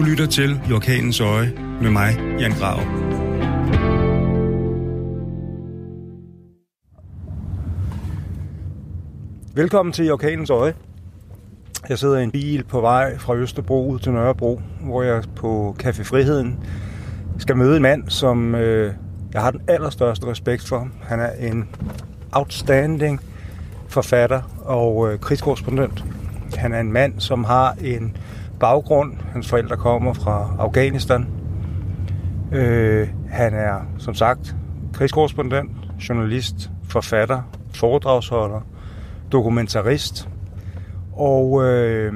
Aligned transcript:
Du 0.00 0.04
lytter 0.04 0.26
til 0.26 0.60
I 0.68 0.72
Orkanens 0.72 1.20
Øje 1.20 1.52
med 1.82 1.90
mig, 1.90 2.36
Jan 2.38 2.52
Grav. 2.52 2.78
Velkommen 9.54 9.92
til 9.92 10.06
I 10.06 10.10
Orkanens 10.10 10.50
Øje. 10.50 10.74
Jeg 11.88 11.98
sidder 11.98 12.18
i 12.18 12.22
en 12.22 12.30
bil 12.30 12.64
på 12.64 12.80
vej 12.80 13.18
fra 13.18 13.36
Østerbro 13.36 13.88
ud 13.90 13.98
til 13.98 14.12
Nørrebro, 14.12 14.60
hvor 14.80 15.02
jeg 15.02 15.22
på 15.36 15.76
Café 15.82 16.02
Friheden 16.02 16.58
skal 17.38 17.56
møde 17.56 17.76
en 17.76 17.82
mand, 17.82 18.08
som 18.08 18.54
øh, 18.54 18.94
jeg 19.32 19.42
har 19.42 19.50
den 19.50 19.60
allerstørste 19.68 20.26
respekt 20.26 20.68
for. 20.68 20.88
Han 21.02 21.20
er 21.20 21.30
en 21.30 21.68
outstanding 22.32 23.20
forfatter 23.88 24.42
og 24.64 25.12
øh, 25.12 25.18
krigskorrespondent. 25.18 26.04
Han 26.56 26.72
er 26.72 26.80
en 26.80 26.92
mand, 26.92 27.20
som 27.20 27.44
har 27.44 27.76
en 27.80 28.16
baggrund. 28.60 29.12
Hans 29.32 29.48
forældre 29.48 29.76
kommer 29.76 30.12
fra 30.12 30.56
Afghanistan. 30.58 31.26
Øh, 32.52 33.08
han 33.30 33.54
er, 33.54 33.86
som 33.98 34.14
sagt, 34.14 34.56
krigskorrespondent, 34.92 35.70
journalist, 36.08 36.70
forfatter, 36.84 37.42
foredragsholder, 37.74 38.60
dokumentarist. 39.32 40.28
Og 41.12 41.64
øh, 41.64 42.12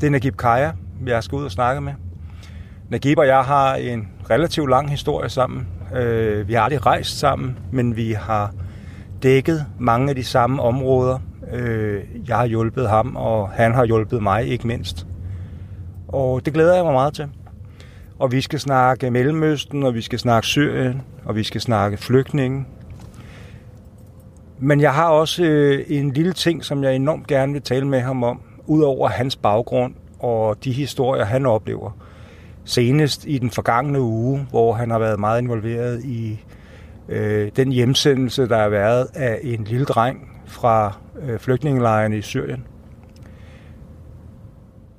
det 0.00 0.06
er 0.06 0.10
Nagib 0.10 0.36
Kaya, 0.36 0.70
jeg 1.06 1.24
skal 1.24 1.36
ud 1.36 1.44
og 1.44 1.50
snakke 1.50 1.80
med. 1.80 1.92
Nagib 2.88 3.18
og 3.18 3.26
jeg 3.26 3.42
har 3.42 3.74
en 3.74 4.08
relativt 4.30 4.70
lang 4.70 4.90
historie 4.90 5.28
sammen. 5.28 5.68
Øh, 5.96 6.48
vi 6.48 6.52
har 6.54 6.60
aldrig 6.60 6.86
rejst 6.86 7.18
sammen, 7.18 7.58
men 7.72 7.96
vi 7.96 8.12
har 8.12 8.52
dækket 9.22 9.66
mange 9.78 10.08
af 10.08 10.14
de 10.14 10.24
samme 10.24 10.62
områder. 10.62 11.18
Øh, 11.52 12.00
jeg 12.28 12.36
har 12.36 12.46
hjulpet 12.46 12.88
ham, 12.88 13.16
og 13.16 13.48
han 13.50 13.74
har 13.74 13.84
hjulpet 13.84 14.22
mig 14.22 14.46
ikke 14.46 14.66
mindst. 14.66 15.06
Og 16.12 16.46
det 16.46 16.54
glæder 16.54 16.74
jeg 16.74 16.84
mig 16.84 16.92
meget 16.92 17.14
til. 17.14 17.28
Og 18.18 18.32
vi 18.32 18.40
skal 18.40 18.60
snakke 18.60 19.10
Mellemøsten, 19.10 19.82
og 19.82 19.94
vi 19.94 20.00
skal 20.00 20.18
snakke 20.18 20.46
Syrien, 20.46 21.02
og 21.24 21.36
vi 21.36 21.42
skal 21.42 21.60
snakke 21.60 21.96
flygtninge. 21.96 22.66
Men 24.58 24.80
jeg 24.80 24.94
har 24.94 25.08
også 25.08 25.44
øh, 25.44 25.84
en 25.88 26.12
lille 26.12 26.32
ting, 26.32 26.64
som 26.64 26.84
jeg 26.84 26.94
enormt 26.94 27.26
gerne 27.26 27.52
vil 27.52 27.62
tale 27.62 27.86
med 27.86 28.00
ham 28.00 28.22
om, 28.22 28.40
udover 28.66 29.08
hans 29.08 29.36
baggrund 29.36 29.94
og 30.18 30.64
de 30.64 30.72
historier, 30.72 31.24
han 31.24 31.46
oplever. 31.46 31.90
Senest 32.64 33.24
i 33.26 33.38
den 33.38 33.50
forgangne 33.50 34.00
uge, 34.00 34.46
hvor 34.50 34.72
han 34.72 34.90
har 34.90 34.98
været 34.98 35.20
meget 35.20 35.42
involveret 35.42 36.04
i 36.04 36.44
øh, 37.08 37.50
den 37.56 37.72
hjemsendelse, 37.72 38.48
der 38.48 38.56
har 38.56 38.68
været 38.68 39.06
af 39.14 39.38
en 39.42 39.64
lille 39.64 39.84
dreng 39.84 40.28
fra 40.46 40.96
øh, 41.22 41.38
flygtningelejren 41.38 42.12
i 42.12 42.22
Syrien. 42.22 42.64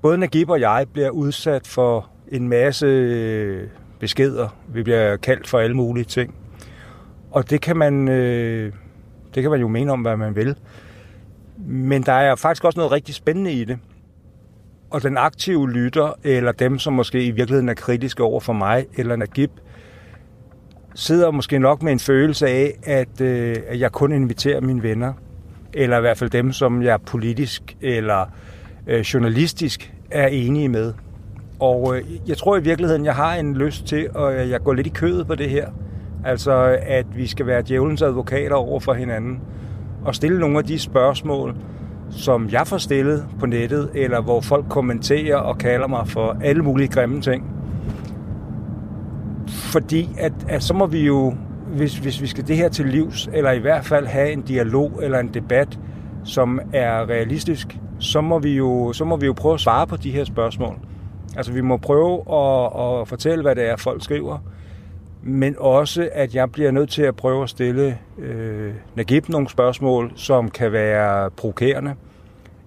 Både 0.02 0.18
Nagib 0.18 0.50
og 0.50 0.60
jeg 0.60 0.86
bliver 0.94 1.10
udsat 1.10 1.68
for 1.68 2.10
en 2.28 2.50
masse 2.50 2.86
øh, 2.86 3.68
beskeder. 4.00 4.50
Vi 4.68 4.84
bliver 4.84 5.18
kaldt 5.18 5.48
for 5.48 5.60
alle 5.60 5.76
mulige 5.76 6.04
ting. 6.04 6.36
Og 7.32 7.50
det 7.50 7.62
kan 7.62 7.78
man, 7.78 8.08
øh, 8.08 8.74
det 9.36 9.44
kan 9.44 9.52
man 9.52 9.60
jo 9.60 9.68
mene 9.68 9.92
om, 9.92 10.02
hvad 10.02 10.18
man 10.18 10.36
vil. 10.36 10.56
Men 11.58 12.04
der 12.04 12.14
er 12.14 12.36
faktisk 12.36 12.64
også 12.64 12.80
noget 12.80 12.92
rigtig 12.92 13.16
spændende 13.16 13.52
i 13.52 13.64
det. 13.64 13.80
Og 14.90 15.04
den 15.04 15.18
aktive 15.18 15.72
lytter, 15.72 16.14
eller 16.24 16.52
dem, 16.52 16.80
som 16.80 16.94
måske 16.94 17.26
i 17.26 17.32
virkeligheden 17.32 17.70
er 17.70 17.74
kritiske 17.74 18.24
over 18.24 18.40
for 18.40 18.54
mig 18.54 18.86
eller 18.98 19.16
Nagib, 19.16 19.52
sidder 20.96 21.32
måske 21.32 21.60
nok 21.60 21.84
med 21.84 21.92
en 21.92 22.00
følelse 22.00 22.48
af, 22.48 22.74
at, 22.84 23.22
øh, 23.22 23.56
at 23.68 23.80
jeg 23.80 23.92
kun 23.92 24.12
inviterer 24.12 24.62
mine 24.62 24.84
venner, 24.84 25.14
eller 25.74 25.98
i 25.98 26.02
hvert 26.02 26.18
fald 26.18 26.30
dem, 26.30 26.52
som 26.52 26.84
jeg 26.84 27.02
politisk 27.02 27.78
eller 27.82 28.22
øh, 28.22 28.28
Øh, 28.92 29.00
journalistisk 29.00 29.94
er 30.12 30.28
enige 30.28 30.70
med. 30.70 30.94
Og 31.60 31.98
øh, 31.98 32.04
jeg 32.28 32.38
tror 32.38 32.58
i 32.58 32.64
virkeligheden, 32.64 33.06
jeg 33.06 33.16
har 33.16 33.36
en 33.36 33.58
lyst 33.58 33.86
til, 33.86 34.10
at 34.16 34.50
jeg 34.50 34.62
går 34.64 34.74
lidt 34.74 34.88
i 34.88 34.90
kødet 34.90 35.28
på 35.28 35.36
det 35.36 35.50
her. 35.50 35.68
Altså, 36.26 36.78
at 36.82 37.06
vi 37.16 37.28
skal 37.28 37.46
være 37.46 37.64
djævelens 37.68 38.02
advokater 38.02 38.56
over 38.56 38.80
for 38.80 38.94
hinanden. 38.94 39.40
Og 40.06 40.16
stille 40.16 40.40
nogle 40.40 40.58
af 40.58 40.64
de 40.64 40.80
spørgsmål, 40.80 41.56
som 42.10 42.50
jeg 42.50 42.68
får 42.68 42.78
stillet 42.78 43.28
på 43.40 43.46
nettet, 43.46 43.90
eller 43.94 44.22
hvor 44.22 44.42
folk 44.42 44.66
kommenterer 44.70 45.38
og 45.38 45.58
kalder 45.58 45.88
mig 45.88 46.08
for 46.08 46.38
alle 46.44 46.64
mulige 46.64 46.88
grimme 46.88 47.22
ting. 47.22 47.46
Fordi 49.48 50.10
at, 50.18 50.34
at 50.48 50.64
så 50.64 50.74
må 50.74 50.86
vi 50.86 51.06
jo, 51.06 51.34
hvis, 51.76 51.98
hvis 51.98 52.22
vi 52.22 52.28
skal 52.28 52.48
det 52.48 52.58
her 52.58 52.70
til 52.70 52.86
livs, 52.86 53.30
eller 53.34 53.52
i 53.52 53.60
hvert 53.60 53.86
fald 53.86 54.06
have 54.06 54.32
en 54.32 54.42
dialog 54.42 55.00
eller 55.04 55.20
en 55.20 55.30
debat, 55.34 55.80
som 56.24 56.60
er 56.74 57.10
realistisk, 57.10 57.78
så 58.02 58.22
må 58.22 58.40
vi 58.40 58.56
jo, 58.56 58.94
så 58.94 59.06
må 59.06 59.16
vi 59.16 59.26
jo 59.26 59.34
prøve 59.34 59.54
at 59.54 59.60
svare 59.60 59.88
på 59.88 59.98
de 59.98 60.12
her 60.12 60.24
spørgsmål. 60.24 60.76
Altså 61.38 61.52
vi 61.52 61.62
må 61.62 61.78
prøve 61.78 62.14
at, 62.14 63.02
at 63.02 63.08
fortælle, 63.08 63.42
hvad 63.42 63.56
det 63.56 63.70
er, 63.70 63.76
folk 63.76 64.04
skriver, 64.04 64.38
men 65.24 65.56
også, 65.60 66.10
at 66.14 66.36
jeg 66.36 66.52
bliver 66.52 66.72
nødt 66.72 66.90
til 66.90 67.02
at 67.02 67.16
prøve 67.16 67.44
at 67.44 67.50
stille 67.50 67.98
øh, 68.18 68.74
Nagib 68.96 69.30
nogle 69.30 69.50
spørgsmål, 69.50 70.12
som 70.16 70.50
kan 70.50 70.72
være 70.72 71.30
provokerende, 71.32 71.96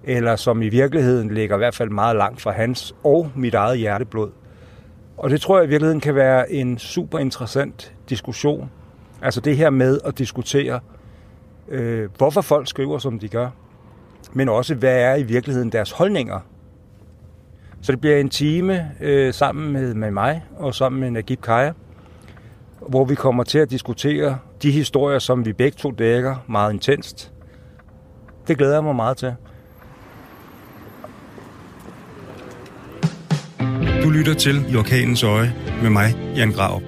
eller 0.04 0.36
som 0.36 0.62
i 0.62 0.68
virkeligheden 0.68 1.34
ligger 1.34 1.56
i 1.56 1.58
hvert 1.58 1.74
fald 1.74 1.90
meget 1.90 2.16
langt 2.16 2.40
fra 2.40 2.50
hans 2.50 2.94
og 3.04 3.30
mit 3.34 3.54
eget 3.54 3.78
hjerteblod. 3.78 4.30
Og 5.16 5.30
det 5.30 5.40
tror 5.40 5.58
jeg 5.58 5.66
i 5.66 5.68
virkeligheden 5.68 6.00
kan 6.00 6.14
være 6.14 6.52
en 6.52 6.78
super 6.78 7.18
interessant 7.18 7.94
diskussion. 8.08 8.70
Altså 9.22 9.40
det 9.40 9.56
her 9.56 9.70
med 9.70 10.00
at 10.04 10.18
diskutere, 10.18 10.80
øh, 11.68 12.08
hvorfor 12.18 12.40
folk 12.40 12.68
skriver, 12.68 12.98
som 12.98 13.18
de 13.18 13.28
gør, 13.28 13.48
men 14.34 14.48
også 14.48 14.74
hvad 14.74 14.98
er 15.00 15.14
i 15.14 15.22
virkeligheden 15.22 15.72
deres 15.72 15.90
holdninger. 15.90 16.40
Så 17.82 17.92
det 17.92 18.00
bliver 18.00 18.16
en 18.16 18.28
time 18.28 18.90
øh, 19.00 19.34
sammen 19.34 19.72
med, 19.72 19.94
med 19.94 20.10
mig 20.10 20.44
og 20.56 20.74
sammen 20.74 21.00
med 21.00 21.10
Nagib 21.10 21.40
Kaya, 21.42 21.72
hvor 22.88 23.04
vi 23.04 23.14
kommer 23.14 23.44
til 23.44 23.58
at 23.58 23.70
diskutere 23.70 24.38
de 24.62 24.70
historier, 24.70 25.18
som 25.18 25.46
vi 25.46 25.52
begge 25.52 25.76
to 25.76 25.90
dækker 25.90 26.36
meget 26.48 26.72
intenst. 26.72 27.32
Det 28.48 28.58
glæder 28.58 28.74
jeg 28.74 28.84
mig 28.84 28.96
meget 28.96 29.16
til. 29.16 29.34
Du 34.02 34.10
lytter 34.10 34.34
til 34.34 34.72
I 34.72 34.76
Orkanens 34.76 35.22
Øje 35.22 35.54
med 35.82 35.90
mig, 35.90 36.16
Jan 36.36 36.52
Grav. 36.52 36.80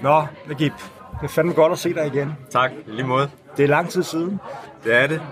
Nå, 0.00 0.26
Nagib, 0.48 0.72
det 1.20 1.24
er 1.24 1.28
fandme 1.28 1.52
godt 1.54 1.72
at 1.72 1.78
se 1.78 1.94
dig 1.94 2.06
igen. 2.06 2.36
Tak, 2.50 2.70
lige 2.86 3.06
måde. 3.06 3.30
Det 3.56 3.64
er 3.64 3.68
lang 3.68 3.88
tid 3.88 4.02
siden. 4.02 4.40
Det 4.84 4.94
er 4.94 5.06
det. 5.06 5.22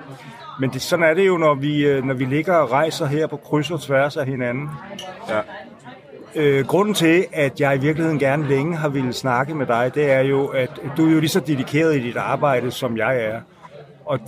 Men 0.60 0.70
det, 0.70 0.82
sådan 0.82 1.04
er 1.04 1.14
det 1.14 1.26
jo, 1.26 1.36
når 1.36 1.54
vi, 1.54 1.86
øh, 1.86 2.04
når 2.04 2.14
vi 2.14 2.24
ligger 2.24 2.54
og 2.54 2.72
rejser 2.72 3.06
her 3.06 3.26
på 3.26 3.36
kryds 3.36 3.70
og 3.70 3.80
tværs 3.80 4.16
af 4.16 4.26
hinanden. 4.26 4.68
Ja. 5.28 5.40
Øh, 6.34 6.66
grunden 6.66 6.94
til, 6.94 7.26
at 7.32 7.60
jeg 7.60 7.76
i 7.76 7.80
virkeligheden 7.80 8.18
gerne 8.18 8.48
længe 8.48 8.76
har 8.76 8.88
ville 8.88 9.12
snakke 9.12 9.54
med 9.54 9.66
dig, 9.66 9.94
det 9.94 10.10
er 10.10 10.20
jo, 10.20 10.46
at 10.46 10.70
du 10.96 11.06
er 11.08 11.12
jo 11.12 11.20
lige 11.20 11.28
så 11.28 11.40
dedikeret 11.40 11.96
i 11.96 12.00
dit 12.00 12.16
arbejde, 12.16 12.70
som 12.70 12.96
jeg 12.96 13.24
er. 13.24 13.40
Og, 14.04 14.20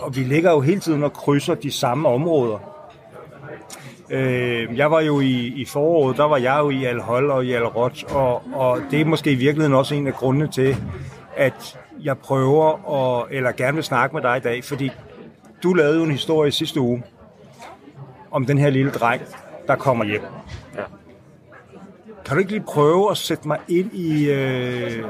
og 0.00 0.16
vi 0.16 0.20
ligger 0.20 0.50
jo 0.50 0.60
hele 0.60 0.80
tiden 0.80 1.04
og 1.04 1.12
krydser 1.12 1.54
de 1.54 1.70
samme 1.70 2.08
områder. 2.08 2.73
Øh, 4.10 4.76
jeg 4.76 4.90
var 4.90 5.00
jo 5.00 5.20
i, 5.20 5.46
i 5.46 5.64
foråret, 5.64 6.16
der 6.16 6.24
var 6.24 6.36
jeg 6.36 6.58
jo 6.58 6.70
i 6.70 6.84
Al-Hol 6.84 7.30
og 7.30 7.44
i 7.44 7.52
Al-Roj, 7.52 7.90
og, 8.10 8.42
og 8.54 8.80
det 8.90 9.00
er 9.00 9.04
måske 9.04 9.32
i 9.32 9.34
virkeligheden 9.34 9.74
også 9.74 9.94
en 9.94 10.06
af 10.06 10.14
grundene 10.14 10.48
til, 10.48 10.76
at 11.36 11.78
jeg 12.02 12.18
prøver 12.18 12.94
at, 12.94 13.26
eller 13.30 13.52
gerne 13.52 13.74
vil 13.74 13.84
snakke 13.84 14.16
med 14.16 14.22
dig 14.22 14.36
i 14.36 14.40
dag, 14.40 14.64
fordi 14.64 14.90
du 15.62 15.72
lavede 15.72 15.96
jo 15.96 16.04
en 16.04 16.10
historie 16.10 16.50
sidste 16.50 16.80
uge 16.80 17.02
om 18.30 18.46
den 18.46 18.58
her 18.58 18.70
lille 18.70 18.90
dreng, 18.90 19.22
der 19.66 19.76
kommer 19.76 20.04
hjem. 20.04 20.22
Ja. 20.74 20.82
Kan 22.24 22.34
du 22.34 22.38
ikke 22.38 22.52
lige 22.52 22.64
prøve 22.66 23.10
at 23.10 23.16
sætte 23.16 23.48
mig 23.48 23.58
ind 23.68 23.92
i, 23.92 24.30
øh, 24.30 25.04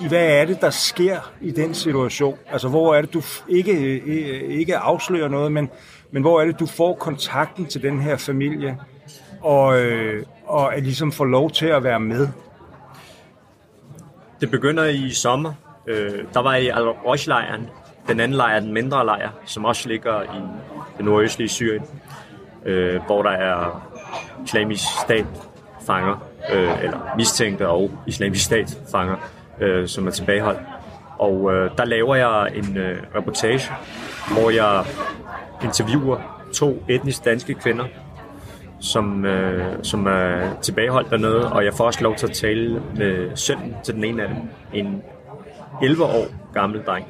i 0.00 0.08
hvad 0.08 0.26
er 0.28 0.44
det, 0.44 0.60
der 0.60 0.70
sker 0.70 1.32
i 1.40 1.50
den 1.50 1.74
situation? 1.74 2.38
Altså, 2.50 2.68
hvor 2.68 2.94
er 2.94 3.00
det, 3.00 3.14
du 3.14 3.22
ikke, 3.48 3.72
øh, 4.06 4.42
ikke 4.50 4.76
afslører 4.76 5.28
noget, 5.28 5.52
men, 5.52 5.70
men 6.12 6.22
hvor 6.22 6.40
er 6.40 6.44
det, 6.44 6.60
du 6.60 6.66
får 6.66 6.94
kontakten 6.94 7.66
til 7.66 7.82
den 7.82 8.00
her 8.00 8.16
familie, 8.16 8.78
og, 9.40 9.80
øh, 9.80 10.24
og 10.46 10.74
at 10.74 10.82
ligesom 10.82 11.12
får 11.12 11.24
lov 11.24 11.50
til 11.50 11.66
at 11.66 11.84
være 11.84 12.00
med? 12.00 12.28
Det 14.40 14.50
begynder 14.50 14.84
i 14.84 15.10
sommer. 15.10 15.52
Øh, 15.86 16.24
der 16.34 16.42
var 16.42 16.54
i 16.54 16.68
al 16.68 17.18
lejren 17.26 17.68
den 18.08 18.20
anden 18.20 18.36
lejr, 18.36 18.60
den 18.60 18.72
mindre 18.72 19.04
lejr, 19.04 19.30
som 19.44 19.64
også 19.64 19.88
ligger 19.88 20.22
i 20.22 20.42
det 20.96 21.04
nordøstlige 21.04 21.48
Syrien, 21.48 21.82
øh, 22.64 23.00
hvor 23.06 23.22
der 23.22 23.30
er 23.30 23.88
islamisk 24.44 24.84
stat 25.04 25.26
fanger, 25.86 26.28
øh, 26.52 26.84
eller 26.84 26.98
mistænkte 27.16 27.68
og 27.68 27.90
islamisk 28.06 28.44
stat 28.44 28.78
fanger, 28.92 29.16
øh, 29.60 29.88
som 29.88 30.06
er 30.06 30.10
tilbageholdt. 30.10 30.60
Og 31.18 31.52
øh, 31.52 31.70
der 31.78 31.84
laver 31.84 32.14
jeg 32.14 32.50
en 32.54 32.76
øh, 32.76 33.02
reportage, 33.14 33.72
hvor 34.32 34.50
jeg 34.50 34.84
interviewer 35.64 36.42
to 36.52 36.84
etnisk 36.88 37.24
danske 37.24 37.54
kvinder, 37.54 37.84
som, 38.80 39.24
øh, 39.24 39.84
som 39.84 40.06
er 40.06 40.60
tilbageholdt 40.62 41.10
dernede, 41.10 41.52
og 41.52 41.64
jeg 41.64 41.74
får 41.74 41.84
også 41.84 42.02
lov 42.02 42.16
til 42.16 42.26
at 42.26 42.32
tale 42.32 42.82
med 42.96 43.36
sønnen 43.36 43.76
til 43.84 43.94
den 43.94 44.04
ene 44.04 44.22
af 44.22 44.28
dem, 44.28 44.38
en 44.72 45.02
11 45.82 46.04
år 46.04 46.26
gammel 46.54 46.82
dreng. 46.82 47.06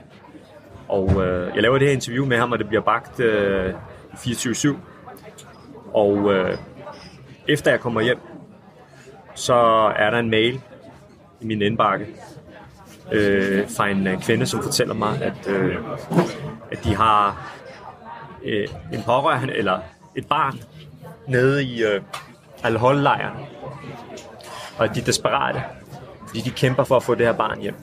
Og 0.89 1.27
øh, 1.27 1.55
jeg 1.55 1.63
laver 1.63 1.79
det 1.79 1.87
her 1.89 1.95
interview 1.95 2.27
med 2.27 2.37
ham, 2.37 2.53
og 2.53 2.59
det 2.59 2.69
bliver 2.69 2.83
bagt 2.83 3.21
øh, 3.21 3.75
24-7. 4.15 4.77
Og 5.95 6.33
øh, 6.33 6.59
efter 7.49 7.71
jeg 7.71 7.81
kommer 7.81 8.01
hjem, 8.01 8.19
så 9.35 9.55
er 9.97 10.11
der 10.11 10.19
en 10.19 10.31
mail 10.31 10.61
i 11.41 11.47
min 11.47 11.63
indbakke 11.63 12.07
øh, 13.13 13.69
fra 13.77 13.89
en 13.89 14.07
øh, 14.07 14.23
kvinde, 14.23 14.47
som 14.47 14.63
fortæller 14.63 14.95
mig, 14.95 15.23
at, 15.23 15.49
øh, 15.49 15.77
at 16.73 16.85
de 16.85 16.95
har 16.95 17.53
øh, 18.45 18.69
en 18.93 19.03
pårørende, 19.03 19.55
eller 19.57 19.79
et 20.17 20.27
barn, 20.27 20.61
nede 21.27 21.65
i 21.65 21.83
øh, 21.85 22.01
alkohollejren. 22.63 23.37
Og 24.79 24.95
de 24.95 25.01
er 25.01 25.05
desperate, 25.05 25.63
fordi 26.27 26.41
de 26.41 26.51
kæmper 26.51 26.85
for 26.85 26.97
at 26.97 27.03
få 27.03 27.15
det 27.15 27.27
her 27.27 27.33
barn 27.33 27.61
hjem. 27.61 27.75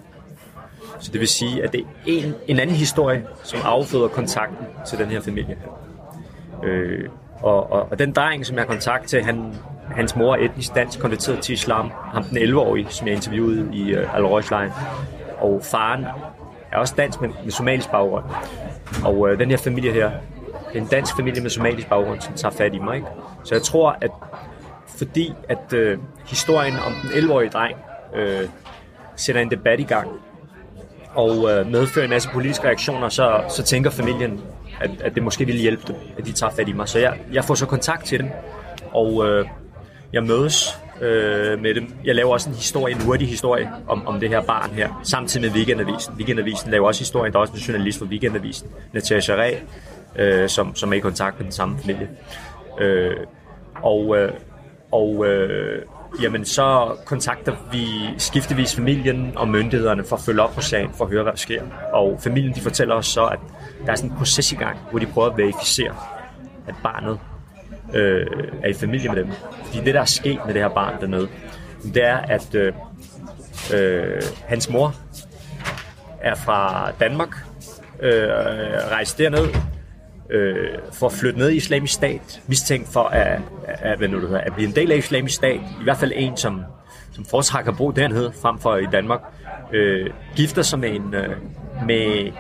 Så 1.00 1.12
det 1.12 1.20
vil 1.20 1.28
sige, 1.28 1.64
at 1.64 1.72
det 1.72 1.80
er 1.80 1.86
en, 2.06 2.34
en 2.48 2.60
anden 2.60 2.76
historie, 2.76 3.26
som 3.44 3.60
afføder 3.64 4.08
kontakten 4.08 4.66
til 4.88 5.00
den 5.00 5.08
her 5.08 5.22
familie. 5.22 5.58
Øh, 6.64 7.10
og, 7.42 7.72
og, 7.72 7.88
og 7.92 8.00
den 8.00 8.12
dreng, 8.12 8.46
som 8.46 8.56
jeg 8.56 8.62
har 8.62 8.68
kontakt 8.68 9.08
til, 9.08 9.24
han, 9.24 9.54
hans 9.96 10.16
mor 10.16 10.36
er 10.36 10.40
etnisk 10.40 10.76
dansk, 10.76 11.00
konverteret 11.00 11.40
til 11.40 11.54
islam. 11.54 11.92
Ham 12.14 12.24
den 12.24 12.38
11-årige, 12.38 12.88
som 12.90 13.08
jeg 13.08 13.16
interviewede 13.16 13.70
i 13.74 13.94
øh, 13.94 14.16
al 14.16 14.22
lejren 14.22 14.72
Og 15.38 15.62
faren 15.64 16.06
er 16.72 16.78
også 16.78 16.94
dansk, 16.98 17.22
men 17.22 17.34
med 17.44 17.52
somalisk 17.52 17.92
baggrund. 17.92 18.26
Og 19.06 19.30
øh, 19.30 19.40
den 19.40 19.50
her 19.50 19.58
familie 19.58 19.92
her, 19.92 20.12
en 20.74 20.86
dansk 20.86 21.16
familie 21.16 21.42
med 21.42 21.50
somalisk 21.50 21.89
baggrund, 21.89 22.21
som 22.21 22.33
tager 22.33 22.51
fat 22.51 22.74
i 22.74 22.80
mig. 22.80 22.95
Ikke? 22.95 23.07
Så 23.44 23.56
jeg 23.56 23.62
tror, 23.62 23.98
at 24.01 24.12
fordi 24.98 25.33
at 25.50 25.74
øh, 25.74 25.98
historien 26.25 26.74
om 26.74 26.94
den 27.04 27.10
11-årige 27.10 27.50
dreng 27.50 27.77
øh, 28.16 28.50
sætter 29.16 29.42
en 29.42 29.51
debat 29.51 29.80
i 29.80 29.83
gang, 29.83 30.10
og 31.16 31.51
øh, 31.51 31.68
medfører 31.68 32.06
en 32.06 32.10
masse 32.10 32.30
politiske 32.30 32.68
reaktioner, 32.68 33.10
så, 33.10 33.42
så 33.50 33.63
tænker 33.63 33.89
familien, 33.89 34.42
at, 34.81 35.01
at 35.01 35.16
det 35.16 35.24
måske 35.24 35.45
ville 35.45 35.62
hjælpe 35.62 35.83
dem, 35.88 35.95
at 36.18 36.25
de 36.25 36.31
tager 36.31 36.51
fat 36.51 36.69
i 36.69 36.74
mig. 36.74 36.89
Så 36.89 37.00
jeg, 37.00 37.19
jeg 37.33 37.45
får 37.45 37.56
så 37.56 37.65
kontakt 37.65 38.06
til 38.06 38.19
dem, 38.19 38.30
og 38.92 39.27
øh, 39.27 39.45
jeg 40.13 40.24
mødes 40.24 40.80
øh, 41.01 41.60
med 41.62 41.75
dem. 41.75 41.94
Jeg 42.04 42.15
laver 42.15 42.33
også 42.33 42.50
en 42.50 42.56
historie, 42.56 42.95
en 42.95 43.01
hurtig 43.01 43.27
historie 43.27 43.69
om, 43.88 44.07
om 44.07 44.19
det 44.19 44.30
her 44.30 44.42
barn 44.42 44.69
her, 44.69 45.01
samtidig 45.04 45.48
med 45.48 45.56
Weekendavisen. 45.56 46.13
Weekendavisen 46.13 46.72
laver 46.72 46.88
også 46.88 47.01
historien, 47.01 47.33
der 47.33 47.39
er 47.39 47.42
også 47.42 47.54
en 47.54 47.60
journalist 47.60 48.00
for 48.00 48.06
Weekendavisen, 48.06 48.68
Natasha 48.94 49.33
Ræ, 49.33 49.56
øh, 50.16 50.50
som, 50.50 50.76
som 50.76 50.94
er 50.94 50.98
i 50.98 51.00
kontakt 51.00 51.38
med 51.38 51.44
den 51.44 51.52
samme 51.52 51.80
familie. 51.80 52.10
Øh, 52.80 53.16
og 53.84 54.18
øh, 54.18 54.32
og 54.92 55.26
øh, 55.26 55.82
jamen, 56.22 56.46
så 56.46 56.98
kontakter 57.06 57.56
vi 57.72 57.86
skiftevis 58.18 58.76
familien 58.76 59.34
og 59.36 59.48
myndighederne 59.48 60.04
for 60.04 60.16
at 60.16 60.22
følge 60.22 60.42
op 60.42 60.56
på 60.56 60.62
sagen, 60.62 60.94
for 60.94 61.06
at 61.06 61.12
høre, 61.12 61.24
hvad 61.24 61.32
der 61.32 61.38
sker. 61.38 61.64
Og 61.94 62.20
familien 62.22 62.56
de 62.56 62.62
fortæller 62.62 62.96
os 62.96 63.08
så, 63.08 63.26
at 63.26 63.40
der 63.86 63.92
er 63.92 63.96
sådan 63.96 64.12
en 64.12 64.18
proces 64.18 64.52
i 64.52 64.56
gang, 64.56 64.78
hvor 64.90 65.00
de 65.00 65.06
prøver 65.06 65.30
at 65.30 65.38
verificere, 65.38 65.96
at 66.68 66.76
barnet 66.84 67.20
øh, 67.94 68.28
er 68.64 68.68
i 68.68 68.74
familie 68.74 69.10
med 69.10 69.18
dem. 69.18 69.32
Fordi 69.66 69.86
det, 69.86 69.94
der 69.94 70.02
er 70.02 70.06
sket 70.06 70.40
med 70.46 70.54
det 70.54 70.62
her 70.62 70.70
barn 70.70 71.02
dernede, 71.02 71.28
det 71.94 72.06
er, 72.06 72.18
at 72.18 72.56
øh, 72.56 72.74
øh, 73.74 74.22
hans 74.46 74.70
mor 74.70 74.96
er 76.22 76.36
fra 76.36 76.92
Danmark, 77.00 77.36
øh, 78.00 78.30
rejste 78.92 79.24
derned 79.24 79.48
øh, 80.30 80.68
for 80.94 81.06
at 81.06 81.14
flytte 81.14 81.40
ned 81.40 81.50
i 81.50 81.56
islamisk 81.56 81.94
stat, 81.94 82.42
mistænkt 82.48 82.90
for 82.94 83.04
at, 83.04 83.42
at, 83.68 83.98
hvad 83.98 84.08
nu 84.08 84.22
det 84.22 84.28
hedder, 84.28 84.42
at 84.42 84.54
blive 84.54 84.68
en 84.68 84.76
del 84.76 84.92
af 84.92 84.98
islamisk 84.98 85.36
stat, 85.36 85.60
i 85.81 85.84
hvert 85.84 85.98
fald 85.98 86.12
en, 86.16 86.38
som, 86.38 86.62
som 87.12 87.26
foretrækker 87.26 87.72
at 87.72 87.78
bo 87.78 87.92
dernede, 87.92 88.34
frem 88.42 88.60
for 88.60 88.76
i 88.76 88.86
Danmark, 88.92 89.22
øh, 89.74 90.10
gifter 90.36 90.62
sig 90.62 90.80
med 90.80 90.90
en, 90.90 91.14
øh, 91.14 91.36
med 91.88 92.26
øh, 92.26 92.31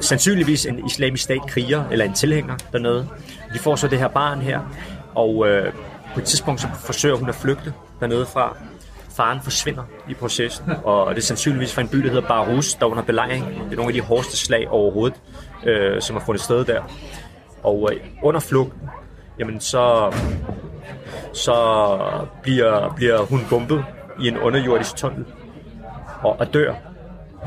sandsynligvis 0.00 0.66
en 0.66 0.86
islamisk 0.86 1.24
stat 1.24 1.40
kriger, 1.48 1.84
eller 1.90 2.04
en 2.04 2.14
tilhænger 2.14 2.56
dernede. 2.72 3.08
De 3.54 3.58
får 3.58 3.76
så 3.76 3.88
det 3.88 3.98
her 3.98 4.08
barn 4.08 4.40
her, 4.40 4.60
og 5.14 5.48
øh, 5.48 5.72
på 6.14 6.20
et 6.20 6.26
tidspunkt 6.26 6.60
så 6.60 6.68
forsøger 6.84 7.16
hun 7.16 7.28
at 7.28 7.34
flygte 7.34 7.72
dernede 8.00 8.26
fra. 8.26 8.56
Faren 9.20 9.40
forsvinder 9.42 9.82
i 10.08 10.14
processen, 10.14 10.64
og 10.84 11.10
det 11.14 11.20
er 11.20 11.26
sandsynligvis 11.26 11.74
fra 11.74 11.82
en 11.82 11.88
by, 11.88 11.98
der 11.98 12.08
hedder 12.08 12.28
Barus, 12.28 12.74
der 12.74 12.86
under 12.86 13.02
belejring. 13.02 13.46
Det 13.46 13.72
er 13.72 13.76
nogle 13.76 13.88
af 13.88 13.92
de 13.92 14.00
hårdeste 14.00 14.36
slag 14.36 14.68
overhovedet, 14.68 15.20
øh, 15.64 16.02
som 16.02 16.16
har 16.16 16.24
fundet 16.24 16.42
sted 16.42 16.64
der. 16.64 16.82
Og 17.62 17.88
øh, 17.92 18.00
under 18.22 18.40
flugten, 18.40 18.88
jamen 19.38 19.60
så, 19.60 20.14
så 21.32 21.54
bliver, 22.42 22.94
bliver 22.96 23.18
hun 23.18 23.40
bumpet 23.50 23.84
i 24.20 24.28
en 24.28 24.38
underjordisk 24.38 24.96
tunnel 24.96 25.24
og, 26.22 26.40
og 26.40 26.54
dør. 26.54 26.74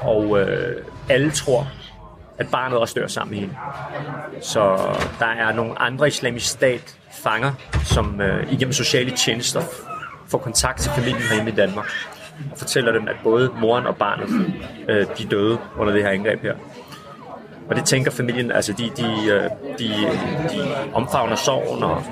Og 0.02 0.40
øh, 0.40 0.84
alle 1.10 1.32
tror, 1.32 1.68
at 2.38 2.48
barnet 2.52 2.78
også 2.78 2.94
dør 3.00 3.08
sammen 3.08 3.32
med 3.32 3.40
hende. 3.40 3.56
Så 4.42 4.78
der 5.20 5.26
er 5.26 5.54
nogle 5.54 5.82
andre 5.82 6.08
islamisk 6.08 6.50
stat 6.50 6.98
fanger, 7.12 7.52
som 7.84 8.22
øh, 8.22 8.54
igennem 8.54 8.74
sociale 8.74 9.12
tjenester 9.12 9.62
får 10.34 10.38
kontakt 10.38 10.82
til 10.82 10.92
familien 10.92 11.22
herhjemme 11.22 11.52
i 11.52 11.56
Danmark 11.56 11.86
og 12.52 12.58
fortæller 12.58 12.92
dem, 12.92 13.08
at 13.08 13.16
både 13.24 13.52
moren 13.62 13.86
og 13.86 13.96
barnet 13.96 14.54
øh, 14.90 15.06
de 15.18 15.26
døde 15.26 15.58
under 15.78 15.94
det 15.94 16.04
her 16.04 16.10
angreb 16.10 16.42
her. 16.42 16.56
Og 17.70 17.76
det 17.76 17.86
tænker 17.86 18.12
familien, 18.12 18.52
altså 18.52 18.74
de, 18.74 18.84
de, 18.98 19.32
øh, 19.32 19.44
de, 19.80 19.88
de 20.54 20.76
omfavner 20.94 21.36
sorgen 21.36 21.84
og 21.84 22.04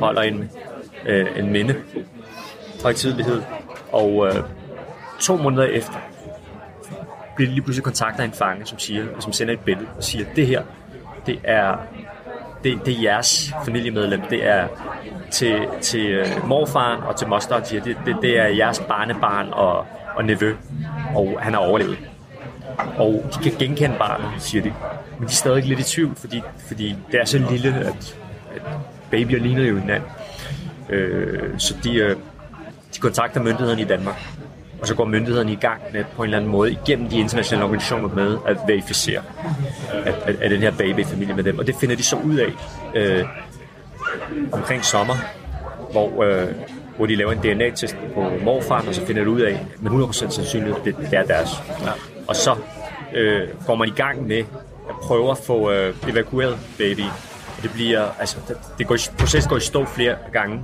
holder 0.00 0.22
en, 0.22 0.50
øh, 1.06 1.26
en 1.36 1.52
minde 1.52 1.74
højtidlighed. 2.82 3.42
Og 3.92 4.26
øh, 4.26 4.34
to 5.20 5.36
måneder 5.36 5.64
efter, 5.64 5.98
bliver 7.36 7.50
lige 7.50 7.62
pludselig 7.62 7.84
kontakter 7.84 8.24
en 8.24 8.32
fange, 8.32 8.66
som 8.66 8.78
siger, 8.78 9.06
som 9.20 9.32
sender 9.32 9.54
et 9.54 9.60
billede 9.60 9.88
og 9.96 10.04
siger, 10.04 10.24
det 10.36 10.46
her, 10.46 10.62
det 11.26 11.38
er, 11.44 11.76
det, 12.64 12.86
det 12.86 12.98
er 12.98 13.02
jeres 13.02 13.54
familiemedlem, 13.64 14.20
det 14.30 14.46
er 14.46 14.68
til, 15.30 15.66
til 15.80 16.06
øh, 16.06 16.48
morfaren 16.48 17.02
og 17.02 17.16
til 17.16 17.28
moster, 17.28 17.54
og 17.54 17.70
det, 17.70 17.84
det, 17.84 18.16
det 18.22 18.38
er 18.38 18.46
jeres 18.46 18.78
barnebarn 18.78 19.48
og, 19.52 19.86
og 20.14 20.24
nevø, 20.24 20.54
og 21.14 21.38
han 21.40 21.52
har 21.52 21.60
overlevet. 21.60 21.98
Og 22.96 23.24
de 23.34 23.42
kan 23.42 23.52
genkende 23.58 23.96
barnet, 23.98 24.26
siger 24.38 24.62
de. 24.62 24.72
Men 25.18 25.28
de 25.28 25.32
er 25.32 25.36
stadig 25.36 25.64
lidt 25.64 25.80
i 25.80 25.82
tvivl, 25.82 26.16
fordi, 26.16 26.42
fordi 26.66 26.96
det 27.12 27.20
er 27.20 27.24
så 27.24 27.38
lille, 27.50 27.74
at, 27.74 28.16
at 28.56 28.62
babyer 29.10 29.38
ligner 29.38 29.62
jo 29.62 29.78
hinanden. 29.78 30.10
Øh, 30.88 31.58
så 31.58 31.74
de, 31.84 31.94
øh, 31.94 32.16
de 32.94 33.00
kontakter 33.00 33.42
myndighederne 33.42 33.80
i 33.80 33.84
Danmark 33.84 34.22
og 34.82 34.88
så 34.88 34.94
går 34.94 35.04
myndighederne 35.04 35.52
i 35.52 35.56
gang 35.56 35.82
med 35.92 36.04
på 36.16 36.22
en 36.22 36.26
eller 36.26 36.36
anden 36.36 36.50
måde 36.50 36.72
igennem 36.72 37.08
de 37.08 37.18
internationale 37.18 37.64
organisationer 37.64 38.14
med 38.14 38.38
at 38.46 38.56
verificere, 38.66 39.22
at, 39.92 40.14
at, 40.24 40.36
at 40.42 40.50
den 40.50 40.60
her 40.60 40.70
baby 40.70 41.00
er 41.00 41.04
familie 41.04 41.34
med 41.34 41.44
dem. 41.44 41.58
Og 41.58 41.66
det 41.66 41.74
finder 41.80 41.96
de 41.96 42.02
så 42.02 42.16
ud 42.16 42.36
af 42.36 42.52
øh, 42.94 43.24
omkring 44.52 44.84
sommer, 44.84 45.14
hvor, 45.92 46.22
øh, 46.24 46.48
hvor 46.96 47.06
de 47.06 47.16
laver 47.16 47.32
en 47.32 47.38
DNA-test 47.38 47.96
på 48.14 48.32
morfaren, 48.44 48.88
og 48.88 48.94
så 48.94 49.06
finder 49.06 49.24
de 49.24 49.30
ud 49.30 49.40
af 49.40 49.66
med 49.80 49.90
100% 49.90 50.12
sandsynlighed, 50.12 50.76
at 50.76 50.84
det, 50.84 50.96
det 51.10 51.18
er 51.18 51.24
deres. 51.24 51.50
Ja. 51.80 51.90
Og 52.28 52.36
så 52.36 52.56
øh, 53.14 53.48
går 53.66 53.74
man 53.74 53.88
i 53.88 53.92
gang 53.92 54.26
med 54.26 54.38
at 54.88 54.94
prøve 55.02 55.30
at 55.30 55.38
få 55.38 55.70
øh, 55.70 55.94
evakueret 56.08 56.58
baby. 56.78 57.04
Og 57.56 57.62
det 57.62 57.70
bliver, 57.72 58.08
altså, 58.20 58.36
det, 58.48 58.56
det 58.78 58.86
går, 58.86 58.96
processen 59.18 59.50
går 59.50 59.56
i 59.56 59.60
stå 59.60 59.84
flere 59.84 60.16
gange, 60.32 60.60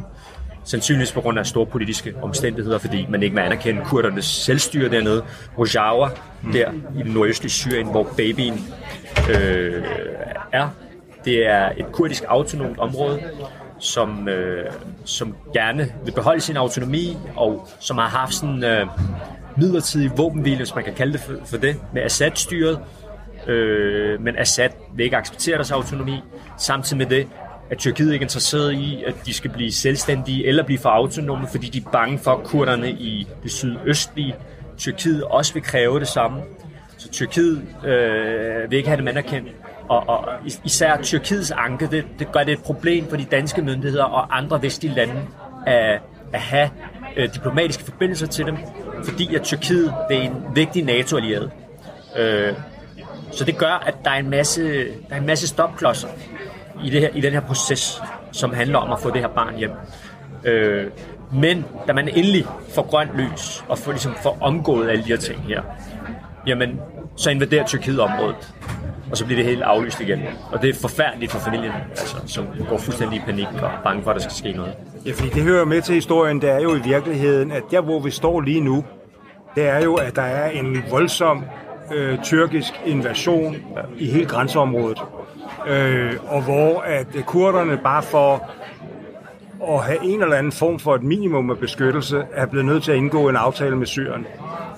sandsynligvis 0.69 1.13
på 1.13 1.21
grund 1.21 1.39
af 1.39 1.47
store 1.47 1.67
politiske 1.67 2.15
omstændigheder, 2.23 2.79
fordi 2.79 3.07
man 3.09 3.23
ikke 3.23 3.35
vil 3.35 3.43
anerkende 3.43 3.83
kurdernes 3.85 4.25
selvstyre 4.25 4.91
dernede. 4.91 5.25
Rojava, 5.59 6.09
mm. 6.43 6.53
der 6.53 6.71
i 6.99 7.03
den 7.03 7.13
nordøstlige 7.13 7.51
Syrien, 7.53 7.87
hvor 7.87 8.09
babyen 8.17 8.55
øh, 9.31 9.85
er. 10.53 10.69
Det 11.25 11.47
er 11.47 11.71
et 11.77 11.87
kurdisk 11.93 12.25
autonomt 12.29 12.79
område, 12.79 13.21
som, 13.79 14.29
øh, 14.29 14.71
som 15.05 15.37
gerne 15.55 15.93
vil 16.05 16.13
beholde 16.13 16.41
sin 16.41 16.57
autonomi, 16.57 17.17
og 17.37 17.69
som 17.81 17.99
har 17.99 18.09
haft 18.09 18.35
sådan 18.35 18.65
øh, 18.65 18.87
midlertidig 19.57 20.11
våbenhvile, 20.17 20.57
hvis 20.57 20.75
man 20.75 20.85
kan 20.85 20.95
kalde 20.95 21.13
det 21.13 21.21
for, 21.21 21.33
for 21.45 21.57
det, 21.57 21.77
med 21.93 22.03
Assad-styret. 22.03 22.79
Øh, 23.47 24.21
men 24.21 24.37
Assad 24.39 24.71
vil 24.95 25.05
ikke 25.05 25.17
acceptere 25.17 25.57
deres 25.57 25.71
autonomi. 25.71 26.21
Samtidig 26.59 26.99
med 26.99 27.07
det 27.07 27.27
at 27.71 27.79
Tyrkiet 27.79 28.13
ikke 28.13 28.23
er 28.23 28.27
interesseret 28.27 28.73
i, 28.73 29.05
at 29.07 29.15
de 29.27 29.35
skal 29.35 29.51
blive 29.51 29.73
selvstændige 29.73 30.47
eller 30.47 30.65
blive 30.65 30.79
for 30.79 30.89
autonome, 30.89 31.47
fordi 31.51 31.69
de 31.69 31.79
er 31.79 31.91
bange 31.91 32.19
for, 32.19 32.31
at 32.31 32.45
kurderne 32.45 32.91
i 32.91 33.27
det 33.43 33.53
sydøstlige 33.53 34.35
Tyrkiet 34.79 35.25
også 35.25 35.55
vil 35.55 35.63
kræve 35.63 36.01
det 36.01 36.09
samme. 36.09 36.43
Så 36.97 37.09
Tyrkiet 37.11 37.63
øh, 37.85 38.71
vil 38.71 38.77
ikke 38.77 38.89
have 38.89 39.01
dem 39.01 39.09
anerkendt. 39.09 39.49
Og, 39.89 40.09
og 40.09 40.29
især 40.65 40.97
Tyrkiets 41.03 41.51
anke, 41.51 41.87
det, 41.87 42.05
det 42.19 42.33
gør 42.33 42.45
det 42.45 42.53
et 42.53 42.63
problem 42.63 43.09
for 43.09 43.17
de 43.17 43.25
danske 43.25 43.63
myndigheder 43.63 44.05
og 44.05 44.37
andre 44.39 44.63
vestlige 44.63 44.95
lande 44.95 45.15
at, 45.67 46.01
at 46.33 46.41
have 46.41 46.71
øh, 47.17 47.35
diplomatiske 47.35 47.85
forbindelser 47.85 48.27
til 48.27 48.47
dem, 48.47 48.57
fordi 49.05 49.35
at 49.35 49.43
Tyrkiet 49.43 49.95
det 50.09 50.17
er 50.17 50.23
en 50.23 50.43
vigtig 50.55 50.85
NATO-allieret. 50.85 51.51
Øh, 52.17 52.53
så 53.33 53.45
det 53.45 53.59
gør, 53.59 53.85
at 53.87 53.95
der 54.05 54.11
er 54.11 54.19
en 54.19 54.31
masse, 54.31 54.85
der 54.85 55.15
er 55.15 55.21
en 55.21 55.27
masse 55.27 55.49
stopklodser 55.49 56.09
i, 56.85 56.91
det 56.91 57.01
her, 57.01 57.09
i 57.15 57.21
den 57.21 57.33
her 57.33 57.41
proces, 57.41 58.03
som 58.33 58.53
handler 58.53 58.79
om 58.79 58.93
at 58.93 59.01
få 59.01 59.11
det 59.11 59.21
her 59.21 59.29
barn 59.29 59.57
hjem. 59.57 59.71
Øh, 60.45 60.87
men 61.33 61.65
da 61.87 61.93
man 61.93 62.09
endelig 62.09 62.45
får 62.75 62.83
grønt 62.83 63.11
lys 63.17 63.65
og 63.69 63.79
får, 63.79 63.93
ligesom, 63.93 64.15
får 64.23 64.39
omgået 64.41 64.91
alle 64.91 65.05
de 65.05 65.09
her 65.09 65.17
ting 65.17 65.41
her, 65.43 65.63
jamen, 66.47 66.81
så 67.17 67.31
invaderer 67.31 67.67
Tyrkiet 67.67 68.01
området. 68.01 68.55
Og 69.11 69.17
så 69.17 69.25
bliver 69.25 69.39
det 69.39 69.51
helt 69.51 69.63
aflyst 69.63 70.01
igen. 70.01 70.23
Og 70.53 70.63
det 70.63 70.71
er 70.71 70.75
forfærdeligt 70.81 71.33
for 71.33 71.39
familien, 71.39 71.73
altså, 71.91 72.17
som 72.27 72.47
går 72.69 72.79
fuldstændig 72.79 73.17
i 73.17 73.23
panik 73.27 73.47
og 73.63 73.69
er 73.69 73.83
bange 73.85 74.03
for, 74.03 74.11
at 74.11 74.15
der 74.15 74.21
skal 74.21 74.35
ske 74.35 74.53
noget. 74.53 74.75
Ja, 75.07 75.13
fordi 75.13 75.29
det 75.29 75.43
hører 75.43 75.65
med 75.65 75.83
til 75.83 75.95
historien, 75.95 76.41
det 76.41 76.51
er 76.51 76.61
jo 76.61 76.75
i 76.75 76.81
virkeligheden, 76.85 77.53
at 77.53 77.63
der 77.71 77.81
hvor 77.81 78.01
vi 78.01 78.11
står 78.11 78.41
lige 78.41 78.61
nu, 78.61 78.85
det 79.55 79.69
er 79.69 79.85
jo, 79.85 79.95
at 79.95 80.17
der 80.17 80.23
er 80.23 80.51
en 80.51 80.85
voldsom 80.91 81.45
øh, 81.95 82.23
tyrkisk 82.23 82.73
invasion 82.87 83.57
i 83.99 84.07
hele 84.07 84.27
grænseområdet. 84.27 84.99
Øh, 85.69 86.13
og 86.29 86.43
hvor 86.43 86.81
at 86.81 87.07
kurderne 87.27 87.77
bare 87.85 88.03
for 88.03 88.51
at 89.69 89.83
have 89.85 90.05
en 90.05 90.23
eller 90.23 90.37
anden 90.37 90.53
form 90.53 90.79
for 90.79 90.95
et 90.95 91.03
minimum 91.03 91.51
af 91.51 91.59
beskyttelse, 91.59 92.27
er 92.33 92.47
blevet 92.47 92.67
nødt 92.67 92.83
til 92.83 92.93
at 92.93 92.99
indgå 92.99 93.29
en 93.29 93.37
aftale 93.37 93.77
med 93.77 93.87
Syrien. 93.87 94.27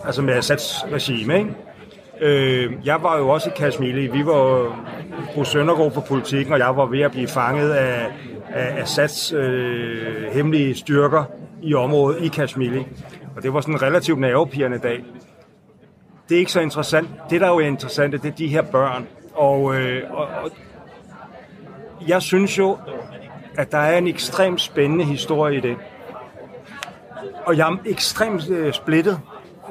Altså 0.04 0.22
med 0.22 0.34
Assads 0.34 0.84
regime, 0.92 1.38
ikke? 1.38 1.50
Øh, 2.20 2.72
jeg 2.84 3.02
var 3.02 3.18
jo 3.18 3.28
også 3.28 3.50
i 3.50 3.52
Kashmir. 3.56 4.12
Vi 4.12 4.26
var 4.26 4.76
på 5.34 5.44
Søndergaard 5.44 5.92
på 5.92 6.00
politikken, 6.00 6.52
og 6.52 6.58
jeg 6.58 6.76
var 6.76 6.86
ved 6.86 7.00
at 7.00 7.10
blive 7.10 7.28
fanget 7.28 7.70
af, 7.70 8.06
af 8.48 8.82
Assads 8.82 9.32
øh, 9.32 10.32
hemmelige 10.32 10.74
styrker 10.74 11.24
i 11.62 11.74
området 11.74 12.22
i 12.22 12.28
Kashmir. 12.28 12.82
Og 13.36 13.42
det 13.42 13.54
var 13.54 13.60
sådan 13.60 13.74
en 13.74 13.82
relativt 13.82 14.20
nervepirrende 14.20 14.78
dag. 14.78 15.04
Det 16.28 16.34
er 16.34 16.38
ikke 16.38 16.52
så 16.52 16.60
interessant. 16.60 17.08
Det, 17.30 17.40
der 17.40 17.46
er 17.46 17.52
jo 17.52 17.58
interessant, 17.58 18.12
det 18.12 18.24
er 18.24 18.34
de 18.34 18.46
her 18.46 18.62
børn. 18.62 19.06
Og, 19.34 19.74
øh, 19.74 20.02
og, 20.10 20.26
og 20.42 20.50
jeg 22.08 22.22
synes 22.22 22.58
jo, 22.58 22.78
at 23.58 23.72
der 23.72 23.78
er 23.78 23.98
en 23.98 24.06
ekstremt 24.06 24.60
spændende 24.60 25.04
historie 25.04 25.56
i 25.56 25.60
det. 25.60 25.76
Og 27.46 27.56
jeg 27.56 27.68
er 27.68 27.76
ekstremt 27.86 28.50
øh, 28.50 28.72
splittet, 28.72 29.20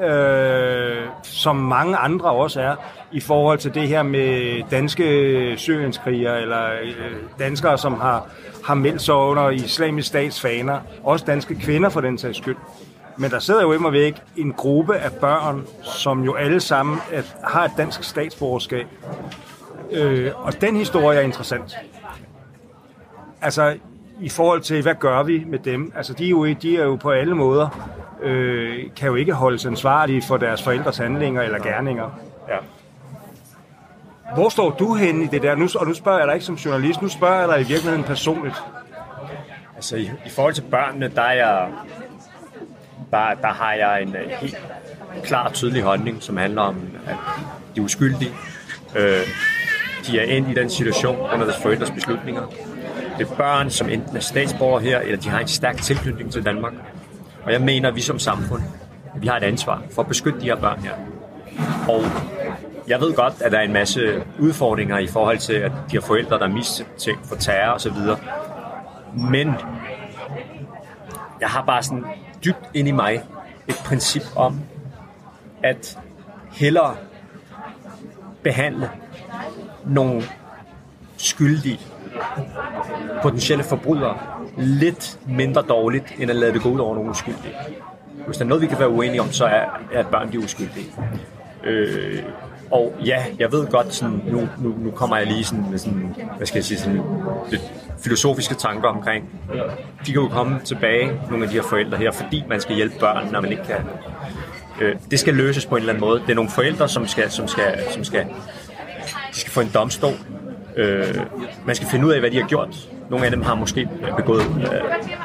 øh, 0.04 1.06
som 1.24 1.56
mange 1.56 1.98
andre 1.98 2.30
også 2.30 2.62
er, 2.62 2.76
i 3.12 3.20
forhold 3.20 3.58
til 3.58 3.74
det 3.74 3.88
her 3.88 4.04
med 4.04 4.62
danske 4.72 5.04
øh, 5.04 5.58
syrienskriger, 5.58 6.36
eller 6.36 6.66
øh, 6.66 7.16
danskere, 7.40 7.78
som 7.78 7.94
har, 7.94 8.28
har 8.66 8.74
meldt 8.74 9.02
sig 9.02 9.16
under 9.16 9.50
islamisk 9.50 10.08
statsfaner. 10.08 10.80
Også 11.04 11.26
danske 11.26 11.56
kvinder 11.56 11.90
for 11.90 12.02
den 12.02 12.18
sags 12.18 12.38
skyld. 12.38 12.58
Men 13.18 13.32
der 13.32 13.40
sidder 13.40 13.62
jo 13.62 13.74
immer 13.74 13.90
væk 13.90 14.16
en 14.38 14.54
gruppe 14.54 14.98
af 14.98 15.12
børn, 15.12 15.68
som 15.84 16.24
jo 16.24 16.34
alle 16.34 16.60
sammen 16.60 17.00
at, 17.12 17.36
har 17.44 17.66
et 17.66 17.72
dansk 17.78 18.04
statsborgerskab. 18.04 18.88
Øh, 19.92 20.32
og 20.36 20.62
den 20.62 20.76
historie 20.76 21.20
er 21.20 21.22
interessant. 21.22 21.78
Altså, 23.42 23.78
i 24.22 24.30
forhold 24.30 24.62
til, 24.62 24.82
hvad 24.82 24.96
gør 24.96 25.24
vi 25.24 25.44
med 25.48 25.60
dem? 25.60 25.94
Altså, 25.96 26.14
de 26.14 26.26
er 26.26 26.30
jo, 26.30 26.54
de 26.54 26.78
er 26.78 26.84
jo 26.84 26.96
på 26.96 27.12
alle 27.12 27.36
måder, 27.36 27.90
øh, 28.22 28.84
kan 28.96 29.08
jo 29.08 29.16
ikke 29.16 29.34
holdes 29.34 29.66
ansvarlige 29.66 30.22
for 30.22 30.38
deres 30.38 30.64
forældres 30.64 30.98
handlinger 30.98 31.42
eller 31.42 31.60
gerninger. 31.60 32.20
Ja. 32.50 32.58
Hvor 34.34 34.50
står 34.50 34.70
du 34.72 34.96
henne 34.96 35.24
i 35.24 35.28
det 35.28 35.42
der? 35.42 35.56
Nu, 35.56 35.68
og 35.76 35.88
nu 35.88 35.94
spørger 35.94 36.20
jeg 36.20 36.28
dig 36.28 36.34
ikke 36.34 36.46
som 36.46 36.56
journalist, 36.56 37.02
nu 37.02 37.08
spørger 37.08 37.40
jeg 37.40 37.50
dig 37.50 37.62
i 37.62 37.68
virkeligheden 37.68 38.04
personligt. 38.04 38.56
Altså, 39.76 39.96
i, 39.98 40.12
i 40.26 40.30
forhold 40.30 40.54
til 40.54 40.62
børnene, 40.62 41.12
der 41.16 41.22
er 41.22 41.34
jeg, 41.34 41.70
der, 43.12 43.34
der 43.42 43.48
har 43.48 43.74
jeg 43.74 44.02
en 44.02 44.10
uh, 44.10 44.32
helt 44.42 44.58
klar 45.24 45.48
og 45.48 45.54
tydelig 45.54 45.84
holdning, 45.84 46.24
som 46.24 46.38
handler 46.38 46.62
om, 46.62 46.76
at 47.08 47.16
de 47.76 47.80
er 47.80 47.84
uskyldige. 47.84 48.32
Øh, 48.96 49.28
de 50.08 50.20
er 50.20 50.24
endt 50.24 50.50
i 50.50 50.54
den 50.54 50.70
situation 50.70 51.20
under 51.34 51.46
deres 51.46 51.62
forældres 51.62 51.92
beslutninger. 51.92 52.48
Det 53.20 53.32
er 53.32 53.36
børn, 53.36 53.70
som 53.70 53.90
enten 53.90 54.18
er 54.18 54.22
statsborger 54.22 54.80
her, 54.80 55.00
eller 55.00 55.18
de 55.18 55.30
har 55.30 55.40
en 55.40 55.48
stærk 55.48 55.78
tilknytning 55.78 56.32
til 56.32 56.46
Danmark. 56.46 56.74
Og 57.44 57.52
jeg 57.52 57.62
mener, 57.62 57.90
at 57.90 57.96
vi 57.96 58.02
som 58.02 58.20
samfund, 58.20 58.62
vi 59.16 59.28
har 59.28 59.38
et 59.38 59.44
ansvar 59.44 59.84
for 59.92 60.02
at 60.02 60.08
beskytte 60.08 60.40
de 60.40 60.46
her 60.46 60.56
børn 60.56 60.80
her. 60.80 60.94
Og 61.90 62.04
jeg 62.88 63.02
ved 63.02 63.14
godt, 63.14 63.42
at 63.42 63.52
der 63.52 63.58
er 63.58 63.62
en 63.62 63.74
masse 63.74 64.24
udfordringer 64.40 64.98
i 64.98 65.08
forhold 65.08 65.38
til, 65.38 65.54
at 65.54 65.72
de 65.92 65.98
har 65.98 66.02
forældre, 66.02 66.40
der 66.40 66.46
er 66.46 66.50
mistænkt 66.50 67.28
for 67.28 67.36
terror 67.36 67.74
osv. 67.74 67.98
Men 69.32 69.54
jeg 71.42 71.50
har 71.50 71.64
bare 71.66 71.84
sådan 71.84 72.06
dybt 72.46 72.70
ind 72.74 72.88
i 72.88 72.92
mig 72.92 73.24
et 73.68 73.82
princip 73.86 74.24
om, 74.36 74.62
at 75.64 76.00
hellere 76.52 76.96
behandle 78.44 78.90
nogle 79.86 80.24
skyldige 81.18 81.80
potentielle 83.22 83.64
forbrydere 83.64 84.18
lidt 84.58 85.20
mindre 85.28 85.62
dårligt, 85.62 86.06
end 86.20 86.30
at 86.32 86.36
lade 86.36 86.54
det 86.54 86.62
gå 86.62 86.70
ud 86.70 86.80
over 86.80 86.96
nogle 86.96 87.10
uskyldige. 87.10 87.54
Hvis 88.26 88.38
der 88.38 88.44
er 88.44 88.50
noget, 88.50 88.62
vi 88.62 88.68
kan 88.68 88.80
være 88.80 88.90
uenige 88.90 89.22
om, 89.22 89.32
så 89.32 89.46
er, 89.46 89.66
at 89.94 90.08
børn 90.08 90.32
de 90.32 90.38
er 90.38 90.42
uskyldige. 90.44 90.86
Øh, 91.64 92.24
og 92.72 92.96
ja, 93.06 93.26
jeg 93.40 93.52
ved 93.52 93.68
godt, 93.68 93.94
sådan, 93.94 94.22
nu, 94.28 94.50
nu, 94.58 94.76
nu 94.78 94.92
kommer 94.92 95.18
jeg 95.18 95.28
lige 95.28 95.44
sådan, 95.44 95.66
med 95.70 95.78
sådan, 95.78 96.16
hvad 96.38 96.48
skal 96.48 96.58
jeg 96.58 96.66
sige, 96.66 96.78
sådan 96.78 97.02
lidt 97.50 97.62
filosofiske 98.04 98.56
tanker 98.56 98.90
omkring, 98.90 99.30
de 100.06 100.12
kan 100.12 100.22
jo 100.22 100.28
komme 100.28 100.60
tilbage, 100.66 101.22
nogle 101.30 101.44
af 101.44 101.50
de 101.50 101.56
her 101.56 101.64
forældre 101.64 101.98
her, 101.98 102.12
fordi 102.12 102.44
man 102.50 102.62
skal 102.62 102.76
hjælpe 102.76 103.00
børn, 103.00 103.32
når 103.32 103.42
man 103.42 103.52
ikke 103.52 103.64
kan. 103.64 103.86
Øh, 104.82 104.96
det 105.12 105.20
skal 105.20 105.34
løses 105.34 105.66
på 105.66 105.76
en 105.76 105.80
eller 105.80 105.94
anden 105.94 106.02
måde. 106.02 106.22
Det 106.22 106.30
er 106.30 106.36
nogle 106.36 106.52
forældre, 106.52 106.90
som 106.90 107.08
skal, 107.08 107.32
som 107.32 107.48
skal, 107.48 107.80
som 107.92 108.04
skal, 108.04 108.26
de 109.34 109.40
skal 109.40 109.52
få 109.52 109.62
en 109.62 109.72
domstol. 109.74 110.14
Øh, 110.80 111.16
man 111.66 111.76
skal 111.76 111.88
finde 111.88 112.06
ud 112.06 112.12
af, 112.12 112.20
hvad 112.20 112.32
de 112.32 112.42
har 112.42 112.48
gjort. 112.48 112.90
Nogle 113.10 113.26
af 113.26 113.32
dem 113.32 113.42
har 113.42 113.56
måske 113.56 113.90
begået 114.18 114.42
øh, 114.42 114.82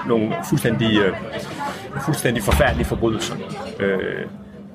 nogle 0.09 0.35
fuldstændig, 0.49 0.99
øh, 0.99 1.15
fuldstændig 2.05 2.43
forfærdelige 2.43 2.87
forbrydelser. 2.87 3.35
Øh, 3.81 4.27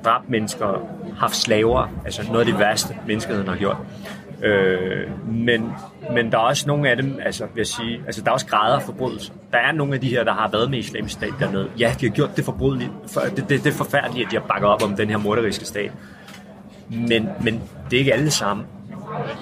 dræbt 0.05 0.29
mennesker, 0.29 0.87
haft 1.17 1.35
slaver, 1.35 1.87
altså 2.05 2.23
noget 2.27 2.39
af 2.39 2.45
det 2.45 2.59
værste, 2.59 2.95
menneskeheden 3.07 3.47
har 3.47 3.55
gjort. 3.55 3.77
Øh, 4.43 5.07
men, 5.27 5.71
men 6.13 6.31
der 6.31 6.37
er 6.37 6.41
også 6.41 6.67
nogle 6.67 6.89
af 6.89 6.97
dem, 6.97 7.19
altså 7.25 7.43
vil 7.43 7.59
jeg 7.59 7.67
sige, 7.67 8.01
altså 8.05 8.21
der 8.21 8.29
er 8.29 8.33
også 8.33 8.45
grader 8.45 8.75
af 8.75 8.81
forbrydelser. 8.81 9.33
Der 9.51 9.57
er 9.57 9.71
nogle 9.71 9.93
af 9.93 10.01
de 10.01 10.09
her, 10.09 10.23
der 10.23 10.33
har 10.33 10.49
været 10.51 10.69
med 10.69 10.79
islamisk 10.79 11.13
stat 11.13 11.33
dernede. 11.39 11.69
Ja, 11.79 11.95
de 12.01 12.05
har 12.07 12.15
gjort 12.15 12.37
det 12.37 12.45
forbrydeligt, 12.45 12.91
for, 13.07 13.21
det, 13.21 13.49
det, 13.49 13.63
det 13.63 13.67
er 13.67 13.77
forfærdeligt, 13.77 14.25
at 14.25 14.31
de 14.31 14.37
har 14.37 14.47
bakket 14.47 14.69
op 14.69 14.83
om 14.83 14.95
den 14.95 15.09
her 15.09 15.17
morderiske 15.17 15.65
stat. 15.65 15.91
Men, 16.89 17.29
men 17.41 17.61
det 17.89 17.97
er 17.97 17.99
ikke 17.99 18.13
alle 18.13 18.31
sammen 18.31 18.65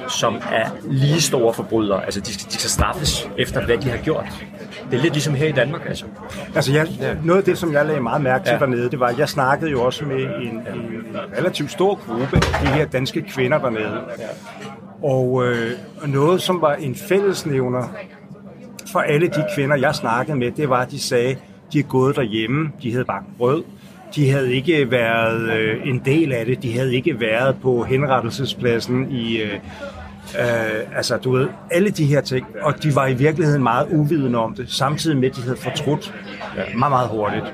som 0.07 0.35
er 0.51 0.69
lige 0.83 1.21
store 1.21 1.53
forbrydere. 1.53 2.05
Altså, 2.05 2.19
de 2.19 2.33
skal, 2.33 2.51
de 2.51 2.53
skal 2.53 2.69
straffes 2.69 3.29
efter, 3.37 3.65
hvad 3.65 3.77
de 3.77 3.89
har 3.89 3.97
gjort. 3.97 4.25
Det 4.91 4.97
er 4.97 5.01
lidt 5.01 5.13
ligesom 5.13 5.33
her 5.33 5.47
i 5.47 5.51
Danmark, 5.51 5.81
altså. 5.85 6.05
Altså, 6.55 6.73
jeg, 6.73 6.87
noget 7.23 7.39
af 7.39 7.45
det, 7.45 7.57
som 7.57 7.73
jeg 7.73 7.85
lagde 7.85 8.01
meget 8.01 8.21
mærke 8.21 8.45
til 8.45 8.51
ja. 8.51 8.59
dernede, 8.59 8.89
det 8.89 8.99
var, 8.99 9.07
at 9.07 9.19
jeg 9.19 9.29
snakkede 9.29 9.71
jo 9.71 9.83
også 9.83 10.05
med 10.05 10.19
en, 10.19 10.51
en 10.51 11.17
relativt 11.37 11.71
stor 11.71 11.95
gruppe 11.95 12.35
af 12.35 12.61
de 12.61 12.67
her 12.67 12.85
danske 12.85 13.21
kvinder 13.21 13.57
dernede. 13.57 14.01
Og 15.03 15.45
øh, 15.45 15.71
noget, 16.05 16.41
som 16.41 16.61
var 16.61 16.73
en 16.73 16.95
fællesnævner 16.95 17.93
for 18.91 18.99
alle 18.99 19.27
de 19.27 19.45
kvinder, 19.55 19.75
jeg 19.75 19.95
snakkede 19.95 20.37
med, 20.37 20.51
det 20.51 20.69
var, 20.69 20.81
at 20.81 20.91
de 20.91 20.99
sagde, 20.99 21.35
de 21.73 21.79
er 21.79 21.83
gået 21.83 22.15
derhjemme, 22.15 22.71
de 22.83 22.91
havde 22.91 23.05
bare 23.05 23.23
brød, 23.37 23.63
de 24.15 24.31
havde 24.31 24.53
ikke 24.53 24.91
været 24.91 25.41
øh, 25.51 25.87
en 25.87 26.01
del 26.05 26.31
af 26.33 26.45
det. 26.45 26.63
De 26.63 26.73
havde 26.73 26.95
ikke 26.95 27.19
været 27.19 27.55
på 27.61 27.83
henrettelsespladsen 27.83 29.11
i... 29.11 29.37
Øh, 29.37 29.53
øh, 30.39 30.97
altså, 30.97 31.17
du 31.17 31.31
ved, 31.31 31.47
alle 31.71 31.89
de 31.89 32.05
her 32.05 32.21
ting. 32.21 32.45
Og 32.61 32.83
de 32.83 32.95
var 32.95 33.07
i 33.07 33.13
virkeligheden 33.13 33.63
meget 33.63 33.87
uvidende 33.91 34.39
om 34.39 34.55
det, 34.55 34.71
samtidig 34.71 35.17
med, 35.17 35.29
at 35.29 35.35
de 35.35 35.41
havde 35.41 35.57
fortrudt 35.57 36.13
meget, 36.77 36.91
meget 36.91 37.09
hurtigt. 37.09 37.45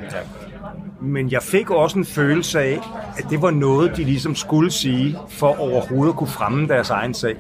Men 1.01 1.31
jeg 1.31 1.41
fik 1.41 1.69
også 1.69 1.97
en 1.97 2.05
følelse 2.05 2.59
af, 2.59 2.79
at 3.17 3.25
det 3.29 3.41
var 3.41 3.51
noget, 3.51 3.97
de 3.97 4.03
ligesom 4.03 4.35
skulle 4.35 4.71
sige, 4.71 5.17
for 5.29 5.59
overhovedet 5.59 6.11
at 6.11 6.17
kunne 6.17 6.29
fremme 6.29 6.67
deres 6.67 6.89
egen 6.89 7.13
sag. 7.13 7.35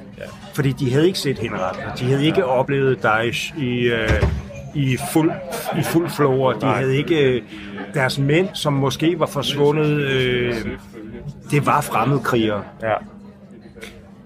Fordi 0.53 0.71
de 0.71 0.91
havde 0.91 1.07
ikke 1.07 1.19
set 1.19 1.39
henrettelser. 1.39 1.95
De 1.95 2.05
havde 2.05 2.25
ikke 2.25 2.45
oplevet 2.45 3.03
Daesh 3.03 3.57
i... 3.57 3.79
Øh, 3.79 4.23
i 4.75 4.97
fuld, 5.13 5.31
i 5.79 5.83
fuld 5.83 6.09
flow, 6.09 6.51
de 6.51 6.65
havde 6.65 6.97
ikke 6.97 7.43
deres 7.93 8.19
mænd, 8.19 8.49
som 8.53 8.73
måske 8.73 9.19
var 9.19 9.25
forsvundet, 9.25 9.99
øh, 9.99 10.55
det 11.51 11.65
var 11.65 11.81
fremmedkrigere. 11.81 12.63
Ja. 12.81 12.93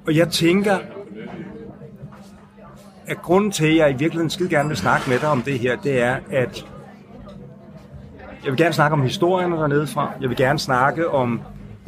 Og 0.07 0.15
jeg 0.15 0.29
tænker, 0.29 0.77
at 3.07 3.21
grunden 3.21 3.51
til, 3.51 3.65
at 3.65 3.77
jeg 3.77 3.89
i 3.89 3.93
virkeligheden 3.93 4.29
skide 4.29 4.49
gerne 4.49 4.67
vil 4.67 4.77
snakke 4.77 5.09
med 5.09 5.19
dig 5.19 5.29
om 5.29 5.41
det 5.41 5.59
her, 5.59 5.75
det 5.75 6.01
er, 6.01 6.17
at 6.31 6.65
jeg 8.43 8.51
vil 8.51 8.57
gerne 8.57 8.73
snakke 8.73 8.93
om 8.93 9.01
historierne 9.01 9.55
dernede 9.55 9.87
fra. 9.87 10.11
Jeg 10.21 10.29
vil 10.29 10.37
gerne 10.37 10.59
snakke 10.59 11.09
om 11.09 11.41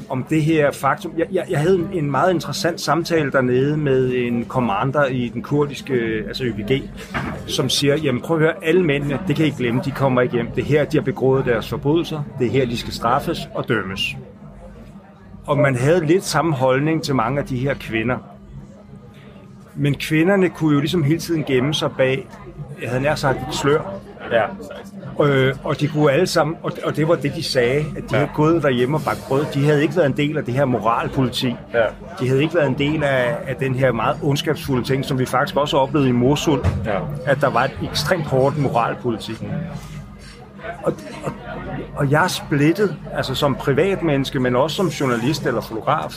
om 0.09 0.23
det 0.29 0.43
her 0.43 0.71
faktum. 0.71 1.13
Jeg, 1.17 1.27
jeg, 1.31 1.45
jeg 1.49 1.59
havde 1.59 1.87
en 1.93 2.11
meget 2.11 2.33
interessant 2.33 2.81
samtale 2.81 3.31
dernede 3.31 3.77
med 3.77 4.13
en 4.15 4.45
commander 4.47 5.05
i 5.05 5.31
den 5.33 5.41
kurdiske, 5.41 5.93
altså 6.27 6.43
YPG, 6.43 6.83
som 7.47 7.69
siger, 7.69 7.95
jamen 7.95 8.21
prøv 8.21 8.37
at 8.37 8.43
høre, 8.43 8.53
alle 8.63 8.83
mændene, 8.83 9.19
det 9.27 9.35
kan 9.35 9.45
I 9.45 9.49
glemme, 9.49 9.81
de 9.85 9.91
kommer 9.91 10.21
ikke 10.21 10.33
hjem. 10.33 10.47
Det 10.51 10.61
er 10.61 10.65
her, 10.65 10.85
de 10.85 10.97
har 10.97 11.03
begået 11.03 11.45
deres 11.45 11.69
forbrydelser. 11.69 12.23
Det 12.39 12.47
er 12.47 12.51
her, 12.51 12.65
de 12.65 12.77
skal 12.77 12.93
straffes 12.93 13.49
og 13.55 13.67
dømmes. 13.67 14.15
Og 15.45 15.57
man 15.57 15.75
havde 15.75 16.05
lidt 16.05 16.23
samme 16.23 16.53
holdning 16.55 17.03
til 17.03 17.15
mange 17.15 17.39
af 17.39 17.45
de 17.45 17.57
her 17.57 17.73
kvinder. 17.73 18.17
Men 19.75 19.95
kvinderne 19.95 20.49
kunne 20.49 20.73
jo 20.73 20.79
ligesom 20.79 21.03
hele 21.03 21.19
tiden 21.19 21.43
gemme 21.43 21.73
sig 21.73 21.91
bag, 21.97 22.27
jeg 22.81 22.89
havde 22.89 23.03
nær 23.03 23.15
sagt 23.15 23.37
et 23.49 23.55
slør. 23.55 23.81
Ja. 24.31 24.45
Øh, 25.23 25.55
og 25.63 25.79
de 25.79 25.87
kunne 25.87 26.11
alle 26.11 26.27
sammen, 26.27 26.57
og, 26.63 26.71
og 26.83 26.95
det 26.95 27.07
var 27.07 27.15
det, 27.15 27.35
de 27.35 27.43
sagde, 27.43 27.79
at 27.79 28.03
de 28.03 28.03
ja. 28.11 28.17
havde 28.17 28.29
gået 28.35 28.63
derhjemme 28.63 28.97
og 28.97 29.01
bagt 29.03 29.23
brød. 29.27 29.45
De 29.53 29.65
havde 29.65 29.81
ikke 29.81 29.95
været 29.95 30.05
en 30.05 30.17
del 30.17 30.37
af 30.37 30.45
det 30.45 30.53
her 30.53 30.65
moralpoliti. 30.65 31.55
Ja. 31.73 31.85
De 32.19 32.27
havde 32.27 32.43
ikke 32.43 32.55
været 32.55 32.67
en 32.67 32.77
del 32.77 33.03
af, 33.03 33.37
af 33.47 33.55
den 33.55 33.75
her 33.75 33.91
meget 33.91 34.17
ondskabsfulde 34.23 34.83
ting, 34.83 35.05
som 35.05 35.19
vi 35.19 35.25
faktisk 35.25 35.57
også 35.57 35.77
oplevede 35.77 36.09
i 36.09 36.11
Mosul, 36.11 36.59
ja. 36.85 36.99
at 37.25 37.41
der 37.41 37.49
var 37.49 37.63
et 37.63 37.79
ekstremt 37.91 38.25
hårdt 38.25 38.57
moralpoliti. 38.57 39.31
Og, 40.83 40.93
og, 41.23 41.31
og 41.95 42.11
jeg 42.11 42.23
er 42.23 42.27
splittet, 42.27 42.95
altså 43.13 43.35
som 43.35 43.55
privatmenneske, 43.55 44.39
men 44.39 44.55
også 44.55 44.75
som 44.75 44.87
journalist 44.87 45.45
eller 45.45 45.61
fotograf, 45.61 46.13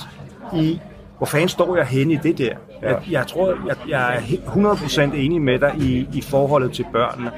i 0.54 0.80
hvor 1.22 1.26
fanden 1.26 1.48
står 1.48 1.76
jeg 1.76 1.86
henne 1.86 2.12
i 2.12 2.16
det 2.16 2.38
der? 2.38 2.54
Jeg, 2.82 3.02
jeg 3.10 3.26
tror, 3.26 3.56
jeg, 3.66 3.76
jeg 3.88 4.14
er 4.14 4.20
100% 4.20 5.00
enig 5.00 5.42
med 5.42 5.58
dig 5.58 5.74
i, 5.78 6.08
i 6.12 6.22
forholdet 6.22 6.72
til 6.72 6.86
børnene. 6.92 7.30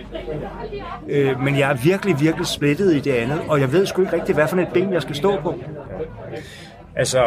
Øh, 1.08 1.40
men 1.40 1.58
jeg 1.58 1.70
er 1.70 1.74
virkelig, 1.74 2.20
virkelig 2.20 2.46
splittet 2.46 2.94
i 2.94 3.00
det 3.00 3.12
andet, 3.12 3.40
og 3.48 3.60
jeg 3.60 3.72
ved 3.72 3.86
sgu 3.86 4.02
ikke 4.02 4.12
rigtig, 4.12 4.34
hvad 4.34 4.48
for 4.48 4.56
et 4.56 4.68
ben 4.74 4.92
jeg 4.92 5.02
skal 5.02 5.14
stå 5.14 5.40
på. 5.40 5.54
Altså, 6.96 7.24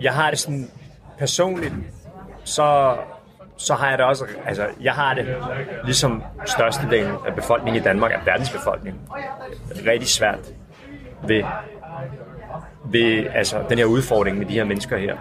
jeg 0.00 0.12
har 0.12 0.30
det 0.30 0.38
sådan 0.38 0.70
personligt, 1.18 1.74
så, 2.44 2.96
så 3.56 3.74
har 3.74 3.88
jeg 3.88 3.98
det 3.98 4.06
også, 4.06 4.24
altså, 4.46 4.66
jeg 4.80 4.92
har 4.92 5.14
det 5.14 5.36
ligesom 5.84 6.22
størstedelen 6.46 7.14
af 7.26 7.34
befolkningen 7.34 7.82
i 7.82 7.84
Danmark, 7.84 8.12
af 8.12 8.26
verdens 8.26 8.50
befolkning, 8.50 9.00
rigtig 9.86 10.08
svært 10.08 10.52
ved, 11.26 11.44
ved 12.84 13.26
altså, 13.34 13.64
den 13.68 13.78
her 13.78 13.84
udfordring 13.84 14.38
med 14.38 14.46
de 14.46 14.52
her 14.54 14.64
mennesker 14.64 14.98
her. 14.98 15.16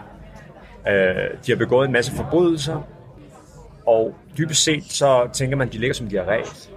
Øh, 0.87 1.29
de 1.45 1.51
har 1.51 1.55
begået 1.55 1.85
en 1.85 1.91
masse 1.93 2.11
forbrydelser, 2.11 2.81
og 3.85 4.15
dybest 4.37 4.63
set 4.63 4.83
så 4.83 5.29
tænker 5.33 5.57
man, 5.57 5.67
at 5.67 5.73
de 5.73 5.77
ligger 5.77 5.93
som 5.93 6.07
diarré. 6.07 6.67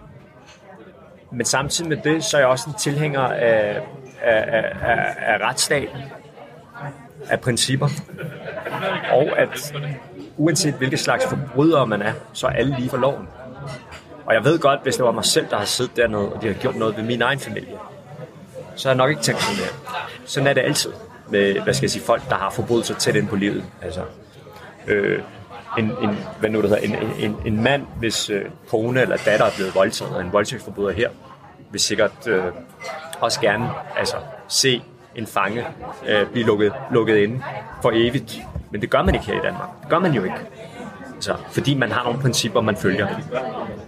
Men 1.33 1.45
samtidig 1.45 1.89
med 1.89 1.97
det, 1.97 2.25
så 2.25 2.37
er 2.37 2.41
jeg 2.41 2.49
også 2.49 2.71
en 2.71 2.77
tilhænger 2.79 3.21
af, 3.21 3.83
af, 4.23 4.75
af, 4.83 5.15
af 5.19 5.39
retsstaten, 5.49 5.99
af 7.29 7.41
principper, 7.41 7.89
og 9.13 9.39
at 9.39 9.75
uanset 10.37 10.75
hvilke 10.75 10.97
slags 10.97 11.27
forbrydere 11.27 11.87
man 11.87 12.03
er, 12.03 12.13
så 12.33 12.47
er 12.47 12.51
alle 12.51 12.77
lige 12.77 12.91
for 12.91 12.97
loven. 12.97 13.29
Og 14.27 14.35
jeg 14.35 14.45
ved 14.45 14.59
godt, 14.59 14.83
hvis 14.83 14.97
det 14.97 15.05
var 15.05 15.13
mig 15.13 15.25
selv, 15.25 15.47
der 15.51 15.57
har 15.57 15.65
siddet 15.65 15.97
dernede, 15.97 16.33
og 16.33 16.43
de 16.43 16.47
har 16.47 16.55
gjort 16.55 16.77
noget 16.77 16.97
ved 16.97 17.05
min 17.05 17.23
egen 17.23 17.39
familie, 17.39 17.79
så 18.77 18.89
har 18.89 18.95
jeg 18.95 18.99
nok 18.99 19.11
ikke 19.11 19.23
tænkt 19.23 19.43
sådan 19.43 19.59
der. 19.59 19.99
Sådan 20.25 20.47
er 20.47 20.53
det 20.53 20.61
altid 20.61 20.93
med, 21.31 21.61
hvad 21.61 21.75
skal 21.75 21.85
jeg 21.85 21.91
sige, 21.91 22.03
folk, 22.03 22.29
der 22.29 22.35
har 22.35 22.51
forbrydelser 22.51 22.95
tæt 22.95 23.17
ind 23.17 23.29
på 23.29 23.37
livet. 23.37 23.65
Altså, 23.83 24.01
øh, 24.87 25.23
en, 25.79 25.85
en, 25.85 26.19
hvad 26.41 26.51
nu 26.51 26.63
det 26.63 26.71
hedder, 26.71 26.83
en, 26.83 27.13
en, 27.19 27.37
en 27.47 27.63
mand, 27.63 27.87
hvis 27.99 28.31
øh, 28.31 28.45
kone 28.71 29.01
eller 29.03 29.17
datter 29.17 29.47
er 29.47 29.51
blevet 29.57 29.75
voldtaget, 29.75 30.15
og 30.15 30.21
en 30.21 30.33
voldtægtsforbryder 30.33 30.93
her, 30.93 31.11
vil 31.71 31.81
sikkert 31.81 32.27
øh, 32.27 32.45
også 33.21 33.41
gerne 33.41 33.71
altså, 33.97 34.17
se 34.49 34.83
en 35.15 35.27
fange 35.27 35.65
øh, 36.07 36.27
blive 36.27 36.47
lukket, 36.47 36.73
lukket 36.91 37.17
inde 37.17 37.43
for 37.83 37.91
evigt. 37.95 38.39
Men 38.71 38.81
det 38.81 38.91
gør 38.91 39.03
man 39.03 39.15
ikke 39.15 39.27
her 39.27 39.35
i 39.35 39.43
Danmark. 39.43 39.69
Det 39.81 39.91
gør 39.91 39.99
man 39.99 40.13
jo 40.13 40.25
ikke. 40.25 40.37
Altså, 41.15 41.37
fordi 41.51 41.75
man 41.75 41.93
har 41.93 42.05
nogle 42.05 42.21
principper, 42.21 42.61
man 42.61 42.77
følger. 42.77 43.09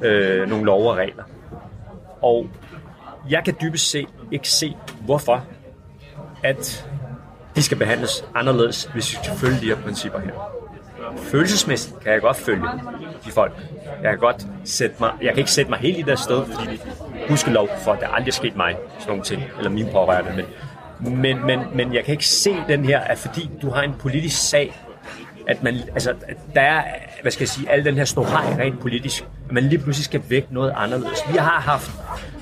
Øh, 0.02 0.49
nogle 0.49 0.64
lov 0.64 0.90
og 0.90 0.97
regler. 0.97 1.25
Og 2.23 2.47
jeg 3.30 3.45
kan 3.45 3.54
dybest 3.61 3.90
set 3.90 4.09
ikke 4.33 4.50
se, 4.50 4.76
hvorfor 5.00 5.45
at 6.42 6.88
de 7.58 7.62
skal 7.62 7.78
behandles 7.78 8.24
anderledes, 8.34 8.84
hvis 8.92 9.12
vi 9.12 9.18
skal 9.22 9.36
følge 9.36 9.60
de 9.60 9.66
her 9.66 9.76
principper 9.76 10.18
her. 10.18 10.32
Følelsesmæssigt 11.16 12.00
kan 12.00 12.12
jeg 12.12 12.20
godt 12.20 12.36
følge 12.36 12.64
de 13.24 13.30
folk. 13.30 13.52
Jeg 14.02 14.10
kan 14.10 14.18
godt 14.18 14.46
sætte 14.64 14.96
mig, 15.00 15.10
jeg 15.22 15.28
kan 15.28 15.38
ikke 15.38 15.50
sætte 15.50 15.70
mig 15.70 15.78
helt 15.78 15.98
i 15.98 16.02
deres 16.02 16.20
sted, 16.20 16.44
fordi 16.46 16.80
lov 17.50 17.68
for, 17.84 17.92
at 17.92 18.00
der 18.00 18.08
aldrig 18.08 18.28
er 18.28 18.34
sket 18.34 18.56
mig 18.56 18.76
sådan 18.98 19.08
nogle 19.08 19.24
ting, 19.24 19.42
eller 19.58 19.70
mine 19.70 19.90
pårørende, 19.92 20.44
men, 21.00 21.16
men, 21.20 21.46
men, 21.46 21.60
men 21.74 21.94
jeg 21.94 22.04
kan 22.04 22.12
ikke 22.12 22.26
se 22.26 22.56
den 22.68 22.84
her, 22.84 23.00
at 23.00 23.18
fordi 23.18 23.50
du 23.62 23.70
har 23.70 23.82
en 23.82 23.94
politisk 23.98 24.48
sag, 24.48 24.74
at 25.48 25.62
man, 25.62 25.74
altså, 25.74 26.10
at 26.10 26.36
der 26.54 26.60
er, 26.60 26.84
hvad 27.22 27.32
skal 27.32 27.42
jeg 27.42 27.48
sige, 27.48 27.70
al 27.70 27.84
den 27.84 27.94
her 27.94 28.04
snohaj 28.04 28.64
rent 28.64 28.80
politisk, 28.80 29.24
at 29.46 29.52
man 29.52 29.64
lige 29.64 29.78
pludselig 29.78 30.04
skal 30.04 30.22
væk 30.28 30.52
noget 30.52 30.72
anderledes. 30.76 31.18
Vi 31.32 31.36
har 31.36 31.60
haft, 31.60 31.90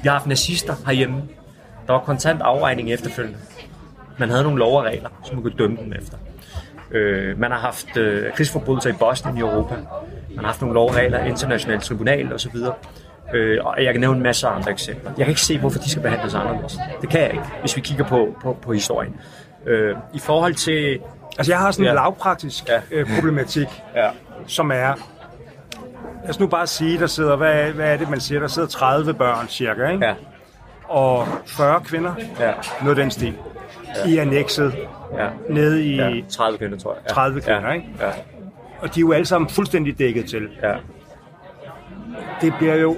vi 0.02 0.08
har 0.08 0.12
haft 0.12 0.26
nazister 0.26 0.74
herhjemme. 0.86 1.22
Der 1.86 1.92
var 1.92 2.00
kontant 2.00 2.42
afregning 2.42 2.92
efterfølgende. 2.92 3.38
Man 4.18 4.30
havde 4.30 4.42
nogle 4.42 4.58
lov 4.58 4.78
og 4.78 4.84
regler, 4.84 5.08
som 5.24 5.34
man 5.34 5.42
kunne 5.42 5.56
dømme 5.58 5.76
dem 5.76 5.92
efter. 5.92 6.16
Øh, 6.90 7.38
man 7.38 7.50
har 7.50 7.58
haft 7.58 7.96
øh, 7.96 8.32
krigsforbrydelser 8.32 8.90
i 8.90 8.92
Bosnien 8.92 9.36
i 9.36 9.40
Europa. 9.40 9.74
Man 9.74 10.38
har 10.38 10.46
haft 10.46 10.60
nogle 10.60 10.74
lov 10.74 10.88
og 10.88 10.96
regler, 10.96 11.24
internationalt 11.24 11.82
tribunal 11.82 12.32
osv. 12.32 12.56
Øh, 13.34 13.58
og 13.64 13.84
jeg 13.84 13.94
kan 13.94 14.00
nævne 14.00 14.16
en 14.16 14.22
masse 14.22 14.46
andre 14.46 14.70
eksempler. 14.70 15.10
Jeg 15.10 15.26
kan 15.26 15.28
ikke 15.28 15.40
se, 15.40 15.58
hvorfor 15.58 15.78
de 15.78 15.90
skal 15.90 16.02
behandles 16.02 16.34
anderledes. 16.34 16.78
Det 17.00 17.08
kan 17.08 17.20
jeg 17.20 17.30
ikke, 17.30 17.44
hvis 17.60 17.76
vi 17.76 17.80
kigger 17.80 18.04
på, 18.04 18.36
på, 18.42 18.58
på 18.62 18.72
historien. 18.72 19.16
Øh, 19.66 19.96
I 20.14 20.18
forhold 20.18 20.54
til... 20.54 20.98
Altså 21.38 21.52
jeg 21.52 21.58
har 21.58 21.70
sådan 21.70 21.84
en 21.84 21.88
ja. 21.88 21.94
lavpraktisk 21.94 22.68
ja. 22.68 22.80
øh, 22.90 23.14
problematik, 23.14 23.68
ja. 23.94 24.10
som 24.46 24.70
er... 24.70 24.94
Lad 26.22 26.30
os 26.30 26.40
nu 26.40 26.46
bare 26.46 26.66
sige, 26.66 26.98
der 26.98 27.06
sidder, 27.06 27.36
hvad, 27.36 27.72
hvad 27.72 27.92
er 27.92 27.96
det, 27.96 28.10
man 28.10 28.20
siger, 28.20 28.40
der 28.40 28.48
sidder 28.48 28.68
30 28.68 29.14
børn 29.14 29.48
cirka, 29.48 29.88
ikke? 29.88 30.06
Ja. 30.06 30.14
Og 30.84 31.28
40 31.46 31.80
kvinder, 31.80 32.14
ja. 32.40 32.52
noget 32.82 32.96
den 32.96 33.10
stil 33.10 33.34
ja. 34.04 34.10
i 34.10 34.16
annexet 34.16 34.74
ja. 35.18 35.28
nede 35.50 35.84
i... 35.84 35.96
Ja, 35.96 36.20
30 36.30 36.58
kvinder, 36.58 36.78
tror 36.78 36.94
jeg. 36.94 37.02
Ja. 37.08 37.14
30 37.14 37.40
kvinder, 37.40 37.68
ja. 37.68 37.72
ikke? 37.72 37.86
Ja. 38.00 38.10
Og 38.80 38.94
de 38.94 39.00
er 39.00 39.02
jo 39.02 39.12
alle 39.12 39.26
sammen 39.26 39.50
fuldstændig 39.50 39.98
dækket 39.98 40.26
til. 40.26 40.48
Ja. 40.62 40.74
Det 42.40 42.54
bliver 42.58 42.74
jo 42.74 42.96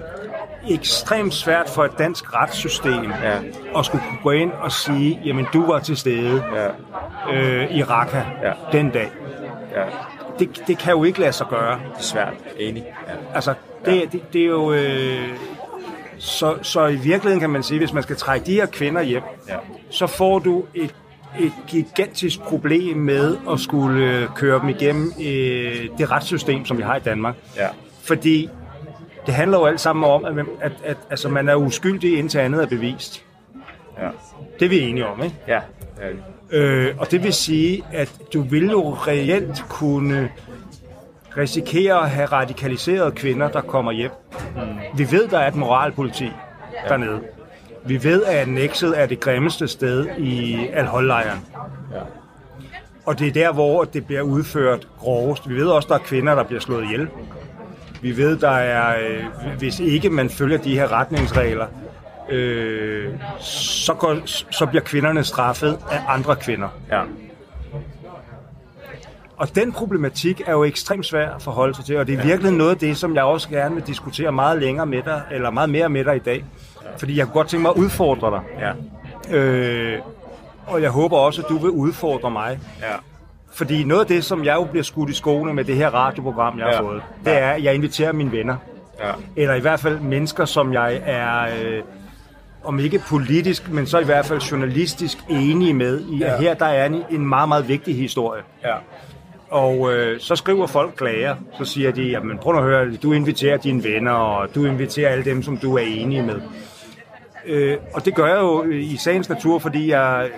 ekstremt 0.70 1.34
svært 1.34 1.68
for 1.68 1.84
et 1.84 1.98
dansk 1.98 2.34
retssystem 2.34 3.12
ja. 3.22 3.38
at 3.78 3.86
skulle 3.86 4.04
kunne 4.08 4.18
gå 4.22 4.30
ind 4.30 4.52
og 4.52 4.72
sige, 4.72 5.20
jamen 5.24 5.46
du 5.52 5.66
var 5.66 5.78
til 5.78 5.96
stede 5.96 6.44
ja. 6.54 6.68
øh, 7.32 7.76
i 7.76 7.82
Raqqa 7.82 8.22
ja. 8.42 8.52
den 8.72 8.90
dag. 8.90 9.10
Ja. 9.74 9.82
Det, 10.38 10.62
det 10.66 10.78
kan 10.78 10.92
jo 10.92 11.04
ikke 11.04 11.20
lade 11.20 11.32
sig 11.32 11.46
gøre. 11.50 11.74
Det 11.74 11.98
er 11.98 12.02
svært, 12.02 12.34
enig. 12.58 12.84
Ja. 13.08 13.12
Altså, 13.34 13.54
det, 13.84 13.96
ja. 13.96 14.00
det, 14.12 14.32
det 14.32 14.42
er 14.42 14.46
jo... 14.46 14.72
Øh, 14.72 15.28
så, 16.18 16.58
så 16.62 16.86
i 16.86 16.96
virkeligheden 16.96 17.40
kan 17.40 17.50
man 17.50 17.62
sige, 17.62 17.78
hvis 17.78 17.92
man 17.92 18.02
skal 18.02 18.16
trække 18.16 18.46
de 18.46 18.52
her 18.52 18.66
kvinder 18.66 19.02
hjem, 19.02 19.22
ja. 19.48 19.56
så 19.90 20.06
får 20.06 20.38
du 20.38 20.64
et, 20.74 20.94
et 21.38 21.52
gigantisk 21.66 22.40
problem 22.40 22.96
med 22.96 23.36
at 23.50 23.60
skulle 23.60 24.28
køre 24.34 24.60
dem 24.60 24.68
igennem 24.68 25.12
øh, 25.20 25.88
det 25.98 26.10
retssystem, 26.10 26.64
som 26.64 26.78
vi 26.78 26.82
har 26.82 26.96
i 26.96 27.00
Danmark. 27.00 27.34
Ja. 27.56 27.68
Fordi 28.02 28.48
det 29.26 29.34
handler 29.34 29.58
jo 29.58 29.64
alt 29.64 29.80
sammen 29.80 30.04
om, 30.04 30.24
at, 30.24 30.38
at, 30.38 30.46
at, 30.60 30.72
at 30.84 30.96
altså, 31.10 31.28
man 31.28 31.48
er 31.48 31.54
uskyldig 31.54 32.18
indtil 32.18 32.38
andet 32.38 32.62
er 32.62 32.66
bevist. 32.66 33.24
Ja. 33.98 34.08
Det 34.58 34.64
er 34.64 34.68
vi 34.68 34.80
enige 34.80 35.06
om, 35.06 35.22
ikke? 35.22 35.36
Ja. 35.48 35.60
ja. 36.00 36.58
Øh, 36.58 36.94
og 36.98 37.10
det 37.10 37.24
vil 37.24 37.32
sige, 37.32 37.84
at 37.92 38.12
du 38.32 38.42
vil 38.42 38.70
jo 38.70 38.90
reelt 38.90 39.64
kunne 39.68 40.30
risikerer 41.38 41.96
at 41.96 42.10
have 42.10 42.26
radikaliserede 42.26 43.10
kvinder, 43.10 43.48
der 43.48 43.60
kommer 43.60 43.92
hjem. 43.92 44.10
Mm. 44.56 44.62
Vi 44.94 45.12
ved, 45.12 45.28
der 45.28 45.38
er 45.38 45.48
et 45.48 45.56
moralpoliti 45.56 46.24
ja. 46.24 46.88
dernede. 46.88 47.20
Vi 47.84 48.04
ved, 48.04 48.24
at 48.24 48.48
Nexet 48.48 49.00
er 49.00 49.06
det 49.06 49.20
grimmeste 49.20 49.68
sted 49.68 50.06
i 50.18 50.66
Al-Hol-lejren. 50.72 51.46
Ja. 51.94 52.00
Og 53.06 53.18
det 53.18 53.28
er 53.28 53.32
der, 53.32 53.52
hvor 53.52 53.84
det 53.84 54.06
bliver 54.06 54.22
udført 54.22 54.88
grovest. 54.98 55.48
Vi 55.48 55.54
ved 55.54 55.66
også, 55.66 55.88
der 55.88 55.94
er 55.94 55.98
kvinder, 55.98 56.34
der 56.34 56.42
bliver 56.42 56.60
slået 56.60 56.84
ihjel. 56.84 57.08
Vi 58.02 58.16
ved, 58.16 58.36
der 58.36 58.50
er, 58.50 58.96
øh, 59.08 59.24
hvis 59.58 59.80
ikke 59.80 60.10
man 60.10 60.30
følger 60.30 60.58
de 60.58 60.74
her 60.74 60.92
retningsregler, 60.92 61.66
øh, 62.28 63.08
så, 63.40 63.94
går, 63.94 64.16
så 64.50 64.66
bliver 64.66 64.82
kvinderne 64.82 65.24
straffet 65.24 65.78
af 65.90 66.00
andre 66.08 66.36
kvinder. 66.36 66.68
Ja. 66.90 67.02
Og 69.38 69.54
den 69.54 69.72
problematik 69.72 70.42
er 70.46 70.52
jo 70.52 70.64
ekstremt 70.64 71.06
svær 71.06 71.30
at 71.30 71.42
forholde 71.42 71.74
sig 71.74 71.84
til, 71.84 71.96
og 71.96 72.06
det 72.06 72.18
er 72.18 72.22
virkelig 72.22 72.52
noget 72.52 72.70
af 72.70 72.76
det, 72.76 72.96
som 72.96 73.14
jeg 73.14 73.24
også 73.24 73.48
gerne 73.48 73.74
vil 73.74 73.86
diskutere 73.86 74.32
meget 74.32 74.60
længere 74.60 74.86
med 74.86 75.02
dig, 75.02 75.22
eller 75.30 75.50
meget 75.50 75.70
mere 75.70 75.88
med 75.88 76.04
dig 76.04 76.16
i 76.16 76.18
dag. 76.18 76.44
Fordi 76.98 77.18
jeg 77.18 77.26
kunne 77.26 77.32
godt 77.32 77.48
tænke 77.48 77.62
mig 77.62 77.70
at 77.70 77.76
udfordre 77.76 78.30
dig. 78.30 78.40
Ja. 79.30 79.36
Øh, 79.36 79.98
og 80.66 80.82
jeg 80.82 80.90
håber 80.90 81.16
også, 81.16 81.42
at 81.42 81.48
du 81.48 81.58
vil 81.58 81.70
udfordre 81.70 82.30
mig. 82.30 82.58
Ja. 82.80 82.94
Fordi 83.52 83.84
noget 83.84 84.00
af 84.00 84.06
det, 84.06 84.24
som 84.24 84.44
jeg 84.44 84.54
jo 84.54 84.64
bliver 84.64 84.84
skudt 84.84 85.10
i 85.10 85.14
skoene 85.14 85.54
med 85.54 85.64
det 85.64 85.76
her 85.76 85.90
radioprogram, 85.90 86.58
jeg 86.58 86.66
har 86.66 86.72
ja. 86.72 86.80
fået, 86.80 87.02
det 87.24 87.38
er, 87.38 87.50
at 87.50 87.62
jeg 87.64 87.74
inviterer 87.74 88.12
mine 88.12 88.32
venner. 88.32 88.56
Ja. 89.00 89.12
Eller 89.36 89.54
i 89.54 89.60
hvert 89.60 89.80
fald 89.80 90.00
mennesker, 90.00 90.44
som 90.44 90.72
jeg 90.72 91.00
er... 91.04 91.42
Øh, 91.42 91.82
om 92.64 92.78
ikke 92.78 92.98
politisk, 92.98 93.70
men 93.70 93.86
så 93.86 93.98
i 93.98 94.04
hvert 94.04 94.26
fald 94.26 94.40
journalistisk 94.40 95.18
enige 95.28 95.74
med, 95.74 96.00
i 96.08 96.22
at 96.22 96.32
ja. 96.32 96.40
her 96.40 96.54
der 96.54 96.66
er 96.66 96.86
en, 96.86 97.02
en 97.10 97.28
meget, 97.28 97.48
meget 97.48 97.68
vigtig 97.68 97.96
historie. 97.96 98.42
Ja. 98.64 98.74
Og 99.50 99.92
øh, 99.92 100.20
så 100.20 100.36
skriver 100.36 100.66
folk 100.66 100.94
klager, 100.96 101.36
så 101.58 101.64
siger 101.64 101.90
de, 101.90 102.02
jamen 102.02 102.38
prøv 102.38 102.56
at 102.56 102.62
høre, 102.62 102.96
du 102.96 103.12
inviterer 103.12 103.56
dine 103.56 103.84
venner, 103.84 104.12
og 104.12 104.54
du 104.54 104.64
inviterer 104.64 105.10
alle 105.10 105.24
dem, 105.24 105.42
som 105.42 105.56
du 105.56 105.76
er 105.76 105.82
enige 105.82 106.22
med. 106.22 106.40
Øh, 107.46 107.76
og 107.94 108.04
det 108.04 108.14
gør 108.14 108.26
jeg 108.26 108.38
jo 108.40 108.64
i 108.70 108.96
sagens 108.96 109.28
natur, 109.28 109.58
fordi 109.58 109.90
jeg, 109.90 110.30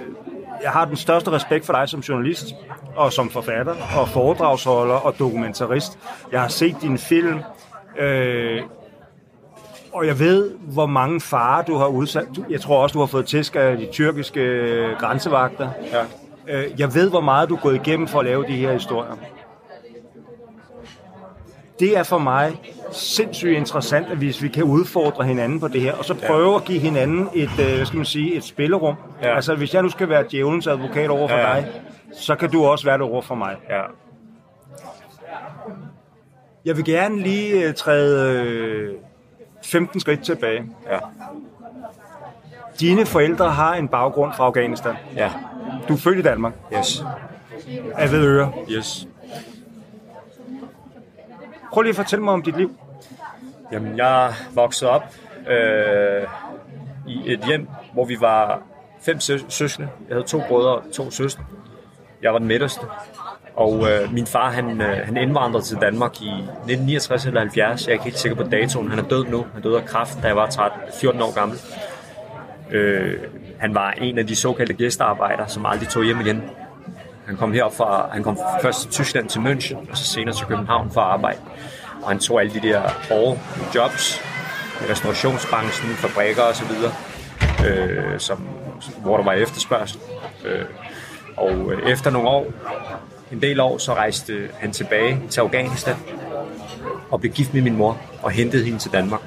jeg 0.63 0.71
har 0.71 0.85
den 0.85 0.97
største 0.97 1.31
respekt 1.31 1.67
for 1.67 1.73
dig 1.73 1.89
som 1.89 2.01
journalist, 2.01 2.55
og 2.97 3.13
som 3.13 3.31
forfatter, 3.31 3.75
og 3.99 4.09
foredragsholder, 4.09 4.95
og 4.95 5.19
dokumentarist. 5.19 5.99
Jeg 6.33 6.41
har 6.41 6.49
set 6.49 6.77
din 6.83 6.99
film, 6.99 7.41
øh, 7.99 8.63
og 9.93 10.07
jeg 10.07 10.19
ved, 10.19 10.51
hvor 10.59 10.87
mange 10.87 11.21
farer 11.21 11.65
du 11.65 11.77
har 11.77 11.87
udsat. 11.87 12.29
Jeg 12.51 12.61
tror 12.61 12.83
også, 12.83 12.95
du 12.95 12.99
har 12.99 13.07
fået 13.07 13.27
tæsk 13.27 13.57
af 13.57 13.77
de 13.77 13.89
tyrkiske 13.93 14.41
øh, 14.41 14.97
grænsevagter. 14.99 15.69
Ja. 15.93 16.05
Øh, 16.51 16.81
jeg 16.81 16.95
ved, 16.95 17.11
hvor 17.11 17.21
meget 17.21 17.49
du 17.49 17.57
er 17.57 17.61
gået 17.61 17.75
igennem 17.75 18.09
for 18.09 18.19
at 18.19 18.25
lave 18.25 18.47
de 18.47 18.57
her 18.57 18.73
historier. 18.73 19.17
det 21.81 21.99
er 21.99 22.03
for 22.03 22.19
mig 22.19 22.61
sindssygt 22.93 23.57
interessant, 23.57 24.07
at 24.11 24.17
hvis 24.17 24.43
vi 24.43 24.49
kan 24.49 24.65
udfordre 24.65 25.25
hinanden 25.25 25.61
på 25.61 25.69
det 25.69 25.81
her, 25.81 25.95
og 25.95 26.05
så 26.05 26.15
prøve 26.15 26.51
ja. 26.51 26.57
at 26.57 26.65
give 26.65 26.79
hinanden 26.79 27.29
et, 27.35 27.51
øh, 27.61 27.77
hvad 27.77 27.87
skal 27.87 27.97
man 27.97 28.07
sige, 28.07 28.35
et 28.35 28.45
spillerum. 28.45 28.97
Ja. 29.23 29.35
Altså, 29.35 29.55
hvis 29.55 29.75
jeg 29.75 29.83
nu 29.83 29.89
skal 29.89 30.09
være 30.09 30.25
djævelens 30.31 30.67
advokat 30.67 31.11
over 31.11 31.29
for 31.29 31.37
ja. 31.37 31.43
dig, 31.43 31.73
så 32.13 32.35
kan 32.35 32.51
du 32.51 32.65
også 32.65 32.85
være 32.85 32.99
det 32.99 33.07
over 33.07 33.23
for 33.23 33.35
mig. 33.35 33.57
Ja. 33.71 33.83
Jeg 36.65 36.77
vil 36.77 36.85
gerne 36.85 37.23
lige 37.23 37.69
uh, 37.69 37.75
træde 37.75 38.93
uh, 38.93 39.65
15 39.65 40.01
skridt 40.01 40.25
tilbage. 40.25 40.65
Ja. 40.91 40.99
Dine 42.81 43.07
forældre 43.07 43.51
har 43.51 43.75
en 43.75 43.89
baggrund 43.89 44.33
fra 44.35 44.45
Afghanistan. 44.45 44.95
Ja. 45.17 45.31
Du 45.89 45.93
er 45.95 45.99
født 45.99 46.19
i 46.19 46.23
Danmark. 46.23 46.53
Yes. 46.79 47.05
Af 47.95 48.13
ved 48.13 48.27
øre. 48.27 48.53
Yes. 48.71 49.09
Prøv 51.73 51.83
lige 51.83 51.91
at 51.91 51.97
fortælle 51.97 52.25
mig 52.25 52.33
om 52.35 52.43
dit 52.43 52.57
liv. 52.57 52.77
Jamen, 53.73 53.97
jeg 53.97 54.33
voksede 54.55 54.91
op 54.91 55.03
øh, 55.49 56.23
i 57.07 57.33
et 57.33 57.41
hjem, 57.47 57.69
hvor 57.93 58.05
vi 58.05 58.17
var 58.21 58.63
fem 59.03 59.21
sø- 59.21 59.39
søskende. 59.49 59.89
Jeg 60.09 60.15
havde 60.15 60.27
to 60.27 60.43
brødre 60.49 60.75
og 60.75 60.83
to 60.93 61.11
søstre. 61.11 61.43
Jeg 62.23 62.33
var 62.33 62.39
den 62.39 62.49
midterste. 62.49 62.81
Og 63.57 63.91
øh, 63.91 64.13
min 64.13 64.27
far, 64.27 64.51
han, 64.51 64.81
øh, 64.81 65.07
han 65.07 65.17
indvandrede 65.17 65.65
til 65.65 65.77
Danmark 65.77 66.23
i 66.23 66.29
1969 66.29 67.27
eller 67.27 67.41
70. 67.41 67.83
Jeg 67.87 67.89
er 67.89 67.93
ikke 67.93 68.05
helt 68.05 68.19
sikker 68.19 68.37
på 68.37 68.43
datoen. 68.51 68.91
Han 68.91 68.99
er 68.99 69.03
død 69.09 69.25
nu. 69.25 69.47
Han 69.53 69.63
døde 69.63 69.77
af 69.81 69.85
kræft, 69.87 70.19
da 70.23 70.27
jeg 70.27 70.37
var 70.37 70.47
13, 70.47 70.81
14 71.01 71.23
år 71.23 71.35
gammel. 71.35 71.59
Øh, 72.73 73.19
han 73.59 73.75
var 73.75 73.91
en 73.91 74.19
af 74.19 74.27
de 74.27 74.37
såkaldte 74.37 74.75
gæstearbejdere, 74.75 75.49
som 75.49 75.67
aldrig 75.67 75.89
tog 75.89 76.05
hjem 76.05 76.21
igen. 76.21 76.43
Han 77.27 77.37
kom 77.37 77.53
herop 77.53 77.77
fra, 77.77 78.09
han 78.13 78.23
kom 78.23 78.39
først 78.63 78.81
til 78.81 78.91
Tyskland 78.91 79.29
til 79.29 79.39
München, 79.39 79.91
og 79.91 79.97
så 79.97 80.05
senere 80.05 80.35
til 80.35 80.47
København 80.47 80.91
for 80.91 81.01
at 81.01 81.07
arbejde. 81.07 81.39
Og 82.03 82.09
han 82.09 82.19
tog 82.19 82.41
alle 82.41 82.53
de 82.53 82.61
der 82.61 82.81
hårde 83.09 83.39
jobs 83.75 84.21
i 84.81 84.93
restaurationsbranchen, 84.93 85.91
fabrikker 85.91 86.43
og 86.43 86.55
så 86.55 86.65
videre, 86.65 86.93
øh, 87.67 88.21
som, 88.21 88.49
hvor 89.03 89.17
der 89.17 89.25
var 89.25 89.33
efterspørgsel. 89.33 90.01
Øh, 90.45 90.65
og 91.37 91.73
efter 91.89 92.11
nogle 92.11 92.29
år, 92.29 92.47
en 93.33 93.43
del 93.43 93.61
år, 93.61 93.79
så 93.79 93.95
rejste 93.95 94.49
han 94.59 94.73
tilbage 94.73 95.23
til 95.31 95.41
Afghanistan 95.41 95.97
og 97.11 97.21
blev 97.21 97.33
gift 97.33 97.55
med 97.55 97.63
min 97.63 97.77
mor 97.77 98.01
og 98.23 98.31
hentede 98.31 98.65
hende 98.65 98.79
til 98.79 98.93
Danmark. 98.93 99.21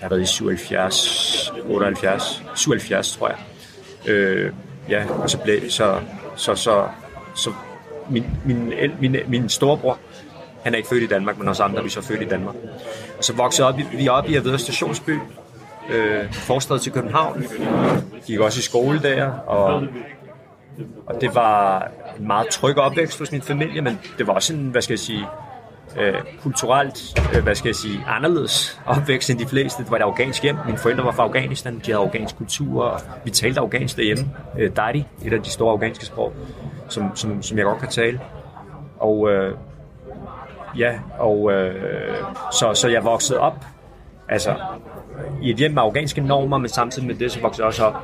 Der 0.00 0.06
har 0.06 0.08
været 0.08 0.22
i 0.22 0.26
77, 0.26 1.52
78, 1.64 2.42
77 2.54 3.16
tror 3.16 3.28
jeg. 3.28 3.38
Øh, 4.06 4.52
ja, 4.88 5.04
og 5.10 5.30
så 5.30 5.38
blev 5.38 5.70
så, 5.70 6.00
så, 6.36 6.54
så, 6.54 6.88
så 7.34 7.52
min, 8.10 8.24
min, 8.44 8.72
min, 9.00 9.16
min 9.28 9.48
storebror, 9.48 9.98
han 10.62 10.72
er 10.72 10.76
ikke 10.76 10.88
født 10.88 11.02
i 11.02 11.06
Danmark, 11.06 11.38
men 11.38 11.48
også 11.48 11.62
andre, 11.62 11.82
vi 11.82 11.86
er 11.86 11.90
så 11.90 12.02
født 12.02 12.22
i 12.22 12.24
Danmark. 12.24 12.54
Og 13.18 13.24
så 13.24 13.32
voksede 13.32 13.68
op, 13.68 13.74
vi 13.92 14.08
op 14.08 14.28
i 14.28 14.34
Avedre 14.34 14.58
Stationsby, 14.58 15.18
øh, 15.90 16.32
forstad 16.32 16.78
til 16.78 16.92
København. 16.92 17.46
Gik 18.26 18.38
også 18.38 18.58
i 18.58 18.62
skole 18.62 19.02
der, 19.02 19.30
og, 19.30 19.82
og 21.06 21.20
det 21.20 21.34
var 21.34 21.90
en 22.18 22.26
meget 22.26 22.48
tryg 22.48 22.78
opvækst 22.78 23.18
hos 23.18 23.32
min 23.32 23.42
familie, 23.42 23.80
men 23.80 24.00
det 24.18 24.26
var 24.26 24.32
også 24.32 24.54
en, 24.54 24.68
hvad 24.68 24.82
skal 24.82 24.92
jeg 24.92 24.98
sige, 24.98 25.26
øh, 25.98 26.14
kulturelt, 26.42 27.20
øh, 27.36 27.42
hvad 27.42 27.54
skal 27.54 27.68
jeg 27.68 27.74
sige, 27.74 28.04
anderledes 28.08 28.80
opvækst 28.86 29.30
end 29.30 29.38
de 29.38 29.46
fleste. 29.46 29.82
Det 29.82 29.90
var 29.90 29.96
et 29.96 30.02
afghansk 30.02 30.42
hjem. 30.42 30.56
Mine 30.66 30.78
forældre 30.78 31.04
var 31.04 31.12
fra 31.12 31.22
Afghanistan. 31.22 31.74
De 31.74 31.92
havde 31.92 32.04
afghansk 32.04 32.36
kultur, 32.36 32.84
og 32.84 33.00
vi 33.24 33.30
talte 33.30 33.60
afghansk 33.60 33.96
derhjemme. 33.96 34.24
Øh, 34.58 34.76
Dari, 34.76 35.06
et 35.24 35.32
af 35.32 35.42
de 35.42 35.50
store 35.50 35.72
afghanske 35.72 36.06
sprog, 36.06 36.32
som, 36.88 37.16
som, 37.16 37.42
som 37.42 37.58
jeg 37.58 37.64
godt 37.64 37.78
kan 37.78 37.88
tale. 37.88 38.20
Og 38.98 39.30
øh, 39.30 39.54
ja, 40.78 40.92
og 41.18 41.52
øh, 41.52 42.14
så, 42.52 42.74
så 42.74 42.88
jeg 42.88 43.04
voksede 43.04 43.40
op 43.40 43.64
altså, 44.28 44.54
i 45.42 45.50
et 45.50 45.56
hjem 45.56 45.70
med 45.70 45.82
afghanske 45.82 46.20
normer, 46.20 46.58
men 46.58 46.68
samtidig 46.68 47.08
med 47.08 47.14
det, 47.14 47.32
så 47.32 47.40
voksede 47.40 47.62
jeg 47.62 47.66
også 47.66 47.84
op 47.84 47.94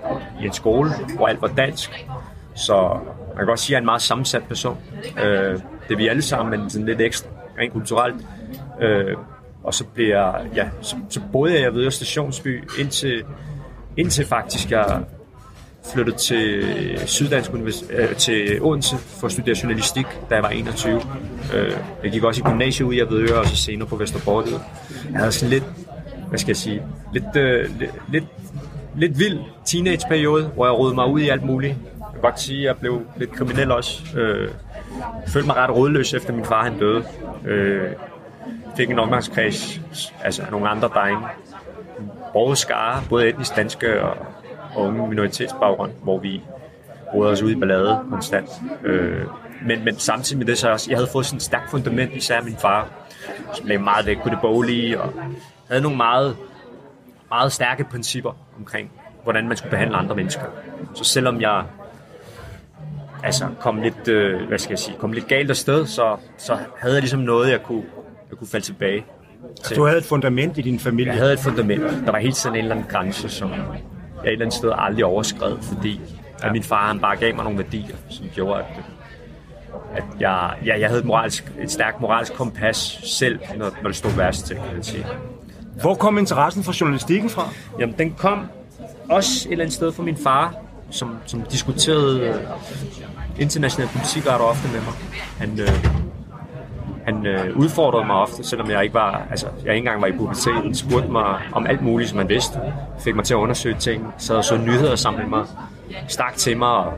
i 0.43 0.47
en 0.47 0.53
skole, 0.53 0.91
hvor 1.17 1.27
alt 1.27 1.43
var 1.43 1.49
dansk. 1.49 2.07
Så 2.55 2.99
man 3.29 3.37
kan 3.37 3.47
godt 3.47 3.61
sige, 3.61 3.69
at 3.69 3.71
jeg 3.71 3.77
er 3.77 3.81
en 3.81 3.87
meget 3.87 4.03
sammensat 4.03 4.43
person. 4.49 4.79
Øh, 5.25 5.61
det 5.89 5.93
er 5.93 5.97
vi 5.97 6.09
alle 6.09 6.23
sammen, 6.23 6.61
men 6.61 6.71
sådan 6.71 6.87
lidt 6.87 7.01
ekstra 7.01 7.29
rent 7.59 7.73
kulturelt. 7.73 8.27
Øh, 8.81 9.17
og 9.65 9.75
så 9.75 9.85
bliver 9.85 10.35
ja, 10.55 10.69
så, 10.81 10.97
så 11.09 11.21
boede 11.33 11.61
jeg 11.61 11.75
ved 11.75 11.91
Stationsby 11.91 12.63
indtil, 12.79 13.25
indtil 13.97 14.27
faktisk 14.27 14.71
jeg 14.71 15.05
flyttede 15.93 16.17
til 16.17 16.65
Syddansk 17.07 17.55
Universitet, 17.55 17.91
øh, 17.91 18.17
til 18.17 18.63
Odense 18.63 18.97
for 18.97 19.27
at 19.27 19.33
studere 19.33 19.57
journalistik, 19.63 20.07
da 20.31 20.35
jeg 20.35 20.43
var 20.43 20.49
21. 20.49 21.03
Øh, 21.55 21.77
jeg 22.05 22.13
gik 22.13 22.25
også 22.25 22.41
i 22.41 22.51
gymnasiet 22.51 22.87
ud 22.87 22.95
i 22.95 23.01
Avedøre, 23.01 23.41
og 23.41 23.47
så 23.47 23.57
senere 23.57 23.89
på 23.89 23.97
Vesterbordet. 23.97 24.61
Jeg 25.11 25.19
havde 25.19 25.33
sådan 25.33 25.51
lidt, 25.51 25.65
hvad 26.29 26.39
skal 26.39 26.51
jeg 26.51 26.57
sige, 26.57 26.83
lidt, 27.13 27.37
øh, 27.37 27.71
lidt, 27.81 27.91
lidt, 28.09 28.25
lidt 28.97 29.19
vild 29.19 29.39
teenageperiode, 29.65 30.45
hvor 30.55 30.67
jeg 30.67 30.75
rodede 30.75 30.95
mig 30.95 31.07
ud 31.07 31.21
i 31.21 31.29
alt 31.29 31.43
muligt. 31.43 31.77
Jeg 31.99 32.07
kan 32.13 32.21
godt 32.21 32.41
sige, 32.41 32.59
at 32.59 32.65
jeg 32.65 32.77
blev 32.77 33.01
lidt 33.17 33.33
kriminel 33.33 33.73
også. 33.73 34.19
Øh, 34.19 34.49
følte 35.27 35.47
mig 35.47 35.57
ret 35.57 35.71
rådløs, 35.71 36.15
efter 36.15 36.33
min 36.33 36.45
far 36.45 36.63
han 36.63 36.79
døde. 36.79 37.05
Øh, 37.47 37.91
fik 38.77 38.91
en 38.91 38.99
omgangskreds, 38.99 39.81
altså 40.25 40.43
nogle 40.51 40.69
andre 40.69 40.89
drenge. 40.89 41.27
Både 42.33 42.57
skare, 42.57 43.03
både 43.09 43.29
etnisk 43.29 43.57
danske 43.57 44.03
og, 44.03 44.17
og 44.75 44.83
unge 44.83 45.09
minoritetsbaggrund, 45.09 45.93
hvor 46.03 46.19
vi 46.19 46.43
rodede 47.15 47.33
os 47.33 47.43
ud 47.43 47.51
i 47.51 47.55
ballade 47.55 47.99
konstant. 48.11 48.49
Øh, 48.85 49.27
men, 49.63 49.85
men 49.85 49.99
samtidig 49.99 50.39
med 50.39 50.47
det, 50.47 50.59
så 50.59 50.71
også, 50.71 50.91
jeg 50.91 50.99
havde 50.99 51.11
fået 51.13 51.27
sådan 51.27 51.37
et 51.37 51.43
stærkt 51.43 51.71
fundament, 51.71 52.13
især 52.13 52.43
min 52.43 52.57
far, 52.57 52.89
som 53.53 53.67
lagde 53.67 53.83
meget 53.83 54.07
væk 54.07 54.23
på 54.23 54.29
det 54.29 54.39
boglige, 54.41 55.01
og 55.01 55.13
havde 55.69 55.83
nogle 55.83 55.97
meget, 55.97 56.37
meget 57.29 57.53
stærke 57.53 57.85
principper 57.85 58.33
omkring, 58.59 58.91
hvordan 59.23 59.49
man 59.49 59.57
skulle 59.57 59.71
behandle 59.71 59.97
andre 59.97 60.15
mennesker. 60.15 60.43
Så 60.95 61.05
selvom 61.05 61.41
jeg 61.41 61.65
altså 63.27 63.47
kom 63.61 63.83
lidt, 63.83 64.09
øh, 64.09 64.49
hvad 64.49 64.59
skal 64.59 64.73
jeg 64.73 64.79
sige, 64.79 64.97
kom 64.99 65.13
lidt 65.13 65.29
galt 65.29 65.51
afsted, 65.51 65.87
så, 65.87 66.17
så 66.39 66.59
havde 66.79 66.95
jeg 66.95 67.03
ligesom 67.03 67.21
noget, 67.21 67.51
jeg 67.51 67.63
kunne, 67.63 67.85
jeg 68.31 68.39
kunne 68.39 68.49
falde 68.49 68.67
tilbage 68.67 69.05
til. 69.65 69.77
Du 69.77 69.85
havde 69.87 69.99
et 69.99 70.05
fundament 70.05 70.59
i 70.59 70.63
din 70.63 70.79
familie? 70.79 71.13
Jeg 71.13 71.21
havde 71.21 71.33
et 71.33 71.39
fundament. 71.39 71.83
Der 72.05 72.13
var 72.13 72.19
helt 72.19 72.37
sådan 72.37 72.57
en 72.57 72.65
eller 72.65 72.75
anden 72.75 72.91
grænse, 72.91 73.29
som 73.29 73.51
jeg 73.51 73.59
et 74.25 74.33
eller 74.33 74.45
andet 74.45 74.55
sted 74.55 74.73
aldrig 74.75 75.05
overskred, 75.05 75.57
fordi 75.63 76.01
ja. 76.43 76.47
at 76.47 76.53
min 76.53 76.63
far 76.63 76.89
han 76.89 77.01
bare 77.01 77.17
gav 77.17 77.35
mig 77.35 77.45
nogle 77.45 77.59
værdier, 77.59 77.97
som 78.09 78.27
gjorde, 78.35 78.61
at, 78.61 78.67
at 79.97 80.05
jeg, 80.21 80.55
ja, 80.65 80.79
jeg 80.81 80.89
havde 80.89 81.01
et, 81.01 81.07
moralsk, 81.07 81.53
et 81.61 81.71
stærkt 81.71 82.01
moralsk 82.01 82.35
kompas 82.35 83.01
selv, 83.05 83.39
når, 83.57 83.71
når 83.83 83.89
det 83.89 83.97
stod 83.97 84.11
værst 84.17 84.47
til, 84.47 84.57
kan 84.57 84.77
jeg 84.77 84.85
sige. 84.85 85.07
Hvor 85.81 85.95
kom 85.95 86.19
interessen 86.19 86.63
for 86.63 86.81
journalistikken 86.81 87.31
fra? 87.31 87.49
Jamen, 87.79 87.95
den 87.99 88.15
kom 88.19 88.47
også 89.11 89.49
et 89.49 89.53
eller 89.53 89.65
andet 89.65 89.75
sted 89.75 89.93
fra 89.93 90.03
min 90.03 90.17
far, 90.17 90.55
som, 90.91 91.17
som 91.27 91.43
diskuterede 91.43 92.41
international 93.39 93.89
politik 93.89 94.27
ret 94.27 94.41
ofte 94.41 94.69
med 94.73 94.81
mig. 94.81 94.95
Han, 95.39 95.61
øh, 95.61 95.87
han 97.05 97.27
øh, 97.27 97.57
udfordrede 97.57 98.07
mig 98.07 98.17
ofte, 98.17 98.45
selvom 98.45 98.71
jeg 98.71 98.83
ikke 98.83 98.95
var, 98.95 99.27
altså, 99.31 99.47
jeg 99.65 99.75
ikke 99.75 99.79
engang 99.79 100.01
var 100.01 100.07
i 100.07 100.13
puberteten, 100.13 100.75
spurgte 100.75 101.09
mig 101.09 101.41
om 101.53 101.67
alt 101.67 101.83
muligt, 101.83 102.11
som 102.11 102.19
han 102.19 102.29
vidste. 102.29 102.61
Fik 102.99 103.15
mig 103.15 103.25
til 103.25 103.35
at 103.35 103.39
undersøge 103.39 103.77
ting, 103.79 104.15
så 104.19 104.43
så 104.43 104.57
nyheder 104.57 104.97
sammen 104.97 105.23
med 105.23 105.39
mig, 105.39 105.47
stak 106.09 106.35
til 106.37 106.57
mig, 106.57 106.69
og, 106.69 106.93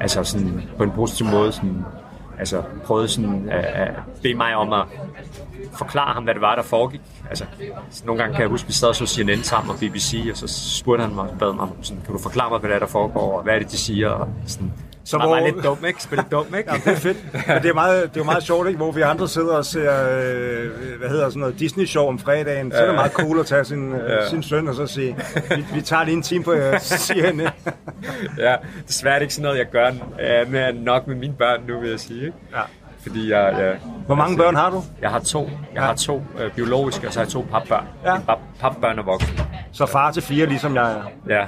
altså 0.00 0.24
sådan, 0.24 0.62
på 0.76 0.82
en 0.82 0.90
positiv 0.90 1.26
måde, 1.26 1.52
sådan, 1.52 1.84
altså, 2.38 2.62
prøvede 2.84 3.08
sådan, 3.08 3.48
at, 3.50 3.64
at 3.64 3.90
bede 4.22 4.34
mig 4.34 4.56
om 4.56 4.72
at 4.72 4.86
forklare 5.78 6.14
ham, 6.14 6.24
hvad 6.24 6.34
det 6.34 6.42
var, 6.42 6.54
der 6.54 6.62
foregik. 6.62 7.00
Altså, 7.30 7.44
nogle 8.04 8.22
gange 8.22 8.34
kan 8.34 8.42
jeg 8.42 8.50
huske, 8.50 8.64
at 8.64 8.68
vi 8.68 8.72
sad 8.72 8.88
og 8.88 8.96
så 8.96 9.06
CNN 9.06 9.42
sammen 9.42 9.70
og 9.70 9.76
BBC, 9.78 10.28
og 10.30 10.36
så 10.36 10.78
spurgte 10.78 11.04
han 11.04 11.14
mig 11.14 11.28
bad 11.38 11.52
mig, 11.52 11.68
sådan, 11.82 12.02
kan 12.04 12.12
du 12.12 12.18
forklare 12.18 12.50
mig, 12.50 12.58
hvad 12.58 12.70
det 12.70 12.74
er, 12.74 12.78
der 12.78 12.86
foregår, 12.86 13.36
og 13.36 13.42
hvad 13.42 13.54
er 13.54 13.58
det, 13.58 13.70
de 13.70 13.76
siger, 13.76 14.08
og 14.08 14.28
sådan, 14.46 14.72
så 15.04 15.18
hvor... 15.18 15.28
Var 15.28 15.40
lidt 15.40 15.64
dum, 15.64 15.84
ikke? 15.86 16.02
Spille 16.02 16.24
dum, 16.30 16.46
ikke? 16.58 16.70
ja, 16.72 16.78
det 16.84 16.86
er 16.86 16.96
fedt. 16.96 17.16
Men 17.32 17.62
det 17.62 17.68
er, 17.70 17.74
meget, 17.74 18.14
det 18.14 18.20
er 18.20 18.24
meget 18.24 18.42
sjovt, 18.42 18.66
ikke? 18.68 18.76
Hvor 18.76 18.92
vi 18.92 19.00
andre 19.00 19.28
sidder 19.28 19.54
og 19.54 19.64
ser, 19.64 19.92
øh, 19.92 20.98
hvad 20.98 21.08
hedder 21.08 21.28
sådan 21.28 21.40
noget, 21.40 21.58
Disney-show 21.58 22.06
om 22.06 22.18
fredagen. 22.18 22.72
Så 22.72 22.78
er 22.78 22.86
det 22.86 22.94
meget 22.94 23.12
cool 23.12 23.40
at 23.40 23.46
tage 23.46 23.64
sin, 23.64 23.92
øh, 23.92 24.10
ja. 24.10 24.28
sin 24.28 24.42
søn 24.42 24.68
og 24.68 24.74
så 24.74 24.86
sige, 24.86 25.16
vi, 25.56 25.64
vi 25.74 25.80
tager 25.80 26.04
lige 26.04 26.16
en 26.16 26.22
time 26.22 26.44
på 26.44 26.52
øh, 26.52 26.80
CNN. 26.80 27.40
ja, 28.38 28.56
desværre 28.88 29.14
er 29.14 29.18
det 29.18 29.24
ikke 29.24 29.34
sådan 29.34 29.42
noget, 29.42 29.58
jeg 29.58 29.66
gør 29.72 29.86
øh, 29.88 30.52
med, 30.52 30.72
nok 30.72 31.06
med 31.06 31.16
mine 31.16 31.34
børn 31.34 31.60
nu, 31.68 31.80
vil 31.80 31.90
jeg 31.90 32.00
sige. 32.00 32.20
Ikke? 32.26 32.36
Ja. 32.52 32.60
Fordi 33.02 33.30
jeg, 33.30 33.54
jeg, 33.58 33.76
Hvor 34.06 34.14
mange 34.14 34.32
altså, 34.32 34.44
børn 34.44 34.54
har 34.54 34.70
du? 34.70 34.82
Jeg 35.00 35.10
har 35.10 35.20
to. 35.20 35.42
Jeg 35.44 35.50
ja. 35.74 35.80
har 35.80 35.94
to 35.94 36.22
øh, 36.40 36.52
biologiske, 36.52 37.06
og 37.06 37.12
så 37.12 37.18
har 37.18 37.24
jeg 37.24 37.32
to 37.32 37.46
papbørn. 37.50 37.84
Ja. 38.04 38.18
Pap, 38.18 38.38
papbørn 38.60 38.98
er 38.98 39.02
voksne. 39.02 39.46
Så 39.72 39.86
far 39.86 40.10
til 40.10 40.22
fire, 40.22 40.46
ligesom 40.46 40.74
jeg 40.74 40.92
er. 40.92 41.02
Ja. 41.28 41.44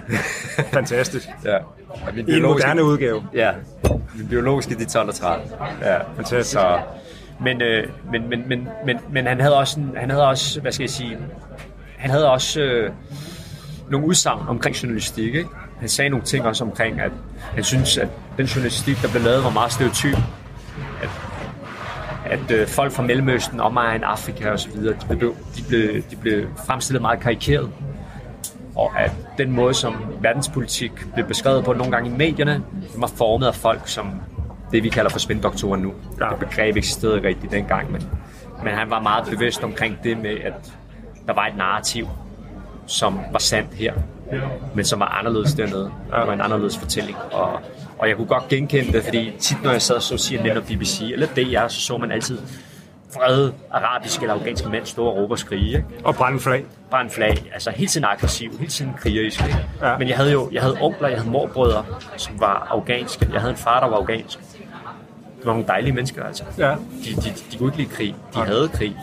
Fantastisk. 0.72 1.28
Ja. 1.44 1.58
Min 2.14 2.28
I 2.28 2.36
en 2.36 2.42
moderne 2.42 2.84
udgave. 2.84 3.24
Ja. 3.34 3.52
Min 4.14 4.28
biologiske, 4.28 4.74
de 4.74 4.82
er 4.82 4.86
12 4.86 5.08
og 5.08 5.14
13. 5.14 5.50
Ja. 5.82 5.96
Fantastisk. 6.16 6.50
Så, 6.50 6.78
men, 7.40 7.62
øh, 7.62 7.88
men, 8.12 8.28
men, 8.28 8.48
men, 8.48 8.68
men, 8.86 8.96
men 9.12 9.26
han 9.26 9.40
havde 9.40 9.58
også, 9.58 9.80
han 9.96 10.10
havde 10.10 10.26
også, 10.26 10.60
hvad 10.60 10.72
skal 10.72 10.82
jeg 10.82 10.90
sige, 10.90 11.18
han 11.98 12.10
havde 12.10 12.30
også 12.30 12.60
øh, 12.60 12.90
nogle 13.90 14.06
udsagn 14.06 14.48
omkring 14.48 14.76
journalistik, 14.82 15.34
ikke? 15.34 15.48
Han 15.80 15.88
sagde 15.88 16.10
nogle 16.10 16.24
ting 16.24 16.46
også 16.46 16.64
omkring, 16.64 17.00
at 17.00 17.12
han 17.54 17.64
synes, 17.64 17.98
at 17.98 18.08
den 18.36 18.46
journalistik, 18.46 19.02
der 19.02 19.10
blev 19.10 19.22
lavet, 19.22 19.44
var 19.44 19.50
meget 19.50 19.72
stereotyp. 19.72 20.16
At, 21.02 21.10
at 22.24 22.50
øh, 22.50 22.66
folk 22.68 22.92
fra 22.92 23.02
Mellemøsten, 23.02 23.60
omegn 23.60 24.02
Afrika 24.04 24.50
og 24.50 24.58
så 24.60 24.68
videre, 24.70 24.96
de 25.08 25.16
blev, 25.16 25.34
de 25.56 25.62
blev, 25.68 26.02
de 26.10 26.16
blev 26.16 26.46
fremstillet 26.66 27.02
meget 27.02 27.20
karikeret. 27.20 27.70
Og 28.76 29.00
at 29.00 29.12
den 29.38 29.50
måde, 29.50 29.74
som 29.74 29.96
verdenspolitik 30.20 30.92
blev 31.14 31.26
beskrevet 31.26 31.64
på 31.64 31.72
nogle 31.72 31.92
gange 31.92 32.10
i 32.10 32.12
medierne, 32.12 32.62
var 32.96 33.06
formet 33.06 33.46
af 33.46 33.54
folk, 33.54 33.88
som 33.88 34.20
det 34.72 34.82
vi 34.82 34.88
kalder 34.88 35.10
for 35.10 35.18
spindoktorer 35.18 35.76
nu. 35.76 35.94
Ja. 36.20 36.28
Det 36.28 36.38
begreb 36.38 36.76
eksisterede 36.76 37.22
rigtigt 37.22 37.52
dengang, 37.52 37.92
men, 37.92 38.02
men 38.64 38.74
han 38.74 38.90
var 38.90 39.00
meget 39.00 39.26
bevidst 39.30 39.64
omkring 39.64 39.98
det 40.04 40.18
med, 40.18 40.40
at 40.40 40.72
der 41.26 41.32
var 41.32 41.46
et 41.46 41.56
narrativ, 41.56 42.08
som 42.86 43.20
var 43.32 43.38
sandt 43.38 43.74
her, 43.74 43.94
men 44.74 44.84
som 44.84 45.00
var 45.00 45.06
anderledes 45.06 45.54
dernede. 45.54 45.84
Det 45.84 46.26
var 46.26 46.32
en 46.32 46.40
anderledes 46.40 46.78
fortælling. 46.78 47.16
Og, 47.32 47.60
og 47.98 48.08
jeg 48.08 48.16
kunne 48.16 48.26
godt 48.26 48.48
genkende 48.48 48.92
det, 48.92 49.04
fordi 49.04 49.32
tit 49.38 49.62
når 49.62 49.70
jeg 49.70 49.82
sad 49.82 49.96
og 49.96 50.02
så 50.02 50.18
CNN 50.18 50.46
eller 50.46 50.62
BBC 50.62 51.00
eller 51.12 51.26
DR, 51.26 51.68
så 51.68 51.80
så 51.80 51.96
man 51.96 52.12
altid 52.12 52.38
vrede 53.16 53.54
arabiske 53.70 54.22
eller 54.22 54.34
afghanske 54.34 54.68
mænd 54.68 54.86
stå 54.86 55.04
og 55.04 55.16
råbe 55.16 55.34
og 55.34 55.38
skrige. 55.38 55.66
Ikke? 55.66 55.84
Og 56.04 56.14
brænde 56.14 56.40
flag. 56.40 56.64
Brænde 56.90 57.10
flag. 57.10 57.50
Altså 57.52 57.70
helt 57.70 57.90
tiden 57.90 58.04
aggressiv, 58.04 58.58
helt 58.58 58.72
tiden 58.72 58.94
krigerisk. 58.98 59.44
Ikke? 59.46 59.66
Ja. 59.82 59.98
Men 59.98 60.08
jeg 60.08 60.16
havde 60.16 60.32
jo 60.32 60.48
jeg 60.52 60.62
havde 60.62 60.76
onkler, 60.80 61.08
jeg 61.08 61.18
havde 61.18 61.30
morbrødre, 61.30 61.84
som 62.16 62.40
var 62.40 62.68
afghanske. 62.70 63.28
Jeg 63.32 63.40
havde 63.40 63.50
en 63.50 63.56
far, 63.56 63.80
der 63.80 63.88
var 63.88 63.96
afghansk. 63.96 64.38
Det 65.38 65.46
var 65.46 65.52
nogle 65.52 65.66
dejlige 65.68 65.92
mennesker, 65.92 66.24
altså. 66.24 66.44
Ja. 66.58 66.70
De, 66.70 66.76
de, 67.22 67.34
de 67.52 67.58
kunne 67.58 67.68
ikke 67.68 67.76
lide 67.78 67.88
krig. 67.88 68.14
De 68.34 68.38
ja. 68.38 68.44
havde 68.44 68.68
krig. 68.68 68.96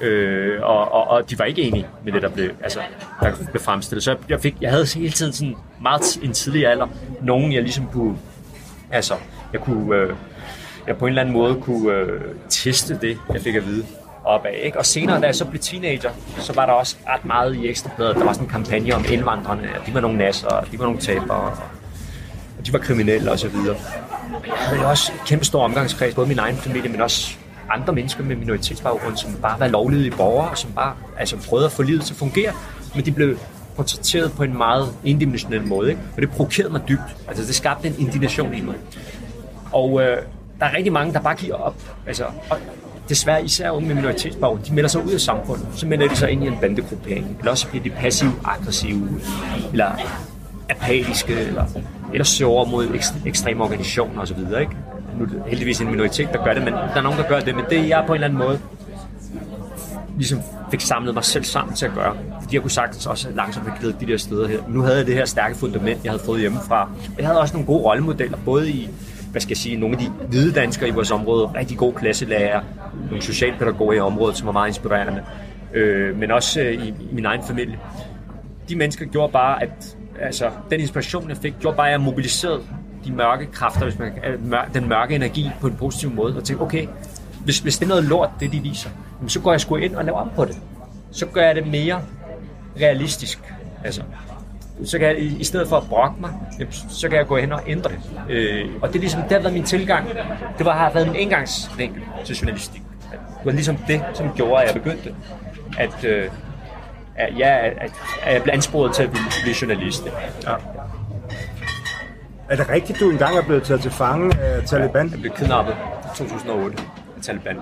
Øh, 0.00 0.62
og, 0.62 0.92
og, 0.92 1.08
og, 1.08 1.30
de 1.30 1.38
var 1.38 1.44
ikke 1.44 1.62
enige 1.62 1.86
med 2.04 2.12
det, 2.12 2.22
der 2.22 2.28
blev, 2.28 2.50
altså, 2.62 2.80
der 3.20 3.32
blev 3.50 3.62
fremstillet. 3.62 4.04
Så 4.04 4.16
jeg, 4.28 4.40
fik, 4.40 4.56
jeg 4.60 4.70
havde 4.70 4.86
hele 4.96 5.10
tiden 5.10 5.32
sådan 5.32 5.56
meget 5.82 6.18
en 6.22 6.32
tidlig 6.32 6.66
alder, 6.66 6.86
nogen 7.20 7.52
jeg 7.52 7.62
ligesom 7.62 7.86
kunne, 7.92 8.16
altså, 8.90 9.14
jeg 9.52 9.60
kunne, 9.60 9.96
øh, 9.96 10.14
jeg 10.88 10.96
på 10.96 11.06
en 11.06 11.08
eller 11.08 11.22
anden 11.22 11.32
måde 11.32 11.54
kunne 11.54 11.92
øh, 11.92 12.20
teste 12.48 12.98
det, 13.00 13.18
jeg 13.32 13.40
fik 13.40 13.54
at 13.54 13.66
vide 13.66 13.86
opad. 14.24 14.50
Ikke? 14.62 14.78
Og 14.78 14.86
senere, 14.86 15.20
da 15.20 15.26
jeg 15.26 15.34
så 15.34 15.44
blev 15.44 15.60
teenager, 15.60 16.10
så 16.38 16.52
var 16.52 16.66
der 16.66 16.72
også 16.72 16.96
ret 17.08 17.24
meget 17.24 17.56
i 17.56 17.68
Ekstrabladet. 17.68 18.16
Der 18.16 18.24
var 18.24 18.32
sådan 18.32 18.46
en 18.46 18.50
kampagne 18.50 18.94
om 18.94 19.04
indvandrerne, 19.12 19.62
at 19.62 19.80
de 19.86 19.94
var 19.94 20.00
nogle 20.00 20.18
nasser, 20.18 20.48
og 20.48 20.72
de 20.72 20.78
var 20.78 20.84
nogle 20.84 21.00
tabere, 21.00 21.56
og 22.58 22.66
de 22.66 22.72
var 22.72 22.78
kriminelle 22.78 23.30
osv. 23.30 23.50
Jeg 24.46 24.54
havde 24.56 24.82
jo 24.82 24.88
også 24.88 25.12
en 25.12 25.18
kæmpe 25.26 25.44
stor 25.44 25.64
omgangskreds, 25.64 26.14
både 26.14 26.28
min 26.28 26.38
egen 26.38 26.56
familie, 26.56 26.90
men 26.90 27.00
også 27.00 27.36
andre 27.70 27.92
mennesker 27.92 28.24
med 28.24 28.36
minoritetsbaggrund, 28.36 29.16
som 29.16 29.34
bare 29.42 29.60
var 29.60 29.68
lovlydige 29.68 30.10
borgere, 30.10 30.56
som 30.56 30.72
bare 30.72 30.94
altså, 31.18 31.36
prøvede 31.48 31.66
at 31.66 31.72
få 31.72 31.82
livet 31.82 32.02
til 32.02 32.14
at 32.14 32.18
fungere, 32.18 32.52
men 32.94 33.04
de 33.04 33.12
blev 33.12 33.38
portrætteret 33.76 34.32
på 34.32 34.42
en 34.42 34.56
meget 34.56 34.88
indimensionel 35.04 35.66
måde. 35.66 35.90
Ikke? 35.90 36.02
Og 36.16 36.22
det 36.22 36.30
provokerede 36.30 36.72
mig 36.72 36.80
dybt. 36.88 37.16
Altså, 37.28 37.44
det 37.44 37.54
skabte 37.54 37.88
en 37.88 37.94
indignation 37.98 38.54
i 38.54 38.60
mig. 38.60 38.74
Og 39.72 40.02
øh, 40.02 40.16
der 40.60 40.66
er 40.66 40.76
rigtig 40.76 40.92
mange, 40.92 41.12
der 41.12 41.20
bare 41.20 41.34
giver 41.34 41.54
op. 41.54 41.76
Altså, 42.06 42.24
og 42.50 42.58
desværre 43.08 43.44
især 43.44 43.70
unge 43.70 43.88
med 43.88 43.94
minoritetsbaggrund, 43.94 44.62
de 44.62 44.74
melder 44.74 44.88
sig 44.88 45.04
ud 45.04 45.12
af 45.12 45.20
samfundet. 45.20 45.66
Så 45.74 45.86
melder 45.86 46.08
de 46.08 46.16
sig 46.16 46.30
ind 46.30 46.44
i 46.44 46.46
en 46.46 46.58
bandegruppering. 46.60 47.36
Eller 47.38 47.50
også 47.50 47.68
bliver 47.68 47.82
de 47.82 47.90
passiv-aggressive, 47.90 49.08
eller 49.70 49.90
apatiske, 50.70 51.34
eller, 51.34 51.64
eller 52.12 52.24
søger 52.24 52.64
mod 52.64 52.98
ekstreme 53.26 53.64
organisationer 53.64 54.22
osv. 54.22 54.38
Ikke? 54.60 54.76
nu 55.18 55.24
er 55.24 55.28
det 55.28 55.42
heldigvis 55.46 55.80
en 55.80 55.90
minoritet, 55.90 56.28
der 56.32 56.44
gør 56.44 56.54
det, 56.54 56.64
men 56.64 56.72
der 56.72 56.96
er 56.96 57.02
nogen, 57.02 57.18
der 57.18 57.28
gør 57.28 57.40
det. 57.40 57.54
Men 57.54 57.64
det 57.70 57.88
jeg 57.88 58.04
på 58.06 58.12
en 58.12 58.16
eller 58.16 58.26
anden 58.26 58.38
måde 58.38 58.60
ligesom 60.16 60.40
fik 60.70 60.80
samlet 60.80 61.14
mig 61.14 61.24
selv 61.24 61.44
sammen 61.44 61.74
til 61.74 61.86
at 61.86 61.92
gøre. 61.94 62.16
Fordi 62.42 62.54
jeg 62.54 62.62
kunne 62.62 62.70
sagtens 62.70 63.06
også 63.06 63.28
langsomt 63.34 63.66
have 63.68 63.78
glædet 63.80 64.00
de 64.00 64.06
der 64.06 64.16
steder 64.16 64.48
her. 64.48 64.58
Nu 64.68 64.82
havde 64.82 64.96
jeg 64.96 65.06
det 65.06 65.14
her 65.14 65.24
stærke 65.24 65.54
fundament, 65.54 66.04
jeg 66.04 66.12
havde 66.12 66.22
fået 66.24 66.40
hjemmefra. 66.40 66.82
Og 66.82 67.18
jeg 67.18 67.26
havde 67.26 67.40
også 67.40 67.54
nogle 67.54 67.66
gode 67.66 67.82
rollemodeller, 67.82 68.38
både 68.44 68.70
i 68.70 68.90
hvad 69.30 69.40
skal 69.40 69.50
jeg 69.50 69.56
sige, 69.56 69.76
nogle 69.76 69.96
af 69.96 70.02
de 70.02 70.10
hvide 70.28 70.52
danskere 70.52 70.88
i 70.88 70.92
vores 70.92 71.10
område, 71.10 71.46
rigtig 71.46 71.78
gode 71.78 71.92
klasselærer, 71.92 72.60
nogle 73.06 73.22
socialpædagoger 73.22 73.92
i 73.92 74.00
området, 74.00 74.36
som 74.36 74.46
var 74.46 74.52
meget 74.52 74.68
inspirerende, 74.68 75.24
øh, 75.74 76.18
men 76.18 76.30
også 76.30 76.60
øh, 76.60 76.72
i, 76.72 76.88
i 76.88 77.08
min 77.12 77.24
egen 77.24 77.42
familie. 77.42 77.78
De 78.68 78.76
mennesker 78.76 79.06
gjorde 79.06 79.32
bare, 79.32 79.62
at 79.62 79.96
altså, 80.20 80.50
den 80.70 80.80
inspiration, 80.80 81.28
jeg 81.28 81.36
fik, 81.36 81.54
gjorde 81.60 81.76
bare, 81.76 81.86
at 81.86 81.92
jeg 81.92 82.00
mobiliserede 82.00 82.60
de 83.04 83.12
mørke 83.12 83.46
kræfter, 83.46 83.84
hvis 83.84 83.98
man, 83.98 84.12
den 84.74 84.88
mørke 84.88 85.14
energi 85.14 85.50
på 85.60 85.66
en 85.66 85.74
positiv 85.74 86.10
måde, 86.10 86.36
og 86.36 86.44
tænkte, 86.44 86.62
okay, 86.62 86.86
hvis, 87.44 87.58
hvis 87.58 87.78
det 87.78 87.84
er 87.84 87.88
noget 87.88 88.04
lort, 88.04 88.30
det 88.40 88.52
de 88.52 88.60
viser, 88.60 88.90
så 89.26 89.40
går 89.40 89.52
jeg 89.52 89.60
sgu 89.60 89.76
ind 89.76 89.94
og 89.94 90.04
laver 90.04 90.18
om 90.18 90.30
på 90.36 90.44
det. 90.44 90.58
Så 91.10 91.26
gør 91.26 91.42
jeg 91.42 91.54
det 91.54 91.66
mere 91.66 92.02
realistisk. 92.80 93.38
Altså, 93.84 94.02
så 94.84 94.98
kan 94.98 95.08
jeg, 95.08 95.18
i 95.18 95.44
stedet 95.44 95.68
for 95.68 95.76
at 95.76 95.82
brokke 95.88 96.20
mig, 96.20 96.30
så 96.90 97.08
kan 97.08 97.18
jeg 97.18 97.26
gå 97.26 97.36
hen 97.36 97.52
og 97.52 97.62
ændre 97.66 97.90
det. 97.90 98.00
Øh, 98.28 98.70
og 98.82 98.88
det 98.88 98.96
er 98.96 99.00
ligesom, 99.00 99.22
det 99.22 99.32
har 99.32 99.38
været 99.38 99.52
min 99.52 99.64
tilgang. 99.64 100.08
Det 100.58 100.66
var, 100.66 100.72
har 100.72 100.92
været 100.92 101.06
min 101.06 101.16
indgangsvinkel 101.16 102.02
til 102.24 102.36
journalistik. 102.36 102.82
Det 103.10 103.44
var 103.44 103.52
ligesom 103.52 103.76
det, 103.76 104.02
som 104.14 104.32
gjorde, 104.36 104.62
at 104.62 104.74
jeg 104.74 104.82
begyndte. 104.82 105.14
At, 105.78 106.04
øh, 106.04 106.30
at, 107.16 107.38
ja, 107.38 107.66
at, 107.66 107.92
at 108.22 108.34
jeg 108.34 108.42
blev 108.42 108.54
ansporet 108.54 108.94
til 108.94 109.02
at 109.02 109.10
blive, 109.10 109.24
blive 109.42 109.54
journalist. 109.62 110.06
Ja. 110.46 110.54
Er 112.48 112.56
det 112.56 112.68
rigtigt, 112.68 113.00
du 113.00 113.10
engang 113.10 113.36
er 113.36 113.42
blevet 113.42 113.62
taget 113.62 113.80
til 113.80 113.90
fange 113.90 114.38
af 114.40 114.62
Taliban? 114.62 115.06
Ja, 115.06 115.12
jeg 115.12 115.20
blev 115.20 115.32
kidnappet 115.32 115.76
i 116.04 116.16
2008 116.16 116.78
af 117.16 117.22
Taliban. 117.22 117.56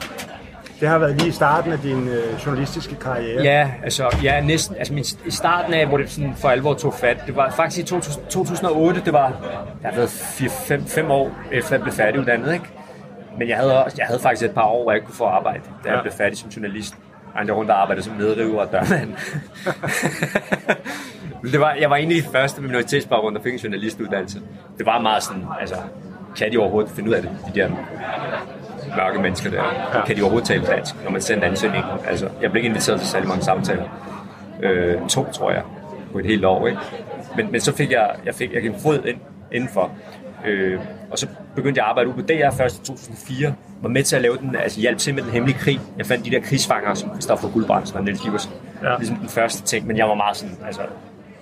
Det 0.80 0.88
har 0.88 0.98
været 0.98 1.16
lige 1.16 1.28
i 1.28 1.32
starten 1.32 1.72
af 1.72 1.78
din 1.78 2.08
øh, 2.08 2.46
journalistiske 2.46 2.94
karriere. 2.94 3.42
Ja, 3.42 3.70
altså, 3.84 4.16
ja, 4.22 4.40
næsten. 4.40 4.76
Altså, 4.76 4.94
min, 4.94 5.04
i 5.26 5.30
starten 5.30 5.74
af, 5.74 5.86
hvor 5.86 5.96
det 5.96 6.10
sådan 6.10 6.34
for 6.36 6.48
alvor 6.48 6.74
tog 6.74 6.94
fat, 6.94 7.22
det 7.26 7.36
var 7.36 7.50
faktisk 7.50 7.82
i 7.82 7.86
2000, 7.86 8.24
2008, 8.26 9.02
det 9.04 9.12
var, 9.12 9.32
jeg 9.82 9.90
har 9.90 9.96
været 9.96 10.10
5 10.86 11.10
år 11.10 11.30
efter 11.52 11.74
jeg 11.74 11.82
blev 11.82 11.94
færdiguddannet, 11.94 12.52
ikke? 12.52 12.64
Men 13.38 13.48
jeg 13.48 13.56
havde, 13.56 13.84
også, 13.84 13.96
jeg 13.98 14.06
havde 14.06 14.20
faktisk 14.20 14.48
et 14.48 14.54
par 14.54 14.64
år, 14.64 14.82
hvor 14.82 14.92
jeg 14.92 15.02
kunne 15.02 15.14
få 15.14 15.24
arbejde, 15.24 15.62
da 15.84 15.88
ja. 15.88 15.94
jeg 15.94 16.02
blev 16.02 16.12
færdig 16.12 16.38
som 16.38 16.48
journalist. 16.48 16.94
Jeg 17.46 17.56
rundt 17.56 17.70
og 17.70 17.82
arbejdede 17.82 18.04
som 18.04 18.14
nedriver 18.14 18.60
og 18.60 18.68
dørmand. 18.72 19.14
det 21.52 21.60
var, 21.60 21.74
jeg 21.80 21.90
var 21.90 21.96
egentlig 21.96 22.24
de 22.24 22.28
første 22.32 22.60
med 22.60 22.68
minoritetsbaggrund, 22.68 23.36
der 23.36 23.42
fik 23.42 23.52
en 23.52 23.58
journalistuddannelse. 23.58 24.40
Det 24.78 24.86
var 24.86 25.00
meget 25.00 25.22
sådan, 25.22 25.44
altså, 25.60 25.76
kan 26.36 26.52
de 26.52 26.58
overhovedet 26.58 26.92
finde 26.92 27.08
ud 27.10 27.14
af 27.14 27.22
det, 27.22 27.30
de 27.54 27.60
der 27.60 27.68
mørke 28.96 29.18
mennesker 29.22 29.50
der? 29.50 29.62
Ja. 29.94 30.04
Kan 30.06 30.16
de 30.16 30.22
overhovedet 30.22 30.48
tale 30.48 30.66
dansk, 30.66 30.94
når 31.04 31.10
man 31.10 31.20
sender 31.20 31.44
en 31.44 31.50
ansøgning? 31.50 31.84
Altså, 32.08 32.28
jeg 32.42 32.50
blev 32.50 32.60
ikke 32.60 32.68
inviteret 32.68 33.00
til 33.00 33.08
særlig 33.08 33.28
mange 33.28 33.44
samtaler. 33.44 33.84
Øh, 34.62 35.08
to, 35.08 35.32
tror 35.32 35.50
jeg, 35.50 35.62
på 36.12 36.18
et 36.18 36.26
helt 36.26 36.44
år, 36.44 36.66
ikke? 36.66 36.80
Men, 37.36 37.52
men 37.52 37.60
så 37.60 37.76
fik 37.76 37.90
jeg, 37.90 38.10
jeg 38.24 38.34
fik 38.34 38.52
jeg 38.52 38.64
en 38.64 38.74
fod 38.82 39.04
ind, 39.04 39.18
indenfor. 39.52 39.90
Øh, 40.46 40.80
og 41.10 41.18
så 41.18 41.26
begyndte 41.54 41.78
jeg 41.78 41.84
at 41.84 41.90
arbejde 41.90 42.08
ude 42.08 42.16
på 42.16 42.22
DR 42.22 42.56
først 42.56 42.82
i 42.82 42.84
2004. 42.84 43.54
Var 43.82 43.88
med 43.88 44.02
til 44.02 44.16
at 44.16 44.22
lave 44.22 44.36
den, 44.36 44.56
altså 44.56 44.80
hjælpe 44.80 45.00
til 45.00 45.14
med 45.14 45.22
den 45.22 45.30
hemmelige 45.30 45.58
krig. 45.58 45.80
Jeg 45.98 46.06
fandt 46.06 46.24
de 46.24 46.30
der 46.30 46.40
krigsfanger, 46.40 46.94
som 46.94 47.10
Christoffer 47.10 47.48
Guldbrandsen 47.48 47.96
og 47.98 48.04
Niels 48.04 48.20
Giversen. 48.20 48.52
Ja. 48.82 48.96
Ligesom 48.96 49.16
den 49.16 49.28
første 49.28 49.62
ting, 49.62 49.86
men 49.86 49.96
jeg 49.96 50.08
var 50.08 50.14
meget 50.14 50.36
sådan, 50.36 50.56
altså, 50.66 50.82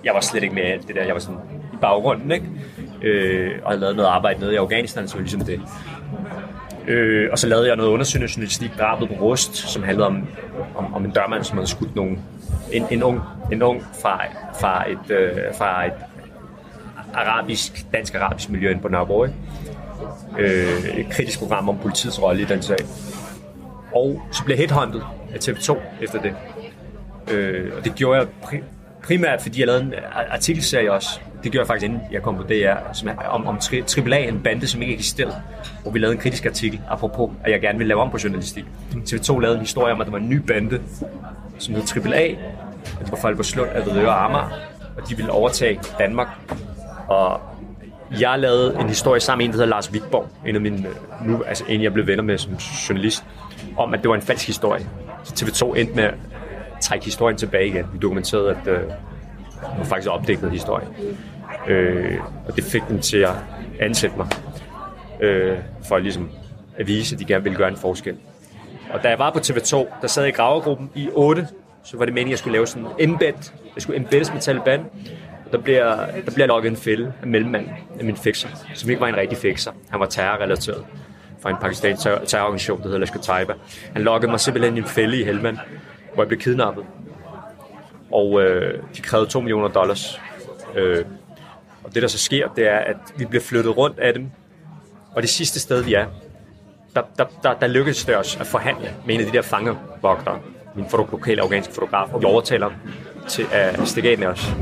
jeg 0.03 0.13
var 0.13 0.19
slet 0.19 0.43
ikke 0.43 0.55
med 0.55 0.63
alt 0.63 0.87
det 0.87 0.95
der. 0.95 1.03
Jeg 1.03 1.13
var 1.13 1.19
sådan 1.19 1.39
i 1.73 1.77
baggrunden, 1.81 2.31
ikke? 2.31 2.45
Øh, 3.01 3.51
og 3.63 3.69
havde 3.69 3.81
lavet 3.81 3.95
noget 3.95 4.09
arbejde 4.09 4.39
nede 4.39 4.53
i 4.53 4.55
Afghanistan, 4.55 5.07
så 5.07 5.15
var 5.15 5.21
ligesom 5.21 5.41
det. 5.41 5.61
Øh, 6.87 7.29
og 7.31 7.39
så 7.39 7.47
lavede 7.47 7.67
jeg 7.67 7.75
noget 7.75 7.89
undersøgende 7.89 8.31
journalistik, 8.35 8.71
drabet 8.79 9.07
på 9.09 9.13
Rust, 9.13 9.55
som 9.55 9.83
handlede 9.83 10.07
om, 10.07 10.27
om, 10.75 10.93
om 10.93 11.05
en 11.05 11.11
dørmand, 11.11 11.43
som 11.43 11.57
havde 11.57 11.69
skudt 11.69 11.95
nogen, 11.95 12.19
en, 12.71 12.85
en, 12.91 13.03
ung, 13.03 13.21
en 13.51 13.61
ung 13.61 13.83
fra, 14.01 14.21
fra, 14.59 14.91
et, 14.91 15.11
øh, 15.11 15.37
fra 15.57 15.85
et 15.85 15.93
arabisk, 17.13 17.85
dansk-arabisk 17.93 18.49
miljø 18.49 18.71
ind 18.71 18.79
på 18.81 18.87
Nørrebro. 18.87 19.23
Ikke? 19.23 19.35
Øh, 20.39 20.97
et 20.97 21.09
kritisk 21.09 21.39
program 21.39 21.69
om 21.69 21.77
politiets 21.77 22.21
rolle 22.21 22.41
i 22.41 22.45
den 22.45 22.61
sag. 22.61 22.77
Og 23.95 24.21
så 24.31 24.43
blev 24.43 24.57
headhunted 24.57 25.01
af 25.33 25.37
TV2 25.39 25.77
efter 26.01 26.21
det. 26.21 26.33
Øh, 27.31 27.71
og 27.77 27.85
det 27.85 27.95
gjorde 27.95 28.19
jeg 28.19 28.27
pri- 28.43 28.63
primært, 29.05 29.41
fordi 29.41 29.59
jeg 29.59 29.67
lavede 29.67 29.83
en 29.83 29.93
øh, 29.93 29.99
artikelserie 30.31 30.91
også. 30.91 31.19
Det 31.43 31.51
gjorde 31.51 31.61
jeg 31.61 31.67
faktisk, 31.67 31.85
inden 31.85 32.01
jeg 32.11 32.21
kom 32.21 32.37
på 32.37 32.43
DR, 32.43 32.93
som 32.93 33.07
er 33.07 33.27
om, 33.27 33.47
om 33.47 33.57
tri- 33.57 34.11
AAA, 34.11 34.19
en 34.19 34.39
bande, 34.43 34.67
som 34.67 34.81
ikke 34.81 34.93
eksisterede. 34.93 35.35
Hvor 35.81 35.91
vi 35.91 35.99
lavede 35.99 36.15
en 36.15 36.21
kritisk 36.21 36.45
artikel, 36.45 36.81
apropos, 36.89 37.31
at 37.43 37.51
jeg 37.51 37.61
gerne 37.61 37.77
ville 37.77 37.87
lave 37.87 38.01
om 38.01 38.11
på 38.11 38.17
journalistik. 38.23 38.65
TV2 38.91 39.39
lavede 39.39 39.55
en 39.57 39.61
historie 39.61 39.93
om, 39.93 40.01
at 40.01 40.05
der 40.07 40.11
var 40.11 40.19
en 40.19 40.29
ny 40.29 40.37
bande, 40.37 40.79
som 41.57 41.75
hed 41.75 41.83
AAA. 42.05 42.29
Og 42.99 42.99
Det 42.99 43.11
var 43.11 43.17
folk 43.17 43.37
på 43.37 43.43
Slund, 43.43 43.69
Avedøre 43.75 44.07
og 44.07 44.25
Amager. 44.25 44.49
Og 44.97 45.09
de 45.09 45.15
ville 45.15 45.31
overtage 45.31 45.79
Danmark 45.99 46.27
og 47.07 47.41
jeg 48.19 48.39
lavede 48.39 48.77
en 48.79 48.87
historie 48.87 49.19
sammen 49.21 49.39
med 49.39 49.45
en, 49.45 49.51
der 49.51 49.55
hedder 49.57 49.69
Lars 49.69 49.91
Wittborg, 49.91 50.27
en 50.45 50.55
af 50.55 50.61
mine, 50.61 50.87
øh, 50.87 51.27
nu, 51.27 51.43
altså 51.43 51.63
en 51.67 51.83
jeg 51.83 51.93
blev 51.93 52.07
venner 52.07 52.23
med 52.23 52.37
som 52.37 52.53
journalist, 52.89 53.23
om 53.77 53.93
at 53.93 54.01
det 54.01 54.09
var 54.09 54.15
en 54.15 54.21
falsk 54.21 54.47
historie. 54.47 54.87
Så 55.23 55.45
TV2 55.45 55.75
endte 55.79 55.95
med 55.95 56.09
trække 56.81 57.05
historien 57.05 57.37
tilbage 57.37 57.67
igen. 57.67 57.85
Vi 57.93 57.97
dokumenterede, 57.97 58.49
at 58.49 58.67
øh, 58.67 58.79
det 58.79 59.77
var 59.77 59.83
faktisk 59.83 60.11
opdækket 60.11 60.51
historie. 60.51 60.87
Øh, 61.67 62.17
og 62.47 62.55
det 62.55 62.63
fik 62.63 62.81
dem 62.89 62.99
til 62.99 63.17
at 63.17 63.33
ansætte 63.79 64.17
mig, 64.17 64.27
øh, 65.21 65.57
for 65.87 65.97
ligesom 65.97 66.29
at 66.77 66.87
vise, 66.87 67.15
at 67.15 67.19
de 67.19 67.25
gerne 67.25 67.43
ville 67.43 67.57
gøre 67.57 67.69
en 67.69 67.77
forskel. 67.77 68.17
Og 68.93 69.03
da 69.03 69.09
jeg 69.09 69.19
var 69.19 69.31
på 69.31 69.39
TV2, 69.39 70.01
der 70.01 70.07
sad 70.07 70.23
jeg 70.23 70.33
i 70.33 70.35
gravergruppen 70.35 70.91
i 70.95 71.09
8, 71.13 71.47
så 71.83 71.97
var 71.97 72.05
det 72.05 72.13
meningen, 72.13 72.29
at 72.29 72.31
jeg 72.31 72.39
skulle 72.39 72.53
lave 72.53 72.67
sådan 72.67 72.87
en 72.99 73.09
embed. 73.09 73.51
Jeg 73.75 73.81
skulle 73.81 73.97
embeddes 73.97 74.33
med 74.33 74.41
Taliban, 74.41 74.85
der 75.51 75.57
bliver, 75.57 76.05
der 76.25 76.31
bliver 76.33 76.47
lukket 76.47 76.69
en 76.69 76.77
fælde 76.77 77.13
af 77.21 77.27
mellemmanden 77.27 77.71
af 77.99 78.05
min 78.05 78.17
fixer, 78.17 78.49
som 78.73 78.89
ikke 78.89 79.01
var 79.01 79.07
en 79.07 79.17
rigtig 79.17 79.37
fixer. 79.37 79.71
Han 79.89 79.99
var 79.99 80.05
terrorrelateret. 80.05 80.85
fra 81.41 81.49
en 81.49 81.55
pakistansk 81.61 82.03
terrororganisation, 82.03 82.77
der 82.77 82.83
hedder 82.83 82.99
Lashkar 82.99 83.19
Taiba. 83.19 83.53
Han 83.93 84.01
lokkede 84.01 84.31
mig 84.31 84.39
simpelthen 84.39 84.77
i 84.77 84.79
en 84.79 84.85
fælde 84.85 85.21
i 85.21 85.23
Helmand, 85.23 85.57
hvor 86.15 86.23
jeg 86.23 86.27
blev 86.27 86.39
kidnappet. 86.39 86.85
Og 88.11 88.41
øh, 88.41 88.83
de 88.97 89.01
krævede 89.01 89.29
2 89.29 89.39
millioner 89.39 89.67
dollars. 89.67 90.21
Øh, 90.75 91.05
og 91.83 91.93
det, 91.93 92.01
der 92.01 92.07
så 92.07 92.17
sker, 92.17 92.47
det 92.47 92.67
er, 92.67 92.77
at 92.77 92.97
vi 93.17 93.25
bliver 93.25 93.43
flyttet 93.43 93.77
rundt 93.77 93.99
af 93.99 94.13
dem. 94.13 94.29
Og 95.15 95.21
det 95.21 95.29
sidste 95.29 95.59
sted, 95.59 95.83
vi 95.83 95.93
er, 95.93 96.05
der, 96.95 97.01
der, 97.17 97.25
der, 97.43 97.53
der 97.53 97.67
lykkedes 97.67 98.05
det 98.05 98.17
os 98.17 98.37
at 98.39 98.47
forhandle 98.47 98.93
med 99.05 99.15
en 99.15 99.21
af 99.21 99.27
de 99.27 99.31
der 99.31 99.41
fangevogtere, 99.41 100.39
min 100.75 100.85
fotog, 100.89 101.09
lokale 101.11 101.41
afghanske 101.41 101.73
fotograf, 101.73 102.13
og 102.13 102.21
vi 102.21 102.25
overtaler 102.25 102.69
ham 102.69 102.79
til 103.27 103.45
at 103.51 103.87
stikke 103.87 104.09
af 104.09 104.17
med 104.17 104.27
os, 104.27 104.53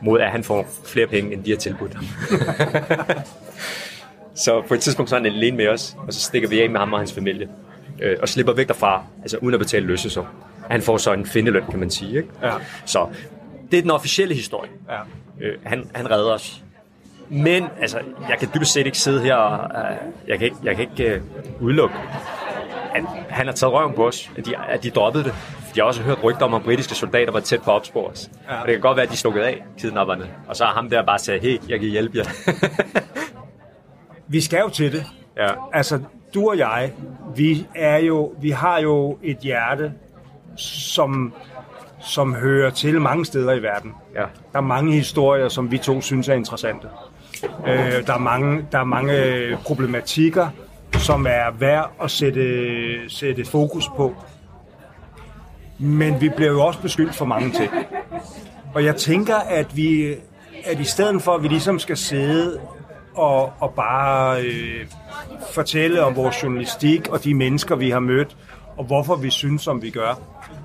mod 0.00 0.20
at 0.20 0.30
han 0.30 0.44
får 0.44 0.66
flere 0.84 1.06
penge, 1.06 1.32
end 1.32 1.44
de 1.44 1.50
har 1.50 1.56
tilbudt 1.56 1.94
ham. 1.94 2.04
så 4.44 4.62
på 4.68 4.74
et 4.74 4.80
tidspunkt 4.80 5.10
så 5.10 5.16
er 5.16 5.20
han 5.20 5.26
alene 5.26 5.56
med 5.56 5.68
os, 5.68 5.96
og 6.06 6.12
så 6.12 6.20
stikker 6.20 6.48
vi 6.48 6.60
af 6.60 6.70
med 6.70 6.80
ham 6.80 6.92
og 6.92 6.98
hans 6.98 7.12
familie, 7.12 7.48
øh, 8.02 8.16
og 8.22 8.28
slipper 8.28 8.52
væk 8.52 8.68
derfra, 8.68 9.04
altså 9.22 9.36
uden 9.36 9.54
at 9.54 9.60
betale 9.60 9.86
løsesum. 9.86 10.26
Han 10.70 10.82
får 10.82 10.96
så 10.96 11.12
en 11.12 11.26
findeløn, 11.26 11.64
kan 11.70 11.78
man 11.80 11.90
sige. 11.90 12.16
Ikke? 12.16 12.28
Ja. 12.42 12.52
Så 12.84 13.06
det 13.70 13.78
er 13.78 13.82
den 13.82 13.90
officielle 13.90 14.34
historie. 14.34 14.70
Ja. 14.90 14.98
Øh, 15.46 15.58
han, 15.62 15.90
han 15.94 16.10
redder 16.10 16.32
os. 16.32 16.62
Men 17.28 17.64
altså, 17.80 17.98
jeg 18.28 18.38
kan 18.38 18.48
dybest 18.54 18.72
set 18.72 18.86
ikke 18.86 18.98
sidde 18.98 19.20
her 19.20 19.34
og 19.34 19.70
uh, 19.90 20.28
jeg 20.28 20.38
kan 20.38 20.44
ikke, 20.44 20.56
jeg 20.64 20.76
kan 20.76 20.88
ikke 20.90 21.22
uh, 21.58 21.62
udelukke, 21.62 21.94
at 22.94 23.02
han 23.28 23.46
har 23.46 23.52
taget 23.52 23.72
røven 23.72 23.94
på 23.94 24.06
os, 24.06 24.30
at 24.36 24.46
de, 24.46 24.56
at 24.56 24.82
de 24.82 24.90
droppede 24.90 25.24
det. 25.24 25.34
Jeg 25.76 25.82
har 25.82 25.86
også 25.86 26.02
hørt 26.02 26.24
rygter 26.24 26.44
om, 26.44 26.54
at 26.54 26.62
britiske 26.62 26.94
soldater 26.94 27.32
var 27.32 27.40
tæt 27.40 27.62
på 27.62 27.70
at 27.70 27.74
opspore 27.74 28.10
os. 28.10 28.30
Ja. 28.48 28.60
Og 28.60 28.66
det 28.66 28.74
kan 28.74 28.80
godt 28.80 28.96
være, 28.96 29.06
at 29.06 29.12
de 29.12 29.16
slukkede 29.16 29.44
af, 29.46 29.64
kidnapperne. 29.78 30.30
Og 30.48 30.56
så 30.56 30.64
har 30.64 30.72
ham 30.72 30.90
der 30.90 31.02
bare 31.04 31.18
sagt, 31.18 31.42
hey, 31.42 31.58
jeg 31.68 31.80
kan 31.80 31.88
hjælpe 31.88 32.18
jer. 32.18 32.24
Vi 34.28 34.40
skal 34.40 34.60
jo 34.60 34.68
til 34.68 34.92
det. 34.92 35.04
ja. 35.36 35.48
Altså, 35.72 36.00
du 36.34 36.48
og 36.48 36.58
jeg, 36.58 36.92
vi, 37.36 37.66
er 37.74 37.96
jo, 37.98 38.34
vi 38.40 38.50
har 38.50 38.78
jo 38.80 39.18
et 39.22 39.38
hjerte, 39.38 39.92
som, 40.56 41.32
som 42.00 42.34
hører 42.34 42.70
til 42.70 43.00
mange 43.00 43.24
steder 43.24 43.52
i 43.52 43.62
verden. 43.62 43.92
Ja. 44.14 44.24
Der 44.52 44.58
er 44.58 44.60
mange 44.60 44.92
historier, 44.92 45.48
som 45.48 45.70
vi 45.70 45.78
to 45.78 46.00
synes 46.00 46.28
er 46.28 46.34
interessante. 46.34 46.88
Øh, 47.66 48.06
der, 48.06 48.14
er 48.14 48.18
mange, 48.18 48.66
der 48.72 48.78
er 48.78 48.84
mange 48.84 49.58
problematikker, 49.64 50.48
som 50.98 51.26
er 51.26 51.50
værd 51.58 51.92
at 52.02 52.10
sætte, 52.10 53.10
sætte 53.10 53.44
fokus 53.44 53.88
på. 53.96 54.14
Men 55.78 56.20
vi 56.20 56.28
bliver 56.28 56.50
jo 56.50 56.64
også 56.64 56.80
beskyldt 56.80 57.14
for 57.14 57.24
mange 57.24 57.50
ting. 57.50 57.70
Og 58.74 58.84
jeg 58.84 58.96
tænker, 58.96 59.36
at 59.36 59.76
vi 59.76 60.14
at 60.64 60.80
i 60.80 60.84
stedet 60.84 61.22
for, 61.22 61.32
at 61.34 61.42
vi 61.42 61.48
ligesom 61.48 61.78
skal 61.78 61.96
sidde 61.96 62.60
og, 63.14 63.52
og 63.60 63.74
bare 63.76 64.42
øh, 64.42 64.86
fortælle 65.52 66.04
om 66.04 66.16
vores 66.16 66.42
journalistik 66.42 67.08
og 67.08 67.24
de 67.24 67.34
mennesker, 67.34 67.76
vi 67.76 67.90
har 67.90 68.00
mødt, 68.00 68.36
og 68.76 68.84
hvorfor 68.84 69.16
vi 69.16 69.30
synes, 69.30 69.62
som 69.62 69.82
vi 69.82 69.90
gør, 69.90 70.20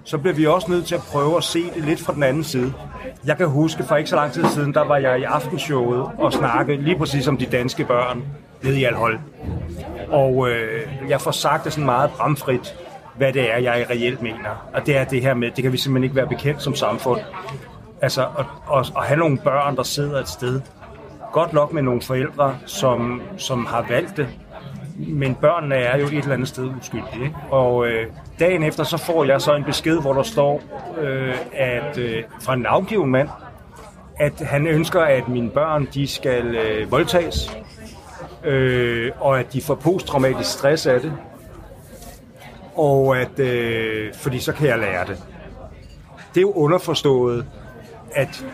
så 0.07 0.17
bliver 0.17 0.33
vi 0.33 0.45
også 0.45 0.71
nødt 0.71 0.85
til 0.85 0.95
at 0.95 1.01
prøve 1.01 1.37
at 1.37 1.43
se 1.43 1.63
det 1.75 1.83
lidt 1.83 1.99
fra 1.99 2.13
den 2.13 2.23
anden 2.23 2.43
side. 2.43 2.73
Jeg 3.25 3.37
kan 3.37 3.47
huske, 3.47 3.83
for 3.83 3.95
ikke 3.95 4.09
så 4.09 4.15
lang 4.15 4.31
tid 4.31 4.45
siden, 4.45 4.73
der 4.73 4.83
var 4.83 4.97
jeg 4.97 5.19
i 5.19 5.23
aftenshowet 5.23 6.05
og 6.17 6.33
snakke 6.33 6.75
lige 6.75 6.97
præcis 6.97 7.27
om 7.27 7.37
de 7.37 7.45
danske 7.45 7.85
børn 7.85 8.23
nede 8.63 8.79
i 8.79 8.83
Alhold. 8.83 9.19
Og 10.09 10.49
øh, 10.49 10.87
jeg 11.09 11.21
får 11.21 11.31
sagt 11.31 11.63
det 11.63 11.73
sådan 11.73 11.85
meget 11.85 12.11
bramfrit, 12.11 12.75
hvad 13.15 13.33
det 13.33 13.53
er, 13.53 13.57
jeg 13.57 13.85
reelt 13.89 14.21
mener. 14.21 14.69
Og 14.73 14.85
det 14.85 14.97
er 14.97 15.03
det 15.03 15.21
her 15.21 15.33
med, 15.33 15.51
det 15.51 15.63
kan 15.63 15.71
vi 15.71 15.77
simpelthen 15.77 16.03
ikke 16.03 16.15
være 16.15 16.27
bekendt 16.27 16.61
som 16.61 16.75
samfund. 16.75 17.19
Altså 18.01 18.21
at, 18.21 18.45
at, 18.75 18.93
at 18.97 19.05
have 19.05 19.19
nogle 19.19 19.37
børn, 19.37 19.75
der 19.75 19.83
sidder 19.83 20.19
et 20.19 20.29
sted. 20.29 20.61
Godt 21.33 21.53
nok 21.53 21.73
med 21.73 21.81
nogle 21.81 22.01
forældre, 22.01 22.57
som, 22.65 23.21
som 23.37 23.65
har 23.65 23.85
valgt 23.89 24.17
det, 24.17 24.27
men 24.97 25.35
børnene 25.35 25.75
er 25.75 25.97
jo 25.97 26.05
et 26.05 26.13
eller 26.13 26.33
andet 26.33 26.47
sted 26.47 26.69
uskyldige. 26.79 27.23
Ikke? 27.23 27.35
Og 27.51 27.87
øh, 27.87 28.07
dagen 28.39 28.63
efter, 28.63 28.83
så 28.83 28.97
får 28.97 29.23
jeg 29.23 29.41
så 29.41 29.55
en 29.55 29.63
besked, 29.63 30.01
hvor 30.01 30.13
der 30.13 30.23
står, 30.23 30.61
øh, 31.01 31.35
at 31.53 31.97
øh, 31.97 32.23
fra 32.41 32.53
en 32.53 32.65
afgiven 32.65 33.11
mand, 33.11 33.29
at 34.19 34.41
han 34.41 34.67
ønsker, 34.67 35.01
at 35.01 35.27
mine 35.27 35.49
børn 35.49 35.87
de 35.93 36.07
skal 36.07 36.55
øh, 36.55 36.91
voldtages, 36.91 37.57
øh, 38.43 39.11
og 39.19 39.39
at 39.39 39.53
de 39.53 39.61
får 39.61 39.75
posttraumatisk 39.75 40.51
stress 40.51 40.85
af 40.85 41.01
det, 41.01 41.13
og 42.75 43.17
at, 43.17 43.39
øh, 43.39 44.13
fordi 44.13 44.39
så 44.39 44.53
kan 44.53 44.67
jeg 44.67 44.79
lære 44.79 45.05
det. 45.05 45.23
Det 46.29 46.37
er 46.37 46.41
jo 46.41 46.51
underforstået, 46.51 47.45
at 48.15 48.45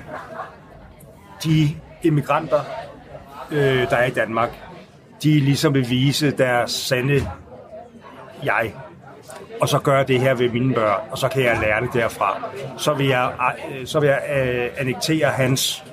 de 1.43 1.69
immigranter, 2.03 2.59
øh, 3.51 3.89
der 3.89 3.95
er 3.95 4.05
i 4.05 4.11
Danmark, 4.11 4.49
de 5.23 5.39
ligesom 5.39 5.73
vil 5.73 5.89
vise 5.89 6.31
deres 6.31 6.71
sande 6.71 7.27
jeg. 8.43 8.73
Og 9.61 9.69
så 9.69 9.79
gør 9.79 9.97
jeg 9.97 10.07
det 10.07 10.19
her 10.19 10.33
ved 10.33 10.49
mine 10.49 10.73
børn, 10.73 10.99
og 11.11 11.17
så 11.17 11.27
kan 11.27 11.43
jeg 11.43 11.57
lære 11.61 11.81
det 11.81 11.93
derfra. 11.93 12.49
Så 12.77 12.93
vil 12.93 13.07
jeg, 13.07 13.31
øh, 13.71 13.85
så 13.85 13.99
vil 13.99 14.07
jeg 14.07 14.21
øh, 14.45 14.69
annektere 14.77 15.29
hans 15.29 15.83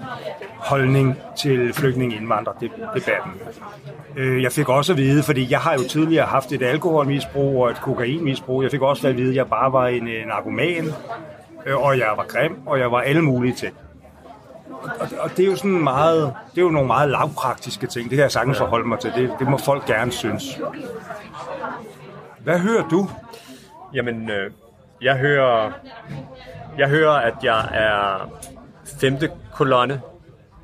holdning 0.56 1.18
til 1.36 1.72
flygtninge-indvandrer-debatten. 1.72 3.32
Øh, 4.16 4.42
jeg 4.42 4.52
fik 4.52 4.68
også 4.68 4.92
at 4.92 4.98
vide, 4.98 5.22
fordi 5.22 5.50
jeg 5.50 5.60
har 5.60 5.72
jo 5.72 5.88
tidligere 5.88 6.26
haft 6.26 6.52
et 6.52 6.62
alkoholmisbrug 6.62 7.62
og 7.62 7.70
et 7.70 7.80
kokainmisbrug. 7.80 8.62
Jeg 8.62 8.70
fik 8.70 8.82
også 8.82 9.08
at 9.08 9.16
vide, 9.16 9.30
at 9.30 9.36
jeg 9.36 9.46
bare 9.46 9.72
var 9.72 9.86
en, 9.86 10.08
øh, 10.08 10.22
en 10.22 10.30
argument, 10.30 10.94
øh, 11.66 11.84
og 11.84 11.98
jeg 11.98 12.12
var 12.16 12.24
grim, 12.28 12.56
og 12.66 12.78
jeg 12.78 12.92
var 12.92 13.00
alle 13.00 13.22
mulige 13.22 13.54
ting. 13.54 13.74
Og, 14.82 15.08
og 15.18 15.30
det 15.36 15.42
er 15.42 15.46
jo 15.46 15.56
sådan 15.56 15.82
meget, 15.82 16.34
det 16.50 16.58
er 16.58 16.62
jo 16.62 16.70
nogle 16.70 16.86
meget 16.86 17.10
lavpraktiske 17.10 17.86
ting. 17.86 18.10
Det 18.10 18.16
kan 18.16 18.22
jeg 18.22 18.32
sagtens 18.32 18.58
forholde 18.58 18.88
mig 18.88 18.98
til. 18.98 19.12
Det, 19.16 19.32
det 19.38 19.48
må 19.48 19.58
folk 19.58 19.86
gerne 19.86 20.12
synes. 20.12 20.60
Hvad 22.38 22.58
hører 22.58 22.88
du? 22.88 23.10
Jamen, 23.94 24.30
øh, 24.30 24.50
jeg 25.02 25.16
hører, 25.16 25.72
jeg 26.78 26.88
hører, 26.88 27.12
at 27.12 27.34
jeg 27.42 27.68
er 27.72 28.30
femte 29.00 29.30
kolonne 29.54 30.00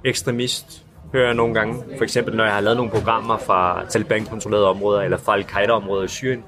ekstremist, 0.04 0.84
hører 1.12 1.26
jeg 1.26 1.34
nogle 1.34 1.54
gange. 1.54 1.84
For 1.96 2.04
eksempel, 2.04 2.36
når 2.36 2.44
jeg 2.44 2.54
har 2.54 2.60
lavet 2.60 2.76
nogle 2.76 2.92
programmer 2.92 3.38
fra 3.38 3.84
Taliban-kontrollerede 3.88 4.68
områder 4.68 5.00
eller 5.00 5.18
fra 5.18 5.34
Al-Qaida-områder 5.34 6.04
i 6.04 6.08
Syrien, 6.08 6.44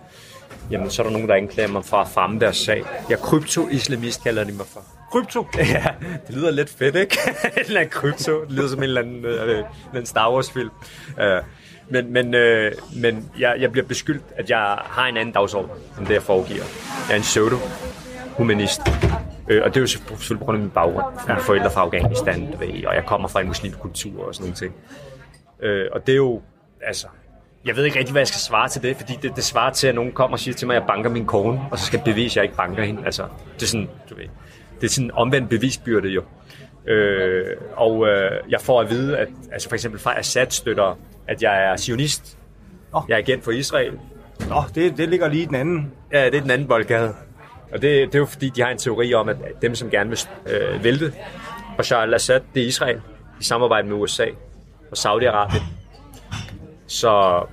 jamen, 0.70 0.90
så 0.90 1.02
er 1.02 1.07
der 1.07 1.12
nogen, 1.12 1.28
der 1.28 1.35
anklager 1.35 1.68
mig 1.68 1.85
for 1.85 1.96
at 1.96 2.09
fremme 2.09 2.40
deres 2.40 2.57
sag. 2.57 2.85
Jeg 3.09 3.14
er 3.14 3.20
krypto-islamist, 3.20 4.22
kalder 4.22 4.44
de 4.44 4.52
mig 4.52 4.66
for. 4.66 4.97
Krypto? 5.12 5.47
Ja, 5.59 5.85
det 6.27 6.35
lyder 6.35 6.51
lidt 6.51 6.71
fedt, 6.71 6.97
ikke? 6.97 7.18
en 7.57 7.62
eller 7.66 7.81
anden 7.81 7.92
krypto. 7.92 8.40
Det 8.40 8.53
lyder 8.53 8.68
som 8.68 8.79
en 8.79 8.83
eller 8.83 9.01
anden, 9.01 9.25
øh, 9.25 9.49
øh 9.49 9.59
en 9.59 9.64
anden 9.90 10.07
Star 10.07 10.33
Wars-film. 10.33 10.71
Uh, 11.16 11.25
øh, 11.25 11.42
men 11.90 12.12
men, 12.12 12.35
øh, 12.35 12.73
men 12.97 13.31
jeg, 13.38 13.57
jeg 13.61 13.73
bliver 13.73 13.87
beskyldt, 13.87 14.25
at 14.37 14.51
jeg 14.51 14.79
har 14.85 15.07
en 15.07 15.16
anden 15.16 15.35
dagsorden, 15.35 15.71
end 15.99 16.07
det 16.07 16.14
jeg 16.14 16.23
foregiver. 16.23 16.64
Jeg 17.09 17.12
er 17.12 17.16
en 17.16 17.23
pseudo-humanist. 17.23 18.81
Øh, 19.49 19.62
og 19.64 19.68
det 19.68 19.77
er 19.77 19.81
jo 19.81 19.87
selvfølgelig 19.87 20.38
på 20.38 20.44
grund 20.44 20.57
af 20.57 20.62
min 20.62 20.71
baggrund. 20.71 21.07
Mine 21.29 21.40
forældre 21.40 21.71
fra 21.71 21.81
Afghanistan, 21.81 22.55
ved, 22.59 22.85
og 22.85 22.94
jeg 22.94 23.05
kommer 23.07 23.29
fra 23.29 23.40
en 23.40 23.47
muslimsk 23.47 23.79
kultur 23.79 24.25
og 24.25 24.35
sådan 24.35 24.44
noget 24.44 24.57
ting. 24.57 24.75
Øh, 25.62 25.87
og 25.92 26.07
det 26.07 26.12
er 26.12 26.16
jo, 26.16 26.42
altså, 26.83 27.07
jeg 27.64 27.77
ved 27.77 27.85
ikke 27.85 27.99
rigtig, 27.99 28.12
hvad 28.12 28.21
jeg 28.21 28.29
skal 28.29 28.40
svare 28.40 28.68
til 28.68 28.83
det, 28.83 28.97
fordi 28.97 29.18
det, 29.23 29.37
det 29.37 29.44
svarer 29.44 29.73
til, 29.73 29.87
at 29.87 29.94
nogen 29.94 30.12
kommer 30.12 30.35
og 30.35 30.40
siger 30.40 30.55
til 30.55 30.66
mig, 30.66 30.77
at 30.77 30.81
jeg 30.81 30.87
banker 30.88 31.11
min 31.11 31.27
kone, 31.27 31.61
og 31.71 31.79
så 31.79 31.85
skal 31.85 31.97
jeg 31.97 32.05
bevise, 32.05 32.33
at 32.33 32.37
jeg 32.37 32.44
ikke 32.44 32.57
banker 32.57 32.85
hende. 32.85 33.03
Altså, 33.05 33.27
det 33.55 33.62
er 33.62 33.66
sådan, 33.66 33.90
du 34.11 34.14
ved, 34.14 34.25
det 34.80 34.86
er 34.86 34.90
sådan 34.90 35.04
en 35.04 35.10
omvendt 35.10 35.48
bevisbyrde 35.48 36.08
jo. 36.08 36.22
Øh, 36.86 37.56
og 37.76 38.08
øh, 38.08 38.30
jeg 38.48 38.60
får 38.60 38.80
at 38.80 38.90
vide, 38.90 39.18
at 39.18 39.28
altså 39.52 39.68
for 39.68 39.74
eksempel 39.74 40.00
fra 40.00 40.18
Assad-støtter, 40.18 40.98
at 41.28 41.42
jeg 41.42 41.64
er 41.64 41.76
sionist. 41.76 42.38
Nå. 42.92 43.02
Jeg 43.08 43.14
er 43.14 43.18
agent 43.18 43.44
for 43.44 43.50
Israel. 43.50 43.98
Nå, 44.48 44.62
det, 44.74 44.96
det 44.96 45.08
ligger 45.08 45.28
lige 45.28 45.42
i 45.42 45.46
den 45.46 45.54
anden. 45.54 45.92
Ja, 46.12 46.26
det 46.26 46.34
er 46.34 46.40
den 46.40 46.50
anden 46.50 46.68
boldgade. 46.68 47.14
Og 47.72 47.82
det, 47.82 47.82
det 47.82 48.14
er 48.14 48.18
jo 48.18 48.26
fordi, 48.26 48.48
de 48.48 48.62
har 48.62 48.70
en 48.70 48.78
teori 48.78 49.14
om, 49.14 49.28
at 49.28 49.36
dem, 49.62 49.74
som 49.74 49.90
gerne 49.90 50.10
vil 50.10 50.18
øh, 50.46 50.84
vælte 50.84 51.12
Bashar 51.76 52.02
al-Assad, 52.02 52.40
det 52.54 52.62
er 52.62 52.66
Israel, 52.66 53.00
i 53.40 53.44
samarbejde 53.44 53.88
med 53.88 53.96
USA 53.96 54.26
og 54.90 54.96
Saudi-Arabien. 54.96 55.62
Så, 56.86 57.44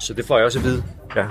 så 0.00 0.14
det 0.14 0.24
får 0.24 0.36
jeg 0.36 0.44
også 0.44 0.58
at 0.58 0.64
vide. 0.64 0.84
Ja. 1.16 1.26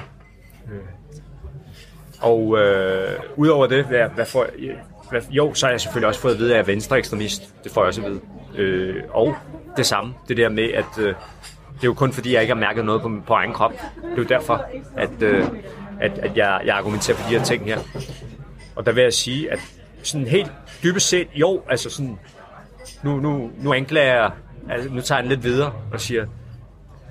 Og 2.22 2.58
øh, 2.60 3.20
udover 3.36 3.68
det, 3.68 3.86
hvad, 3.86 4.10
hvad 4.10 4.26
får 4.26 4.46
jeg, 4.60 4.76
hvad, 5.12 5.22
jo, 5.30 5.54
så 5.54 5.66
har 5.66 5.72
jeg 5.72 5.82
selvfølgelig 5.82 6.08
også 6.08 6.22
fået 6.22 6.34
at 6.34 6.40
vide, 6.40 6.50
at 6.50 6.56
jeg 6.56 6.62
er 6.62 6.66
venstre 6.66 6.98
ekstremist. 6.98 7.54
Det 7.64 7.72
får 7.72 7.82
jeg 7.82 7.88
også 7.88 8.02
at 8.02 8.12
vide. 8.12 8.22
Øh, 8.56 9.04
og 9.10 9.36
det 9.78 9.86
samme, 9.86 10.14
det 10.28 10.38
der 10.38 10.50
med, 10.50 10.72
at 10.74 11.00
øh, 11.00 11.06
det 11.76 11.84
er 11.84 11.88
jo 11.88 11.94
kun 11.94 12.14
fordi, 12.14 12.34
jeg 12.34 12.42
ikke 12.42 12.54
har 12.54 12.60
mærket 12.60 12.86
noget 12.86 13.02
på, 13.02 13.12
på 13.28 13.34
egen 13.34 13.54
krop. 13.54 13.72
Det 13.72 14.12
er 14.12 14.18
jo 14.18 14.24
derfor, 14.24 14.66
at, 14.98 15.22
øh, 15.22 15.48
at, 16.00 16.18
at 16.18 16.38
jeg, 16.38 16.62
jeg 16.66 16.78
argumenterer 16.78 17.18
for 17.18 17.30
de 17.30 17.38
her 17.38 17.44
ting 17.44 17.66
her. 17.66 17.80
Og 18.76 18.86
der 18.86 18.92
vil 18.92 19.04
jeg 19.04 19.14
sige, 19.14 19.52
at 19.52 19.60
sådan 20.04 20.28
helt 20.28 20.52
dybest 20.84 21.08
set, 21.08 21.28
jo, 21.36 21.62
altså 21.70 21.90
sådan, 21.90 22.20
nu, 23.04 23.20
nu, 23.20 23.52
nu 23.58 23.74
anklager 23.74 24.14
jeg, 24.14 24.32
altså, 24.70 24.90
nu 24.90 25.02
tager 25.02 25.20
jeg 25.20 25.24
den 25.24 25.30
lidt 25.30 25.44
videre 25.44 25.74
og 25.94 26.02
siger, 26.02 26.26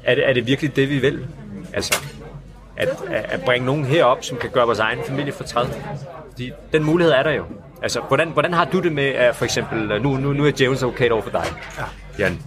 er 0.05 0.14
det, 0.14 0.28
er 0.28 0.32
det 0.32 0.46
virkelig 0.46 0.76
det, 0.76 0.88
vi 0.88 0.98
vil? 0.98 1.26
Altså, 1.72 2.03
at, 2.76 2.88
at 3.09 3.40
bringe 3.44 3.66
nogen 3.66 3.84
herop, 3.84 4.24
som 4.24 4.38
kan 4.38 4.51
gøre 4.51 4.66
vores 4.66 4.78
egen 4.78 4.98
familie 5.07 5.32
fortræd. 5.32 5.66
Fordi 6.30 6.53
den 6.72 6.84
mulighed 6.84 7.12
er 7.12 7.22
der 7.22 7.30
jo. 7.30 7.44
Altså, 7.83 8.01
hvordan, 8.01 8.28
hvordan 8.28 8.53
har 8.53 8.64
du 8.64 8.81
det 8.81 8.93
med, 8.93 9.05
at 9.05 9.37
for 9.37 9.45
eksempel, 9.45 10.03
nu, 10.03 10.16
nu, 10.16 10.33
nu 10.33 10.47
er 10.47 10.53
James 10.61 10.83
okay 10.83 11.11
over 11.11 11.22
for 11.22 11.31
dig, 11.31 11.45
Jan. 12.18 12.39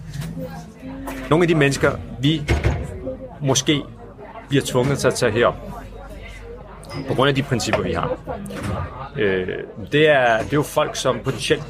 Nogle 1.30 1.44
af 1.44 1.48
de 1.48 1.54
mennesker, 1.54 1.92
vi 2.20 2.42
måske 3.40 3.82
bliver 4.48 4.64
tvunget 4.64 4.98
til 4.98 5.08
at 5.08 5.14
tage 5.14 5.32
herop. 5.32 5.54
På 7.08 7.14
grund 7.14 7.28
af 7.28 7.34
de 7.34 7.42
principper, 7.42 7.82
vi 7.82 7.92
har. 7.92 8.18
Øh, 9.16 9.48
det, 9.92 10.08
er, 10.08 10.38
det 10.38 10.52
er 10.52 10.56
jo 10.56 10.62
folk, 10.62 10.96
som 10.96 11.18
potentielt 11.24 11.64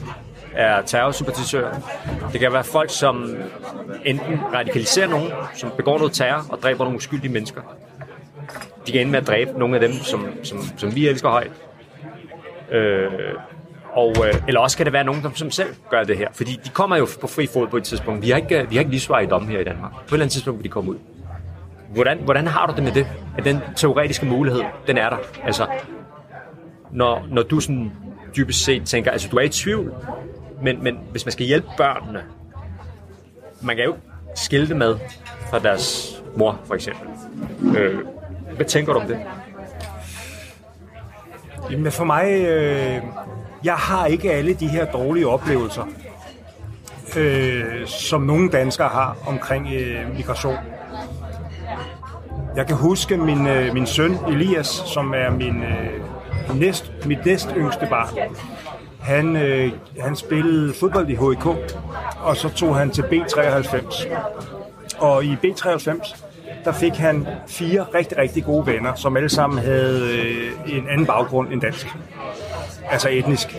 er 0.54 0.82
terrorsympatisører. 0.82 1.74
Det 2.32 2.40
kan 2.40 2.52
være 2.52 2.64
folk, 2.64 2.90
som 2.90 3.36
enten 4.04 4.40
radikaliserer 4.54 5.08
nogen, 5.08 5.30
som 5.54 5.70
begår 5.76 5.98
noget 5.98 6.12
terror 6.12 6.46
og 6.48 6.58
dræber 6.62 6.84
nogle 6.84 6.96
uskyldige 6.96 7.32
mennesker. 7.32 7.60
De 8.86 8.92
kan 8.92 9.00
ende 9.00 9.12
med 9.12 9.20
at 9.20 9.26
dræbe 9.26 9.58
nogle 9.58 9.74
af 9.74 9.80
dem, 9.80 9.92
som, 9.92 10.26
som, 10.42 10.58
som 10.76 10.94
vi 10.94 11.08
elsker 11.08 11.28
højt. 11.28 11.52
Øh, 12.70 13.10
og, 13.94 14.14
øh, 14.26 14.34
eller 14.48 14.60
også 14.60 14.76
kan 14.76 14.86
det 14.86 14.92
være 14.92 15.04
nogen, 15.04 15.22
der 15.22 15.30
som 15.34 15.50
selv 15.50 15.68
gør 15.90 16.04
det 16.04 16.18
her. 16.18 16.28
Fordi 16.32 16.60
de 16.64 16.70
kommer 16.70 16.96
jo 16.96 17.06
på 17.20 17.26
fri 17.26 17.46
fod 17.46 17.66
på 17.66 17.76
et 17.76 17.84
tidspunkt. 17.84 18.22
Vi 18.22 18.30
har 18.30 18.36
ikke, 18.36 18.60
øh, 18.60 18.70
vi 18.70 18.76
har 18.76 18.80
ikke 18.80 18.90
livsvej 18.90 19.20
i 19.20 19.26
dom 19.26 19.48
her 19.48 19.60
i 19.60 19.64
Danmark. 19.64 19.92
På 19.92 19.98
et 19.98 20.12
eller 20.12 20.24
andet 20.24 20.32
tidspunkt 20.32 20.58
vil 20.58 20.64
de 20.64 20.68
komme 20.68 20.90
ud. 20.90 20.96
Hvordan, 21.94 22.18
hvordan 22.18 22.46
har 22.46 22.66
du 22.66 22.74
det 22.74 22.84
med 22.84 22.92
det? 22.92 23.06
At 23.38 23.44
den 23.44 23.58
teoretiske 23.76 24.26
mulighed, 24.26 24.62
den 24.86 24.98
er 24.98 25.10
der. 25.10 25.16
Altså, 25.44 25.66
når, 26.92 27.26
når 27.30 27.42
du 27.42 27.60
sådan 27.60 27.92
dybest 28.36 28.64
set 28.64 28.84
tænker, 28.86 29.10
altså 29.10 29.28
du 29.28 29.36
er 29.36 29.42
i 29.42 29.48
tvivl, 29.48 29.94
men, 30.62 30.82
men 30.82 30.98
hvis 31.10 31.26
man 31.26 31.32
skal 31.32 31.46
hjælpe 31.46 31.68
børnene, 31.76 32.22
man 33.62 33.76
kan 33.76 33.84
jo 33.84 33.96
skille 34.34 34.68
det 34.68 34.76
med 34.76 34.96
fra 35.50 35.58
deres 35.58 36.16
mor, 36.36 36.60
for 36.64 36.74
eksempel. 36.74 37.08
Øh, 37.76 37.98
hvad 38.56 38.66
tænker 38.66 38.92
du 38.92 38.98
om 38.98 39.06
det? 39.06 39.18
Jamen 41.70 41.92
for 41.92 42.04
mig, 42.04 42.24
øh, 42.46 43.02
jeg 43.64 43.74
har 43.74 44.06
ikke 44.06 44.32
alle 44.32 44.54
de 44.54 44.68
her 44.68 44.84
dårlige 44.84 45.28
oplevelser, 45.28 45.82
øh, 47.16 47.86
som 47.86 48.22
nogle 48.22 48.50
danskere 48.50 48.88
har 48.88 49.16
omkring 49.26 49.68
øh, 49.74 50.16
migration. 50.16 50.56
Jeg 52.56 52.66
kan 52.66 52.76
huske 52.76 53.16
min, 53.16 53.46
øh, 53.46 53.74
min 53.74 53.86
søn 53.86 54.16
Elias, 54.28 54.66
som 54.66 55.14
er 55.14 55.30
min, 55.30 55.62
øh, 55.62 56.60
næst, 56.60 56.92
mit 57.06 57.26
næst 57.26 57.48
yngste 57.56 57.86
barn. 57.90 58.08
Han, 59.00 59.36
øh, 59.36 59.72
han 60.00 60.16
spillede 60.16 60.74
fodbold 60.74 61.08
i 61.08 61.14
HIK, 61.14 61.46
og 62.20 62.36
så 62.36 62.48
tog 62.48 62.76
han 62.76 62.90
til 62.90 63.02
B93. 63.02 64.08
Og 64.98 65.24
i 65.24 65.34
B93, 65.34 66.16
der 66.64 66.72
fik 66.72 66.94
han 66.94 67.26
fire 67.46 67.86
rigtig, 67.94 68.18
rigtig 68.18 68.44
gode 68.44 68.66
venner, 68.66 68.94
som 68.94 69.16
alle 69.16 69.28
sammen 69.28 69.58
havde 69.58 70.08
øh, 70.12 70.76
en 70.76 70.88
anden 70.88 71.06
baggrund 71.06 71.52
end 71.52 71.60
dansk. 71.60 71.96
Altså 72.94 73.08
etnisk. 73.08 73.56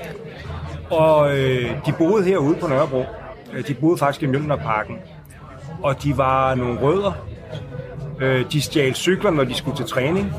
Og 0.91 1.37
øh, 1.37 1.85
de 1.85 1.91
boede 1.97 2.23
herude 2.23 2.55
på 2.55 2.67
Nørrebro. 2.67 3.05
Øh, 3.53 3.67
de 3.67 3.73
boede 3.73 3.97
faktisk 3.97 4.23
i 4.23 4.25
Mjølnerparken. 4.25 4.97
Og 5.83 6.03
de 6.03 6.17
var 6.17 6.55
nogle 6.55 6.79
rødder. 6.79 7.11
Øh, 8.21 8.51
de 8.51 8.61
stjal 8.61 8.95
cykler, 8.95 9.31
når 9.31 9.43
de 9.43 9.53
skulle 9.53 9.77
til 9.77 9.85
træning. 9.85 10.33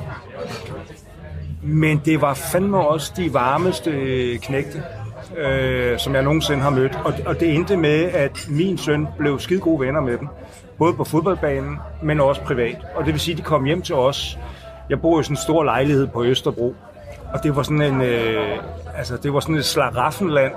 Men 1.63 2.03
det 2.05 2.21
var 2.21 2.35
fandme 2.35 2.89
også 2.89 3.13
de 3.17 3.35
varmeste 3.35 3.91
øh, 3.91 4.39
knægte, 4.39 4.83
øh, 5.37 5.99
som 5.99 6.15
jeg 6.15 6.23
nogensinde 6.23 6.63
har 6.63 6.71
mødt. 6.71 6.99
Og, 7.05 7.15
og 7.27 7.41
det 7.41 7.55
endte 7.55 7.77
med, 7.77 8.05
at 8.05 8.47
min 8.51 8.79
søn 8.79 9.07
blev 9.19 9.39
skide 9.39 9.61
gode 9.61 9.81
venner 9.81 10.01
med 10.01 10.19
dem. 10.19 10.29
Både 10.79 10.95
på 10.95 11.05
fodboldbanen, 11.05 11.79
men 12.03 12.21
også 12.21 12.41
privat. 12.41 12.77
Og 12.95 13.05
det 13.05 13.13
vil 13.13 13.21
sige, 13.21 13.33
at 13.33 13.39
de 13.39 13.43
kom 13.43 13.65
hjem 13.65 13.83
til 13.83 13.95
os. 13.95 14.39
Jeg 14.91 15.01
bor 15.01 15.21
i 15.21 15.23
sådan 15.23 15.33
en 15.33 15.43
stor 15.43 15.65
lejlighed 15.65 16.07
på 16.07 16.25
Østerbro. 16.25 16.75
Og 17.33 17.43
det 17.43 17.57
var 17.57 17.63
sådan 17.63 17.83
en, 17.83 18.01
øh, 18.01 18.59
altså 18.95 19.17
det 19.17 19.33
var 19.33 19.41
sådan 19.41 19.55
et 19.55 19.65
slaraffenland 19.65 20.53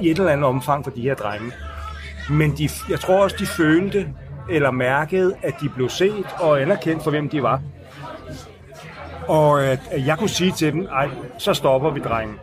i 0.00 0.10
et 0.10 0.18
eller 0.18 0.32
andet 0.32 0.46
omfang 0.46 0.84
for 0.84 0.90
de 0.90 1.00
her 1.00 1.14
drenge. 1.14 1.52
Men 2.30 2.56
de, 2.58 2.68
jeg 2.90 3.00
tror 3.00 3.22
også, 3.22 3.36
de 3.38 3.46
følte 3.46 4.14
eller 4.50 4.70
mærkede, 4.70 5.34
at 5.42 5.54
de 5.60 5.68
blev 5.68 5.88
set 5.88 6.26
og 6.40 6.62
anerkendt 6.62 7.02
for, 7.02 7.10
hvem 7.10 7.28
de 7.28 7.42
var. 7.42 7.60
Og 9.28 9.64
at 9.64 9.80
jeg 10.06 10.18
kunne 10.18 10.28
sige 10.28 10.52
til 10.52 10.72
dem, 10.72 10.86
ej, 10.86 11.08
så 11.38 11.54
stopper 11.54 11.90
vi, 11.90 12.00
drengen. 12.00 12.36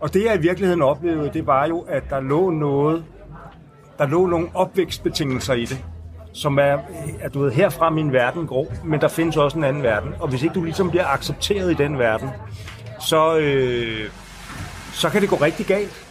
Og 0.00 0.14
det 0.14 0.24
jeg 0.24 0.34
i 0.34 0.40
virkeligheden 0.40 0.82
oplevede, 0.82 1.30
det 1.32 1.46
var 1.46 1.66
jo, 1.66 1.80
at 1.80 2.02
der 2.10 2.20
lå 2.20 2.50
noget, 2.50 3.04
der 3.98 4.06
lå 4.06 4.26
nogle 4.26 4.48
opvækstbetingelser 4.54 5.54
i 5.54 5.64
det, 5.64 5.84
som 6.34 6.58
er, 6.58 6.78
at 7.20 7.34
du 7.34 7.40
ved, 7.40 7.52
herfra 7.52 7.90
min 7.90 8.12
verden 8.12 8.46
grå, 8.46 8.72
men 8.84 9.00
der 9.00 9.08
findes 9.08 9.36
også 9.36 9.58
en 9.58 9.64
anden 9.64 9.82
verden. 9.82 10.14
Og 10.20 10.28
hvis 10.28 10.42
ikke 10.42 10.54
du 10.54 10.64
ligesom 10.64 10.90
bliver 10.90 11.06
accepteret 11.06 11.70
i 11.70 11.74
den 11.74 11.98
verden, 11.98 12.28
så, 13.00 13.38
øh, 13.38 14.10
så 14.92 15.08
kan 15.08 15.20
det 15.20 15.28
gå 15.28 15.36
rigtig 15.36 15.66
galt. 15.66 16.06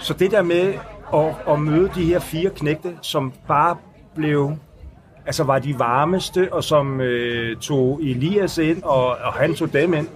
Så 0.00 0.14
det 0.14 0.30
der 0.30 0.42
med 0.42 0.74
at, 1.14 1.34
at 1.48 1.60
møde 1.60 1.90
de 1.94 2.04
her 2.04 2.18
fire 2.18 2.50
knægte, 2.50 2.96
som 3.02 3.32
bare 3.48 3.76
blev 4.14 4.52
altså 5.26 5.44
var 5.44 5.58
de 5.58 5.78
varmeste, 5.78 6.52
og 6.52 6.64
som 6.64 7.00
øh, 7.00 7.56
tog 7.56 8.00
Elias 8.02 8.58
ind, 8.58 8.82
og, 8.82 9.06
og 9.06 9.32
han 9.32 9.54
tog 9.54 9.72
dem 9.72 9.94
ind. 9.94 10.08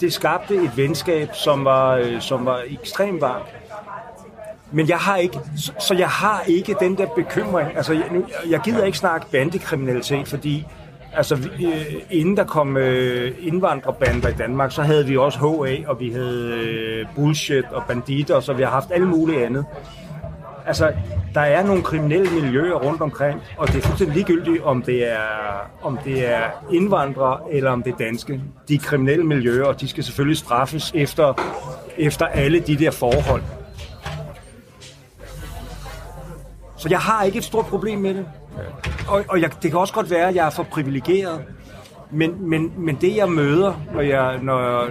Det 0.00 0.12
skabte 0.12 0.54
et 0.54 0.76
venskab, 0.76 1.28
som 1.34 1.64
var, 1.64 1.94
øh, 1.94 2.20
som 2.20 2.46
var 2.46 2.62
ekstremt 2.66 3.20
varmt. 3.20 3.61
Men 4.72 4.88
jeg 4.88 4.98
har 4.98 5.16
ikke, 5.16 5.38
så 5.78 5.94
jeg 5.94 6.08
har 6.08 6.42
ikke 6.46 6.76
den 6.80 6.98
der 6.98 7.06
bekymring. 7.06 7.76
Altså, 7.76 7.92
jeg, 7.92 8.04
nu, 8.12 8.24
jeg 8.50 8.60
gider 8.64 8.84
ikke 8.84 8.98
snakke 8.98 9.26
bandekriminalitet, 9.32 10.28
fordi 10.28 10.66
altså, 11.16 11.36
vi, 11.36 11.66
øh, 11.66 11.94
inden 12.10 12.36
der 12.36 12.44
kom 12.44 12.76
øh, 12.76 13.32
indvandrerbander 13.40 14.28
i 14.28 14.32
Danmark, 14.32 14.72
så 14.72 14.82
havde 14.82 15.06
vi 15.06 15.16
også 15.16 15.38
HA, 15.38 15.88
og 15.90 16.00
vi 16.00 16.10
havde 16.10 16.52
øh, 16.64 17.06
bullshit 17.16 17.64
og 17.64 17.82
banditter, 17.88 18.40
så 18.40 18.52
vi 18.52 18.62
har 18.62 18.70
haft 18.70 18.88
alle 18.90 19.06
mulige 19.06 19.46
andet. 19.46 19.64
Altså, 20.66 20.92
der 21.34 21.40
er 21.40 21.66
nogle 21.66 21.82
kriminelle 21.82 22.30
miljøer 22.30 22.74
rundt 22.74 23.00
omkring, 23.00 23.40
og 23.56 23.68
det 23.68 23.76
er 23.76 23.80
fuldstændig 23.80 24.16
ligegyldigt, 24.16 24.62
om 24.62 24.82
det 24.82 25.12
er, 25.12 25.70
om 25.82 25.98
det 26.04 26.28
er 26.28 26.40
indvandrere 26.72 27.38
eller 27.50 27.70
om 27.70 27.82
det 27.82 27.92
er 27.92 27.96
danske. 27.96 28.40
De 28.68 28.78
kriminelle 28.78 29.24
miljøer, 29.24 29.64
og 29.64 29.80
de 29.80 29.88
skal 29.88 30.04
selvfølgelig 30.04 30.38
straffes 30.38 30.92
efter, 30.94 31.34
efter 31.98 32.26
alle 32.26 32.60
de 32.60 32.76
der 32.76 32.90
forhold. 32.90 33.42
Så 36.82 36.88
jeg 36.88 36.98
har 36.98 37.22
ikke 37.22 37.38
et 37.38 37.44
stort 37.44 37.66
problem 37.66 37.98
med 37.98 38.14
det. 38.14 38.26
Og, 39.08 39.24
og 39.28 39.40
jeg, 39.40 39.50
det 39.62 39.70
kan 39.70 39.80
også 39.80 39.94
godt 39.94 40.10
være, 40.10 40.28
at 40.28 40.34
jeg 40.34 40.46
er 40.46 40.50
for 40.50 40.62
privilegeret. 40.62 41.44
Men, 42.10 42.48
men, 42.50 42.72
men 42.76 42.98
det 43.00 43.16
jeg 43.16 43.30
møder, 43.30 43.74
når 43.94 44.00
jeg, 44.00 44.38
når 44.42 44.80
jeg 44.80 44.90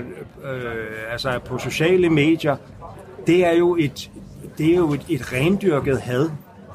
øh, 0.54 1.12
altså 1.12 1.30
er 1.30 1.39
på 1.39 1.58
sociale 1.58 2.10
medier, 2.10 2.56
det 3.28 3.46
er 3.46 3.52
jo 3.52 3.76
et, 3.80 4.12
det 4.58 4.72
er 4.72 4.76
jo 4.76 4.94
et, 4.94 5.06
et 5.10 5.34
rendyrket 5.34 6.02
had. 6.02 6.30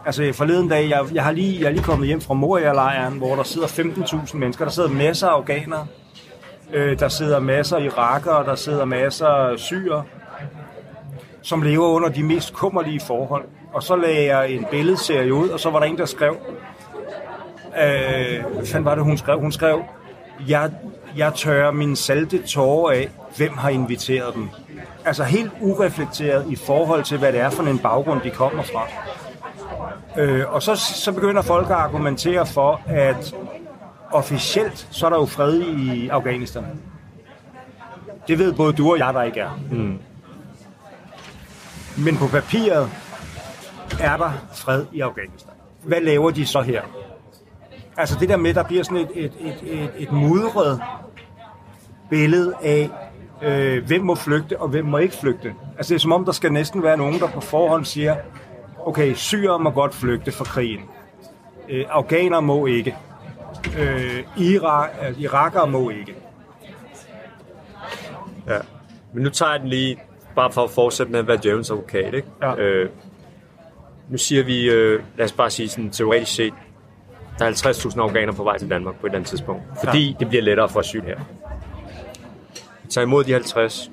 Altså 0.06 0.32
forleden 0.34 0.68
dag, 0.68 0.88
jeg, 0.90 1.04
jeg, 1.14 1.24
har 1.24 1.32
lige, 1.32 1.60
jeg 1.60 1.66
er 1.66 1.70
lige 1.70 1.84
kommet 1.84 2.06
hjem 2.06 2.20
fra 2.20 2.34
Moria-lejren, 2.34 3.18
hvor 3.18 3.34
der 3.34 3.42
sidder 3.42 3.66
15.000 3.66 4.36
mennesker. 4.36 4.64
Der 4.64 4.72
sidder 4.72 4.90
masser 4.90 5.28
af 5.28 5.32
afghanere. 5.32 5.86
Øh, 6.72 6.98
der 6.98 7.08
sidder 7.08 7.40
masser 7.40 7.76
af 7.76 7.84
irakere, 7.84 8.44
der 8.44 8.54
sidder 8.54 8.84
masser 8.84 9.26
af 9.26 9.58
syre, 9.58 10.04
som 11.42 11.62
lever 11.62 11.86
under 11.86 12.08
de 12.08 12.22
mest 12.22 12.54
kummerlige 12.54 13.00
forhold. 13.00 13.44
Og 13.76 13.82
så 13.82 13.96
lagde 13.96 14.36
jeg 14.36 14.50
en 14.50 14.66
billedserie 14.70 15.34
ud, 15.34 15.48
og 15.48 15.60
så 15.60 15.70
var 15.70 15.78
der 15.78 15.86
en, 15.86 15.98
der 15.98 16.06
skrev, 16.06 16.36
øh, 17.84 18.44
hvad 18.54 18.66
fanden 18.66 18.84
var 18.84 18.94
det, 18.94 19.04
hun 19.04 19.18
skrev? 19.18 19.40
Hun 19.40 19.52
skrev, 19.52 19.82
jeg, 20.48 20.70
jeg 21.16 21.34
tørrer 21.34 21.70
min 21.70 21.96
salte 21.96 22.42
tårer 22.42 22.92
af, 22.92 23.08
hvem 23.36 23.56
har 23.56 23.68
inviteret 23.68 24.34
dem? 24.34 24.48
Altså 25.04 25.24
helt 25.24 25.52
ureflekteret 25.60 26.46
i 26.50 26.56
forhold 26.56 27.04
til, 27.04 27.18
hvad 27.18 27.32
det 27.32 27.40
er 27.40 27.50
for 27.50 27.62
en 27.62 27.78
baggrund, 27.78 28.20
de 28.20 28.30
kommer 28.30 28.62
fra. 28.62 28.86
Øh, 30.22 30.54
og 30.54 30.62
så, 30.62 30.76
så 30.76 31.12
begynder 31.12 31.42
folk 31.42 31.66
at 31.66 31.76
argumentere 31.76 32.46
for, 32.46 32.80
at 32.86 33.34
officielt, 34.10 34.88
så 34.90 35.06
er 35.06 35.10
der 35.10 35.16
jo 35.16 35.26
fred 35.26 35.60
i 35.60 36.08
Afghanistan. 36.08 36.64
Det 38.28 38.38
ved 38.38 38.52
både 38.52 38.72
du 38.72 38.90
og 38.90 38.98
jeg, 38.98 39.14
der 39.14 39.22
ikke 39.22 39.40
er. 39.40 39.60
Mm. 39.70 39.98
Men 41.96 42.16
på 42.16 42.26
papiret 42.26 42.90
er 44.00 44.16
der 44.16 44.32
fred 44.54 44.84
i 44.92 45.00
Afghanistan. 45.00 45.52
Hvad 45.82 46.00
laver 46.00 46.30
de 46.30 46.46
så 46.46 46.60
her? 46.60 46.82
Altså 47.96 48.16
det 48.20 48.28
der 48.28 48.36
med, 48.36 48.54
der 48.54 48.62
bliver 48.62 48.82
sådan 48.82 48.96
et, 48.96 49.10
et, 49.14 49.32
et, 49.40 49.58
et, 49.62 49.90
et 49.98 50.12
mudret 50.12 50.82
billede 52.10 52.54
af, 52.62 52.90
øh, 53.42 53.86
hvem 53.86 54.02
må 54.02 54.14
flygte 54.14 54.60
og 54.60 54.68
hvem 54.68 54.84
må 54.84 54.98
ikke 54.98 55.16
flygte. 55.16 55.54
Altså 55.76 55.90
det 55.90 55.94
er 55.94 56.00
som 56.00 56.12
om, 56.12 56.24
der 56.24 56.32
skal 56.32 56.52
næsten 56.52 56.82
være 56.82 56.96
nogen, 56.96 57.20
der 57.20 57.28
på 57.28 57.40
forhånd 57.40 57.84
siger, 57.84 58.16
okay, 58.86 59.14
syre 59.14 59.58
må 59.58 59.70
godt 59.70 59.94
flygte 59.94 60.32
fra 60.32 60.44
krigen. 60.44 60.80
Øh, 61.68 61.84
afghanere 61.90 62.42
må 62.42 62.66
ikke. 62.66 62.96
Øh, 63.78 64.24
Irak, 64.36 64.90
øh, 65.08 65.20
irakere 65.20 65.66
må 65.66 65.90
ikke. 65.90 66.14
Ja. 68.46 68.58
Men 69.12 69.22
nu 69.22 69.30
tager 69.30 69.52
jeg 69.52 69.60
den 69.60 69.68
lige, 69.68 69.98
bare 70.36 70.52
for 70.52 70.64
at 70.64 70.70
fortsætte 70.70 71.12
med 71.12 71.20
at 71.20 71.26
være 71.26 71.38
djævelens 71.42 71.70
advokat. 71.70 72.14
Ikke? 72.14 72.28
Ja. 72.42 72.56
Øh, 72.56 72.90
nu 74.08 74.18
siger 74.18 74.44
vi, 74.44 74.70
øh, 74.70 75.02
lad 75.16 75.24
os 75.24 75.32
bare 75.32 75.50
sige 75.50 75.68
sådan 75.68 75.90
teoretisk 75.90 76.34
set, 76.34 76.54
der 77.38 77.44
er 77.44 77.50
50.000 77.50 78.00
afghanere 78.00 78.36
på 78.36 78.44
vej 78.44 78.58
til 78.58 78.70
Danmark 78.70 78.94
på 78.94 79.06
et 79.06 79.10
eller 79.10 79.18
andet 79.18 79.28
tidspunkt. 79.28 79.62
Fordi 79.84 80.10
ja. 80.10 80.14
det 80.18 80.28
bliver 80.28 80.42
lettere 80.42 80.68
for 80.68 80.80
asyl 80.80 81.02
her. 81.02 81.18
Vi 82.82 82.88
tager 82.88 83.06
imod 83.06 83.24
de 83.24 83.32
50. 83.32 83.90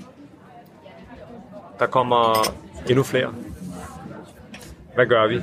Der 1.79 1.85
kommer 1.85 2.47
endnu 2.89 3.03
flere. 3.03 3.33
Hvad 4.95 5.05
gør 5.05 5.27
vi? 5.27 5.41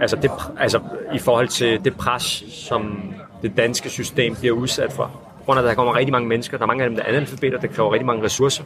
Altså, 0.00 0.16
det, 0.16 0.30
altså 0.58 0.80
i 1.14 1.18
forhold 1.18 1.48
til 1.48 1.84
det 1.84 1.96
pres, 1.96 2.44
som 2.48 3.12
det 3.42 3.56
danske 3.56 3.90
system 3.90 4.36
bliver 4.36 4.54
udsat 4.54 4.92
for. 4.92 5.04
På 5.38 5.44
grund 5.44 5.58
af, 5.58 5.62
at 5.62 5.68
der 5.68 5.74
kommer 5.74 5.96
rigtig 5.96 6.12
mange 6.12 6.28
mennesker, 6.28 6.56
der 6.56 6.64
er 6.64 6.66
mange 6.66 6.84
af 6.84 6.90
dem, 6.90 6.96
der 6.96 7.04
er 7.04 7.08
analfabeter, 7.08 7.58
der 7.58 7.66
kræver 7.68 7.92
rigtig 7.92 8.06
mange 8.06 8.24
ressourcer. 8.24 8.64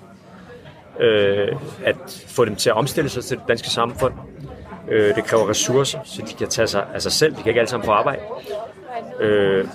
Øh, 1.00 1.48
at 1.84 2.24
få 2.28 2.44
dem 2.44 2.56
til 2.56 2.70
at 2.70 2.76
omstille 2.76 3.10
sig 3.10 3.24
til 3.24 3.36
det 3.36 3.48
danske 3.48 3.68
samfund. 3.68 4.14
Øh, 4.90 5.14
det 5.14 5.24
kræver 5.24 5.48
ressourcer, 5.50 5.98
så 6.04 6.22
de 6.28 6.34
kan 6.34 6.48
tage 6.48 6.66
sig 6.66 6.86
af 6.94 7.02
sig 7.02 7.12
selv. 7.12 7.36
De 7.36 7.42
kan 7.42 7.48
ikke 7.48 7.60
alle 7.60 7.70
sammen 7.70 7.84
få 7.86 7.92
arbejde. 7.92 8.22
Øh, 9.20 9.66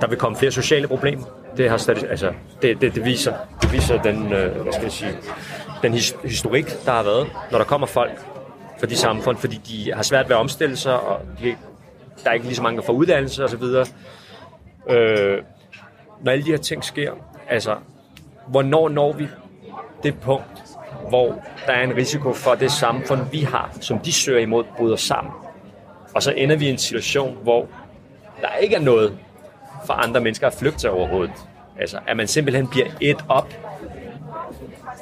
der 0.00 0.06
vil 0.08 0.18
komme 0.18 0.36
flere 0.38 0.52
sociale 0.52 0.88
problemer. 0.88 1.24
Det, 1.56 1.70
har 1.70 1.76
stadig, 1.76 2.10
altså, 2.10 2.32
det, 2.62 2.80
det, 2.80 2.94
det, 2.94 3.04
viser, 3.04 3.34
det 3.62 3.72
viser 3.72 4.02
den, 4.02 4.32
øh, 4.32 4.60
hvad 4.62 4.72
skal 4.72 4.82
jeg 4.82 4.92
sige, 4.92 5.18
den 5.82 5.94
his- 5.94 6.16
historik, 6.24 6.84
der 6.86 6.92
har 6.92 7.02
været, 7.02 7.26
når 7.50 7.58
der 7.58 7.64
kommer 7.64 7.86
folk 7.86 8.18
fra 8.80 8.86
de 8.86 8.96
samfund, 8.96 9.36
fordi 9.36 9.56
de 9.56 9.92
har 9.94 10.02
svært 10.02 10.28
ved 10.28 10.36
at 10.36 10.40
omstille 10.40 10.76
sig, 10.76 11.00
og 11.00 11.20
de, 11.42 11.56
der 12.24 12.30
er 12.30 12.34
ikke 12.34 12.46
lige 12.46 12.56
så 12.56 12.62
mange, 12.62 12.80
der 12.80 12.86
får 12.86 12.92
uddannelse 12.92 13.44
osv. 13.44 13.62
Øh, 14.94 15.42
når 16.22 16.32
alle 16.32 16.44
de 16.44 16.50
her 16.50 16.58
ting 16.58 16.84
sker, 16.84 17.12
altså, 17.48 17.76
hvornår 18.48 18.88
når 18.88 19.12
vi 19.12 19.28
det 20.02 20.20
punkt, 20.20 20.62
hvor 21.10 21.42
der 21.66 21.72
er 21.72 21.82
en 21.82 21.96
risiko 21.96 22.32
for, 22.32 22.50
at 22.50 22.60
det 22.60 22.72
samfund, 22.72 23.20
vi 23.32 23.40
har, 23.40 23.70
som 23.80 23.98
de 23.98 24.12
søger 24.12 24.40
imod, 24.40 24.64
bryder 24.76 24.96
sammen. 24.96 25.32
Og 26.14 26.22
så 26.22 26.32
ender 26.32 26.56
vi 26.56 26.66
i 26.66 26.70
en 26.70 26.78
situation, 26.78 27.38
hvor 27.42 27.66
der 28.40 28.54
ikke 28.60 28.76
er 28.76 28.80
noget 28.80 29.18
for 29.86 29.92
andre 29.92 30.20
mennesker 30.20 30.46
at 30.46 30.54
flygte 30.54 30.90
overhovedet. 30.90 31.34
Altså, 31.80 31.98
at 32.06 32.16
man 32.16 32.26
simpelthen 32.26 32.68
bliver 32.68 32.86
et 33.00 33.24
op 33.28 33.54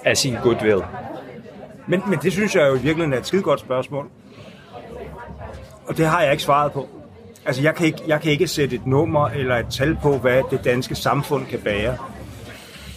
af 0.05 0.17
sin 0.17 0.37
goodwill. 0.43 0.83
Men, 1.87 2.03
men 2.07 2.19
det 2.19 2.33
synes 2.33 2.55
jeg 2.55 2.63
jo 2.63 2.75
i 2.75 2.79
virkeligheden 2.79 3.13
er 3.13 3.19
et 3.19 3.27
skide 3.27 3.43
godt 3.43 3.61
spørgsmål. 3.61 4.11
Og 5.87 5.97
det 5.97 6.07
har 6.07 6.23
jeg 6.23 6.33
ikke 6.33 6.43
svaret 6.43 6.73
på. 6.73 6.89
Altså, 7.47 7.63
jeg 7.63 7.75
kan, 7.75 7.87
ikke, 7.87 8.03
jeg 8.07 8.21
kan 8.21 8.33
ikke 8.33 8.49
sætte 8.49 8.77
et 8.77 8.87
nummer 8.87 9.29
eller 9.29 9.57
et 9.57 9.67
tal 9.71 9.97
på, 10.03 10.19
hvad 10.19 10.43
det 10.51 10.65
danske 10.65 10.95
samfund 10.95 11.47
kan 11.47 11.59
bære. 11.59 11.97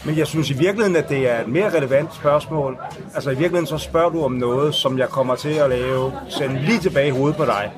Men 0.05 0.17
jeg 0.17 0.27
synes 0.27 0.49
i 0.49 0.53
virkeligheden, 0.53 0.95
at 0.95 1.09
det 1.09 1.31
er 1.31 1.41
et 1.41 1.47
mere 1.47 1.69
relevant 1.77 2.15
spørgsmål. 2.15 2.77
Altså 3.15 3.29
i 3.29 3.35
virkeligheden 3.35 3.67
så 3.67 3.77
spørger 3.77 4.09
du 4.09 4.23
om 4.23 4.31
noget, 4.31 4.75
som 4.75 4.97
jeg 4.97 5.09
kommer 5.09 5.35
til 5.35 5.53
at 5.53 5.69
lave, 5.69 6.13
sende 6.29 6.61
lige 6.61 6.79
tilbage 6.79 7.07
i 7.07 7.11
hovedet 7.11 7.37
på 7.37 7.45
dig. 7.45 7.71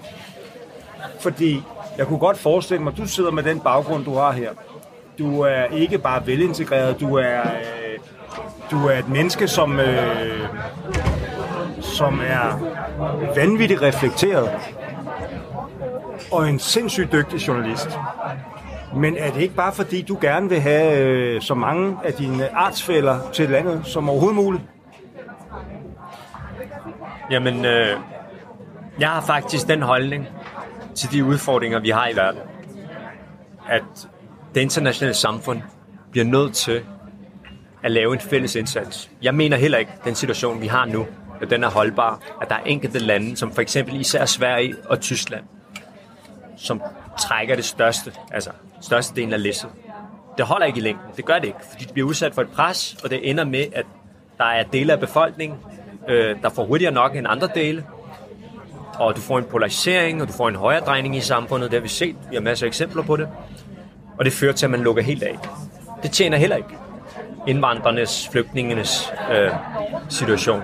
Fordi 1.19 1.63
jeg 1.97 2.07
kunne 2.07 2.19
godt 2.19 2.37
forestille 2.37 2.83
mig, 2.83 2.91
at 2.91 2.97
du 2.97 3.07
sidder 3.07 3.31
med 3.31 3.43
den 3.43 3.59
baggrund, 3.59 4.05
du 4.05 4.13
har 4.13 4.31
her. 4.31 4.49
Du 5.19 5.41
er 5.41 5.63
ikke 5.65 5.97
bare 5.97 6.27
velintegreret, 6.27 6.99
du 6.99 7.15
er, 7.15 7.41
øh, 7.41 7.99
du 8.71 8.87
er 8.87 8.97
et 8.99 9.09
menneske, 9.09 9.47
som, 9.47 9.79
øh, 9.79 10.47
som 11.81 12.21
er 12.27 12.59
vanvittigt 13.35 13.81
reflekteret 13.81 14.51
og 16.31 16.49
en 16.49 16.59
sindssygt 16.59 17.11
dygtig 17.11 17.47
journalist. 17.47 17.99
Men 18.95 19.17
er 19.17 19.31
det 19.31 19.41
ikke 19.41 19.55
bare 19.55 19.73
fordi, 19.73 20.01
du 20.01 20.17
gerne 20.21 20.49
vil 20.49 20.59
have 20.59 20.97
øh, 20.97 21.41
så 21.41 21.53
mange 21.53 21.97
af 22.03 22.13
dine 22.13 22.55
artsfælder 22.55 23.19
til 23.33 23.49
landet 23.49 23.81
som 23.85 24.09
overhovedet 24.09 24.35
muligt? 24.35 24.63
Jamen, 27.31 27.65
øh, 27.65 27.97
jeg 28.99 29.09
har 29.09 29.21
faktisk 29.21 29.67
den 29.67 29.81
holdning 29.81 30.27
til 30.95 31.11
de 31.11 31.25
udfordringer, 31.25 31.79
vi 31.79 31.89
har 31.89 32.07
i 32.07 32.15
verden, 32.15 32.41
at 33.69 33.83
det 34.55 34.61
internationale 34.61 35.13
samfund 35.13 35.61
bliver 36.11 36.25
nødt 36.25 36.53
til 36.53 36.83
at 37.83 37.91
lave 37.91 38.13
en 38.13 38.19
fælles 38.19 38.55
indsats. 38.55 39.11
Jeg 39.21 39.35
mener 39.35 39.57
heller 39.57 39.77
ikke, 39.77 39.91
at 39.99 40.05
den 40.05 40.15
situation, 40.15 40.61
vi 40.61 40.67
har 40.67 40.85
nu, 40.85 41.05
at 41.41 41.49
den 41.49 41.63
er 41.63 41.69
holdbar, 41.69 42.19
at 42.41 42.49
der 42.49 42.55
er 42.55 42.63
enkelte 42.65 42.99
lande, 42.99 43.37
som 43.37 43.51
for 43.51 43.61
eksempel 43.61 43.99
især 43.99 44.25
Sverige 44.25 44.75
og 44.85 44.99
Tyskland, 44.99 45.43
som 46.57 46.81
trækker 47.19 47.55
det 47.55 47.65
største, 47.65 48.11
altså 48.31 48.49
største 48.81 49.15
del 49.15 49.33
af 49.33 49.43
læsset. 49.43 49.69
Det 50.37 50.45
holder 50.45 50.65
ikke 50.65 50.79
i 50.79 50.81
længden. 50.81 51.05
Det 51.17 51.25
gør 51.25 51.39
det 51.39 51.47
ikke, 51.47 51.59
fordi 51.71 51.85
de 51.85 51.93
bliver 51.93 52.07
udsat 52.07 52.35
for 52.35 52.41
et 52.41 52.49
pres, 52.49 52.97
og 53.03 53.09
det 53.09 53.29
ender 53.29 53.43
med, 53.43 53.65
at 53.75 53.85
der 54.37 54.45
er 54.45 54.63
dele 54.63 54.93
af 54.93 54.99
befolkningen, 54.99 55.57
øh, 56.09 56.41
der 56.41 56.49
får 56.49 56.65
hurtigere 56.65 56.93
nok 56.93 57.15
end 57.15 57.27
andre 57.29 57.49
dele, 57.55 57.85
og 58.99 59.15
du 59.15 59.21
får 59.21 59.37
en 59.37 59.43
polarisering, 59.43 60.21
og 60.21 60.27
du 60.27 60.33
får 60.33 60.49
en 60.49 60.55
højere 60.55 60.79
drejning 60.79 61.15
i 61.15 61.19
samfundet. 61.19 61.71
Det 61.71 61.79
har 61.79 61.81
vi 61.81 61.87
set. 61.87 62.15
Vi 62.29 62.35
har 62.35 62.41
masser 62.41 62.65
af 62.65 62.67
eksempler 62.67 63.03
på 63.03 63.15
det. 63.15 63.29
Og 64.17 64.25
det 64.25 64.33
fører 64.33 64.53
til, 64.53 64.65
at 64.65 64.69
man 64.69 64.79
lukker 64.79 65.03
helt 65.03 65.23
af. 65.23 65.39
Det 66.03 66.11
tjener 66.11 66.37
heller 66.37 66.55
ikke 66.55 66.77
indvandrernes, 67.47 68.29
flygtningenes 68.31 69.13
øh, 69.31 69.51
situation. 70.09 70.61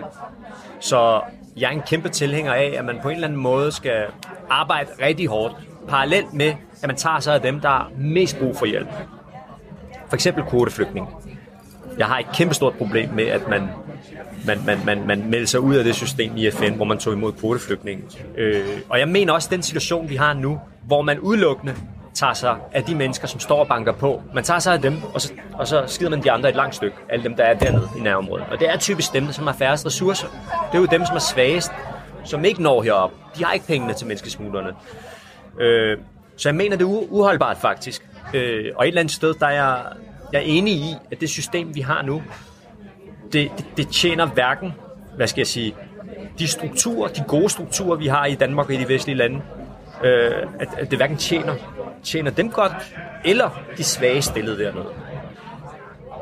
Så 0.79 1.21
jeg 1.57 1.67
er 1.67 1.71
en 1.71 1.81
kæmpe 1.81 2.09
tilhænger 2.09 2.53
af, 2.53 2.73
at 2.77 2.85
man 2.85 2.99
på 3.01 3.09
en 3.09 3.15
eller 3.15 3.27
anden 3.27 3.41
måde 3.41 3.71
skal 3.71 4.05
arbejde 4.49 4.89
rigtig 5.01 5.27
hårdt, 5.27 5.55
parallelt 5.87 6.33
med, 6.33 6.53
at 6.81 6.87
man 6.87 6.95
tager 6.95 7.19
sig 7.19 7.35
af 7.35 7.41
dem, 7.41 7.59
der 7.59 7.69
har 7.69 7.91
mest 7.97 8.39
brug 8.39 8.57
for 8.57 8.65
hjælp. 8.65 8.89
For 10.07 10.15
eksempel 10.15 10.43
kvoteflygtning. 10.43 11.07
Jeg 11.97 12.07
har 12.07 12.19
et 12.19 12.25
kæmpestort 12.33 12.73
problem 12.73 13.09
med, 13.09 13.25
at 13.25 13.47
man, 13.47 13.69
man, 14.45 14.57
man, 14.65 14.79
man, 14.85 15.07
man 15.07 15.29
melder 15.29 15.47
sig 15.47 15.59
ud 15.59 15.75
af 15.75 15.83
det 15.83 15.95
system 15.95 16.37
i 16.37 16.51
FN, 16.51 16.73
hvor 16.73 16.85
man 16.85 16.97
tog 16.97 17.13
imod 17.13 17.33
kvoteflygtninge. 17.33 18.03
Øh, 18.37 18.65
og 18.89 18.99
jeg 18.99 19.07
mener 19.07 19.33
også, 19.33 19.47
at 19.47 19.51
den 19.51 19.63
situation, 19.63 20.09
vi 20.09 20.15
har 20.15 20.33
nu, 20.33 20.59
hvor 20.83 21.01
man 21.01 21.19
udelukkende 21.19 21.75
tager 22.13 22.33
sig 22.33 22.55
af 22.71 22.83
de 22.83 22.95
mennesker, 22.95 23.27
som 23.27 23.39
står 23.39 23.59
og 23.59 23.67
banker 23.67 23.91
på. 23.91 24.21
Man 24.33 24.43
tager 24.43 24.59
sig 24.59 24.73
af 24.73 24.81
dem, 24.81 25.01
og 25.13 25.21
så, 25.21 25.33
og 25.53 25.67
så 25.67 25.83
skider 25.87 26.09
man 26.09 26.23
de 26.23 26.31
andre 26.31 26.49
et 26.49 26.55
langt 26.55 26.75
stykke. 26.75 26.97
Alle 27.09 27.23
dem, 27.23 27.35
der 27.35 27.43
er 27.43 27.53
dernede 27.53 27.89
i 27.97 27.99
nærområdet. 27.99 28.45
Og 28.51 28.59
det 28.59 28.69
er 28.69 28.77
typisk 28.77 29.13
dem, 29.13 29.31
som 29.31 29.47
har 29.47 29.53
færrest 29.53 29.85
ressourcer. 29.85 30.27
Det 30.71 30.77
er 30.77 30.79
jo 30.79 30.85
dem, 30.85 31.05
som 31.05 31.15
er 31.15 31.19
svagest, 31.19 31.71
som 32.23 32.45
ikke 32.45 32.61
når 32.61 32.81
herop. 32.81 33.11
De 33.37 33.43
har 33.45 33.53
ikke 33.53 33.67
pengene 33.67 33.93
til 33.93 34.07
menneskesmuglerne. 34.07 34.69
Øh, 35.59 35.97
så 36.37 36.49
jeg 36.49 36.55
mener, 36.55 36.77
det 36.77 36.83
er 36.83 37.11
uholdbart 37.11 37.57
faktisk. 37.57 38.09
Øh, 38.33 38.65
og 38.75 38.83
et 38.83 38.87
eller 38.87 39.01
andet 39.01 39.13
sted, 39.13 39.33
der 39.33 39.47
er 39.47 39.51
jeg, 39.51 39.83
jeg 40.33 40.39
er 40.39 40.45
enig 40.45 40.73
i, 40.73 40.95
at 41.11 41.21
det 41.21 41.29
system, 41.29 41.75
vi 41.75 41.81
har 41.81 42.01
nu, 42.01 42.23
det, 43.33 43.51
det, 43.57 43.65
det 43.77 43.87
tjener 43.87 44.25
hverken, 44.25 44.73
hvad 45.15 45.27
skal 45.27 45.39
jeg 45.39 45.47
sige, 45.47 45.75
de 46.39 46.47
strukturer, 46.47 47.07
de 47.07 47.23
gode 47.27 47.49
strukturer, 47.49 47.97
vi 47.97 48.07
har 48.07 48.25
i 48.25 48.35
Danmark 48.35 48.67
og 48.67 48.73
i 48.73 48.77
de 48.77 48.87
vestlige 48.87 49.17
lande, 49.17 49.41
øh, 50.03 50.31
at, 50.59 50.67
at 50.77 50.89
det 50.89 50.99
hverken 50.99 51.17
tjener, 51.17 51.55
tjener 52.03 52.31
dem 52.31 52.49
godt, 52.51 52.71
eller 53.25 53.61
de 53.77 53.83
svage 53.83 54.21
stillede 54.21 54.63
dernede. 54.63 54.87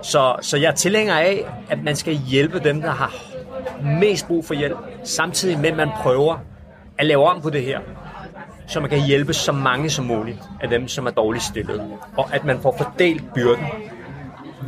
Så, 0.01 0.35
så 0.41 0.57
jeg 0.57 0.67
er 0.67 0.75
tilhænger 0.75 1.15
af, 1.15 1.45
at 1.69 1.83
man 1.83 1.95
skal 1.95 2.13
hjælpe 2.13 2.59
dem, 2.59 2.81
der 2.81 2.91
har 2.91 3.13
mest 3.99 4.27
brug 4.27 4.45
for 4.45 4.53
hjælp, 4.53 4.77
samtidig 5.03 5.59
med, 5.59 5.69
at 5.69 5.77
man 5.77 5.89
prøver 6.01 6.37
at 6.97 7.05
lave 7.05 7.25
om 7.25 7.41
på 7.41 7.49
det 7.49 7.63
her, 7.63 7.79
så 8.67 8.79
man 8.79 8.89
kan 8.89 9.05
hjælpe 9.05 9.33
så 9.33 9.51
mange 9.51 9.89
som 9.89 10.05
muligt 10.05 10.37
af 10.61 10.69
dem, 10.69 10.87
som 10.87 11.05
er 11.05 11.11
dårligt 11.11 11.43
stillet, 11.43 11.91
og 12.17 12.35
at 12.35 12.45
man 12.45 12.59
får 12.61 12.75
fordelt 12.77 13.33
byrden. 13.33 13.65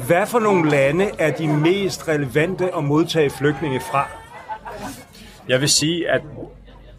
Hvad 0.07 0.25
for 0.27 0.39
nogle 0.39 0.69
lande 0.69 1.09
er 1.19 1.31
de 1.31 1.47
mest 1.47 2.07
relevante 2.07 2.75
at 2.77 2.83
modtage 2.83 3.29
flygtninge 3.29 3.79
fra? 3.79 4.07
Jeg 5.47 5.61
vil 5.61 5.69
sige, 5.69 6.09
at 6.09 6.21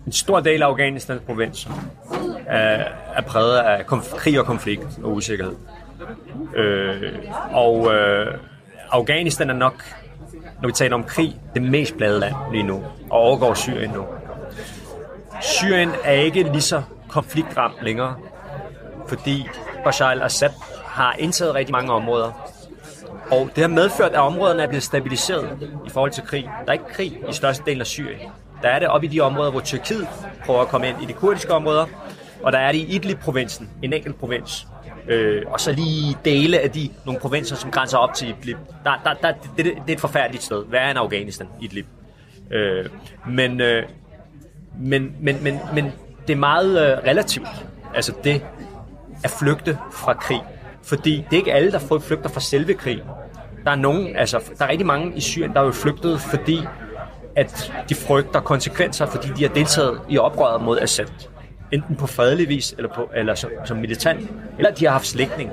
en 0.06 0.12
stor 0.12 0.40
del 0.40 0.62
af 0.62 0.66
Afghanistans 0.66 1.22
provins 1.26 1.68
er, 2.46 2.84
er 3.14 3.22
præget 3.22 3.58
af 3.58 3.80
konf- 3.80 4.16
krig 4.16 4.40
og 4.40 4.46
konflikt 4.46 4.86
og 5.02 5.12
usikkerhed. 5.12 5.54
Øh, 6.56 7.12
og 7.52 7.94
øh, 7.94 8.34
Afghanistan 8.90 9.50
er 9.50 9.54
nok, 9.54 9.84
når 10.62 10.68
vi 10.68 10.72
taler 10.72 10.94
om 10.94 11.04
krig, 11.04 11.36
det 11.54 11.62
mest 11.62 11.96
plagede 11.96 12.20
land 12.20 12.34
lige 12.52 12.62
nu, 12.62 12.82
og 13.10 13.18
overgår 13.18 13.54
Syrien 13.54 13.90
nu. 13.90 14.04
Syrien 15.40 15.90
er 16.04 16.12
ikke 16.12 16.42
lige 16.42 16.60
så 16.60 16.82
konfliktramt 17.08 17.74
længere, 17.82 18.16
fordi 19.08 19.48
Bashar 19.84 20.10
al-Assad 20.10 20.50
har 20.84 21.14
indtaget 21.18 21.54
rigtig 21.54 21.72
mange 21.72 21.92
områder. 21.92 22.50
Og 23.30 23.50
det 23.54 23.62
har 23.62 23.68
medført, 23.68 24.12
at 24.12 24.18
områderne 24.18 24.62
er 24.62 24.66
blevet 24.66 24.82
stabiliseret 24.82 25.58
i 25.86 25.90
forhold 25.90 26.10
til 26.10 26.22
krig. 26.22 26.44
Der 26.44 26.68
er 26.68 26.72
ikke 26.72 26.84
krig 26.92 27.18
i 27.28 27.32
størstedelen 27.32 27.80
af 27.80 27.86
Syrien. 27.86 28.18
Der 28.62 28.68
er 28.68 28.78
det 28.78 28.88
oppe 28.88 29.06
i 29.06 29.10
de 29.10 29.20
områder, 29.20 29.50
hvor 29.50 29.60
Tyrkiet 29.60 30.08
prøver 30.46 30.60
at 30.60 30.68
komme 30.68 30.88
ind 30.88 31.02
i 31.02 31.06
de 31.06 31.12
kurdiske 31.12 31.54
områder, 31.54 31.86
og 32.42 32.52
der 32.52 32.58
er 32.58 32.72
det 32.72 32.78
i 32.78 32.96
Idlib-provinsen, 32.96 33.70
en 33.82 33.92
enkelt 33.92 34.18
provins. 34.18 34.66
Øh, 35.08 35.42
og 35.46 35.60
så 35.60 35.72
lige 35.72 36.16
dele 36.24 36.58
af 36.58 36.70
de 36.70 36.90
nogle 37.04 37.20
provinser, 37.20 37.56
som 37.56 37.70
grænser 37.70 37.98
op 37.98 38.14
til 38.14 38.28
Idlib. 38.28 38.56
Der, 38.84 38.92
der, 39.04 39.14
der, 39.14 39.32
det, 39.32 39.64
det, 39.64 39.64
det 39.64 39.88
er 39.88 39.92
et 39.92 40.00
forfærdeligt 40.00 40.44
sted. 40.44 40.64
Hvad 40.64 40.80
er 40.80 40.90
en 40.90 40.96
Afghanistan, 40.96 41.48
Idlib? 41.60 41.86
Øh, 42.50 42.86
men, 43.26 43.60
øh, 43.60 43.82
men, 44.78 45.16
men, 45.20 45.42
men, 45.42 45.58
men 45.74 45.92
det 46.26 46.32
er 46.32 46.38
meget 46.38 46.70
øh, 46.70 46.98
relativt. 46.98 47.48
Altså 47.94 48.12
det 48.24 48.42
at 49.24 49.30
flygte 49.30 49.78
fra 49.92 50.14
krig. 50.14 50.42
Fordi 50.82 51.16
det 51.16 51.32
er 51.32 51.36
ikke 51.36 51.52
alle, 51.52 51.72
der 51.72 52.00
flygter 52.00 52.28
fra 52.28 52.40
selve 52.40 52.74
krig. 52.74 53.02
Der 53.64 53.70
er 53.70 53.76
nogen, 53.76 54.16
altså 54.16 54.40
der 54.58 54.64
er 54.64 54.68
rigtig 54.68 54.86
mange 54.86 55.16
i 55.16 55.20
Syrien, 55.20 55.52
der 55.52 55.60
er 55.60 55.64
jo 55.64 55.72
flygtet, 55.72 56.20
fordi 56.20 56.60
at 57.36 57.72
de 57.88 57.94
frygter 57.94 58.40
konsekvenser, 58.40 59.06
fordi 59.06 59.28
de 59.36 59.42
har 59.42 59.54
deltaget 59.54 60.00
i 60.08 60.18
oprøret 60.18 60.62
mod 60.62 60.78
Assad. 60.78 61.06
Enten 61.72 61.96
på 61.96 62.06
fredelig 62.06 62.48
vis, 62.48 62.74
eller, 62.78 62.94
på, 62.94 63.10
eller 63.14 63.34
som, 63.34 63.50
som 63.64 63.76
militant, 63.76 64.30
eller 64.58 64.70
de 64.70 64.84
har 64.84 64.92
haft 64.92 65.06
slægtning, 65.06 65.50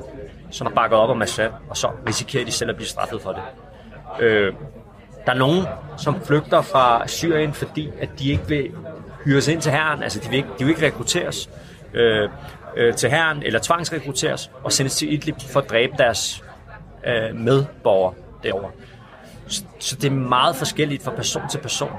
som 0.52 0.68
har 0.68 0.74
bakket 0.74 1.00
op 1.00 1.10
om 1.10 1.22
Assad, 1.22 1.50
og 1.70 1.78
så 1.78 1.90
risikerer 2.08 2.46
de 2.46 2.52
selv 2.52 2.70
at 2.70 2.76
blive 2.76 2.88
straffet 2.88 3.22
for 3.22 3.32
det. 3.32 3.42
Øh, 4.20 4.54
der 5.26 5.32
er 5.34 5.38
nogen, 5.38 5.66
som 5.98 6.22
flygter 6.22 6.62
fra 6.62 7.08
Syrien, 7.08 7.54
fordi 7.54 7.90
at 8.02 8.10
de 8.20 8.32
ikke 8.32 8.48
vil 8.48 8.72
hyres 9.28 9.48
ind 9.48 9.62
til 9.62 9.72
herren, 9.72 10.04
altså 10.04 10.20
de 10.20 10.30
vil 10.30 10.38
ikke, 10.38 10.50
de 10.60 10.66
vil 10.66 10.70
ikke 10.70 10.86
rekrutteres 10.86 11.50
øh, 11.94 12.30
øh, 12.78 12.94
til 12.94 13.10
herren, 13.10 13.44
eller 13.44 13.60
tvangsrekrutteres, 13.60 14.52
og 14.64 14.72
sendes 14.72 14.96
til 14.96 15.14
Idlib 15.14 15.36
for 15.52 15.60
at 15.60 15.70
dræbe 15.70 15.94
deres 15.98 16.44
øh, 17.06 17.36
medborgere 17.36 18.14
derovre. 18.44 18.72
Så, 19.48 19.64
så 19.80 19.96
det 19.96 20.08
er 20.08 20.12
meget 20.12 20.56
forskelligt 20.56 21.04
fra 21.04 21.12
person 21.12 21.42
til 21.52 21.58
person, 21.58 21.92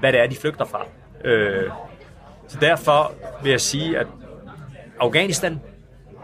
hvad 0.00 0.12
det 0.12 0.20
er, 0.20 0.26
de 0.26 0.36
flygter 0.36 0.64
fra. 0.64 0.86
Øh, 1.24 1.70
så 2.48 2.58
derfor 2.60 3.12
vil 3.42 3.50
jeg 3.50 3.60
sige, 3.60 3.98
at 3.98 4.06
Afghanistan, 5.00 5.60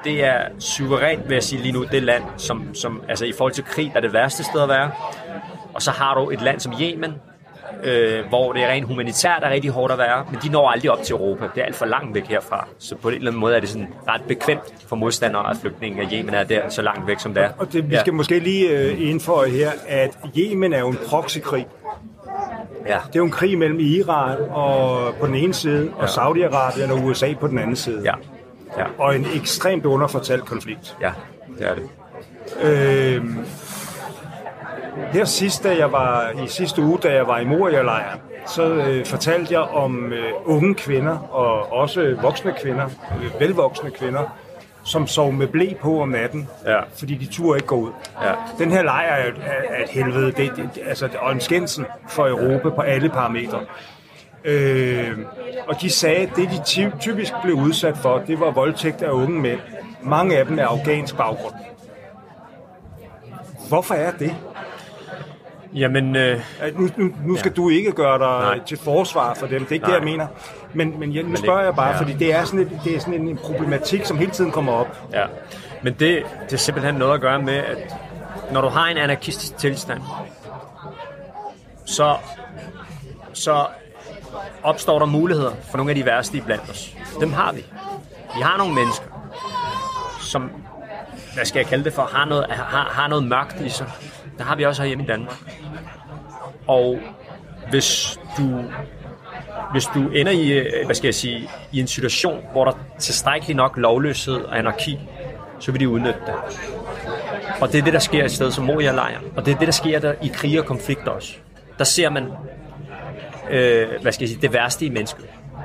det 0.04 0.24
er 0.24 0.48
suverænt, 0.58 1.28
vil 1.28 1.34
jeg 1.34 1.42
sige 1.42 1.62
lige 1.62 1.72
nu, 1.72 1.84
det 1.84 2.02
land, 2.02 2.24
som, 2.36 2.74
som 2.74 3.02
altså 3.08 3.24
i 3.24 3.32
forhold 3.32 3.52
til 3.52 3.64
krig, 3.64 3.92
er 3.94 4.00
det 4.00 4.12
værste 4.12 4.44
sted 4.44 4.60
at 4.60 4.68
være. 4.68 4.90
Og 5.74 5.82
så 5.82 5.90
har 5.90 6.14
du 6.14 6.30
et 6.30 6.40
land 6.40 6.60
som 6.60 6.72
Yemen, 6.80 7.14
øh, 7.82 8.28
hvor 8.28 8.52
det 8.52 8.62
er 8.62 8.68
rent 8.68 8.86
humanitært 8.86 9.42
er 9.42 9.50
rigtig 9.50 9.70
hårdt 9.70 9.92
at 9.92 9.98
være, 9.98 10.24
men 10.30 10.40
de 10.42 10.48
når 10.48 10.70
aldrig 10.70 10.90
op 10.90 11.02
til 11.02 11.12
Europa. 11.12 11.48
Det 11.54 11.60
er 11.60 11.66
alt 11.66 11.76
for 11.76 11.86
langt 11.86 12.14
væk 12.14 12.26
herfra. 12.26 12.68
Så 12.78 12.96
på 12.96 13.08
en 13.08 13.14
eller 13.14 13.30
anden 13.30 13.40
måde 13.40 13.56
er 13.56 13.60
det 13.60 13.68
sådan 13.68 13.88
ret 14.08 14.22
bekvemt 14.28 14.74
for 14.88 14.96
modstandere 14.96 15.50
af 15.50 15.56
flygtninge, 15.56 16.02
at 16.02 16.08
Yemen 16.12 16.34
er 16.34 16.44
der 16.44 16.68
så 16.68 16.82
langt 16.82 17.06
væk, 17.06 17.18
som 17.18 17.34
det 17.34 17.42
er. 17.42 17.50
Og 17.58 17.72
det, 17.72 17.90
vi 17.90 17.96
skal 17.96 18.12
ja. 18.12 18.16
måske 18.16 18.38
lige 18.38 18.68
øh, 18.70 19.08
indføje 19.08 19.50
her, 19.50 19.70
at 19.88 20.18
Yemen 20.38 20.72
er 20.72 20.78
jo 20.78 20.88
en 20.88 20.98
proxykrig. 21.08 21.66
Ja. 22.86 22.98
Det 23.06 23.16
er 23.16 23.20
jo 23.20 23.24
en 23.24 23.30
krig 23.30 23.58
mellem 23.58 23.80
Iran 23.80 24.38
og 24.50 25.14
på 25.20 25.26
den 25.26 25.34
ene 25.34 25.54
side, 25.54 25.90
og 25.96 26.04
Saudi-Arabien 26.04 26.92
og 26.92 27.04
USA 27.04 27.34
på 27.40 27.46
den 27.46 27.58
anden 27.58 27.76
side. 27.76 28.02
Ja. 28.04 28.14
Ja. 28.78 28.84
Og 28.98 29.16
en 29.16 29.26
ekstremt 29.34 29.84
underfortalt 29.84 30.44
konflikt. 30.44 30.96
Ja, 31.00 31.12
det 31.58 31.68
er 31.68 31.74
det. 31.74 31.88
Øh, 32.62 33.24
her 35.12 35.24
sidst, 35.24 35.64
da 35.64 35.76
jeg 35.78 35.92
var 35.92 36.30
i 36.44 36.48
sidste 36.48 36.82
uge, 36.82 36.98
da 37.02 37.14
jeg 37.14 37.26
var 37.26 37.38
i 37.38 37.44
Moria-lejren, 37.44 38.20
så 38.46 38.62
øh, 38.62 39.06
fortalte 39.06 39.52
jeg 39.54 39.60
om 39.60 40.12
øh, 40.12 40.32
unge 40.44 40.74
kvinder 40.74 41.18
og 41.18 41.72
også 41.72 42.16
voksne 42.22 42.54
kvinder, 42.62 42.86
øh, 43.22 43.40
velvoksne 43.40 43.90
kvinder, 43.90 44.36
som 44.84 45.06
sov 45.06 45.32
med 45.32 45.46
blæ 45.46 45.72
på 45.80 46.02
om 46.02 46.08
natten, 46.08 46.48
Ja. 46.66 46.80
fordi 46.98 47.14
de 47.14 47.26
turde 47.26 47.56
ikke 47.58 47.66
gå 47.66 47.76
ud. 47.76 47.90
Ja. 48.22 48.32
Den 48.58 48.70
her 48.70 48.82
lejr 48.82 49.12
er, 49.14 49.26
er, 49.26 49.76
er 49.78 49.82
et 49.84 49.90
helvede, 49.90 50.32
det, 50.32 50.52
det, 50.56 50.70
altså, 50.86 51.08
og 51.20 51.32
en 51.32 51.40
skændsel 51.40 51.84
for 52.08 52.26
Europa 52.28 52.68
på 52.68 52.80
alle 52.80 53.08
parametre. 53.08 53.60
Øh, 54.44 55.18
og 55.68 55.80
de 55.80 55.90
sagde, 55.90 56.16
at 56.16 56.36
det 56.36 56.48
de 56.50 56.62
ty- 56.64 56.98
typisk 57.00 57.32
blev 57.42 57.54
udsat 57.54 57.96
for, 57.96 58.18
det 58.26 58.40
var 58.40 58.50
voldtægt 58.50 59.02
af 59.02 59.10
unge 59.10 59.40
mænd. 59.40 59.60
Mange 60.02 60.38
af 60.38 60.46
dem 60.46 60.58
er 60.58 60.66
afghansk 60.66 61.16
baggrund. 61.16 61.54
Hvorfor 63.68 63.94
er 63.94 64.10
det? 64.10 64.34
Jamen, 65.74 66.16
øh, 66.16 66.40
Nu, 66.74 66.88
nu, 66.96 67.14
nu 67.24 67.36
skal 67.36 67.50
ja. 67.50 67.54
du 67.54 67.68
ikke 67.68 67.92
gøre 67.92 68.18
dig 68.18 68.56
Nej. 68.56 68.60
Til 68.66 68.78
forsvar 68.78 69.34
for 69.34 69.46
dem, 69.46 69.60
det 69.60 69.68
er 69.68 69.72
ikke 69.72 69.86
Nej. 69.86 69.94
det, 69.94 70.00
jeg 70.00 70.12
mener. 70.12 70.26
Men, 70.74 71.00
men 71.00 71.14
jeg, 71.14 71.22
nu 71.22 71.30
det- 71.30 71.38
spørger 71.38 71.62
jeg 71.62 71.74
bare, 71.74 71.88
ja. 71.88 71.98
fordi 72.00 72.12
det 72.12 72.34
er, 72.34 72.44
sådan 72.44 72.60
et, 72.60 72.80
det 72.84 72.96
er 72.96 73.00
sådan 73.00 73.14
en, 73.14 73.28
en 73.28 73.36
problematik, 73.38 74.04
som 74.04 74.18
hele 74.18 74.30
tiden 74.30 74.50
kommer 74.50 74.72
op. 74.72 74.98
Ja, 75.12 75.24
men 75.82 75.92
det, 75.92 76.22
det 76.44 76.52
er 76.52 76.56
simpelthen 76.56 76.94
noget 76.94 77.14
at 77.14 77.20
gøre 77.20 77.42
med, 77.42 77.54
at 77.54 77.94
når 78.52 78.60
du 78.60 78.68
har 78.68 78.86
en 78.88 78.96
anarkistisk 78.96 79.56
tilstand, 79.56 80.00
så, 81.84 82.16
så 83.32 83.66
opstår 84.62 84.98
der 84.98 85.06
muligheder 85.06 85.50
for 85.70 85.76
nogle 85.76 85.90
af 85.90 85.96
de 85.96 86.04
værste 86.06 86.40
blandt 86.40 86.70
os. 86.70 86.96
Dem 87.20 87.32
har 87.32 87.52
vi. 87.52 87.64
Vi 88.36 88.40
har 88.42 88.56
nogle 88.58 88.74
mennesker, 88.74 89.06
som, 90.20 90.50
hvad 91.34 91.44
skal 91.44 91.60
jeg 91.60 91.66
kalde 91.66 91.84
det 91.84 91.92
for, 91.92 92.02
har 92.12 92.24
noget, 92.24 92.46
har, 92.50 92.88
har 92.92 93.08
noget 93.08 93.24
mørkt 93.24 93.60
i 93.60 93.68
sig. 93.68 93.86
Det 94.42 94.48
har 94.48 94.56
vi 94.56 94.64
også 94.64 94.82
herhjemme 94.82 95.04
i 95.04 95.06
Danmark. 95.06 95.36
Og 96.66 96.98
hvis 97.70 98.20
du 98.38 98.64
hvis 99.72 99.84
du 99.94 100.08
ender 100.08 100.32
i, 100.32 100.52
øh, 100.52 100.84
hvad 100.84 100.94
skal 100.94 101.06
jeg 101.06 101.14
sige, 101.14 101.50
i 101.72 101.80
en 101.80 101.86
situation, 101.86 102.44
hvor 102.52 102.64
der 102.64 102.72
er 102.72 102.76
tilstrækkeligt 102.98 103.56
nok 103.56 103.76
lovløshed 103.76 104.34
og 104.34 104.58
anarki, 104.58 104.98
så 105.58 105.72
vil 105.72 105.80
de 105.80 105.88
udnytte 105.88 106.20
det. 106.26 106.34
Og 107.60 107.72
det 107.72 107.78
er 107.78 107.84
det, 107.84 107.92
der 107.92 107.98
sker 107.98 108.24
et 108.24 108.30
sted 108.30 108.50
som 108.50 108.64
Moria-lejren. 108.64 109.24
Og 109.36 109.46
det 109.46 109.54
er 109.54 109.58
det, 109.58 109.66
der 109.66 109.72
sker 109.72 109.98
der 109.98 110.14
i 110.22 110.30
krig 110.34 110.60
og 110.60 110.66
konflikter 110.66 111.10
også. 111.10 111.32
Der 111.78 111.84
ser 111.84 112.10
man, 112.10 112.26
øh, 113.50 113.88
hvad 114.02 114.12
skal 114.12 114.24
jeg 114.24 114.28
sige, 114.28 114.42
det 114.42 114.52
værste 114.52 114.86
i 114.86 114.90
mennesket. 114.90 115.24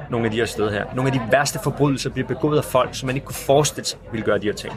Nogle 0.10 0.26
af 0.26 0.32
de 0.32 0.38
her 0.38 0.46
steder 0.46 0.72
her. 0.72 0.86
Nogle 0.96 1.12
af 1.12 1.20
de 1.20 1.22
værste 1.32 1.60
forbrydelser 1.64 2.10
bliver 2.10 2.28
begået 2.28 2.58
af 2.58 2.64
folk, 2.64 2.90
som 2.96 3.08
man 3.08 3.16
ikke 3.16 3.26
kunne 3.26 3.36
forestille 3.36 3.86
sig 3.86 4.00
ville 4.12 4.26
gøre 4.26 4.38
de 4.38 4.46
her 4.46 4.54
ting. 4.54 4.74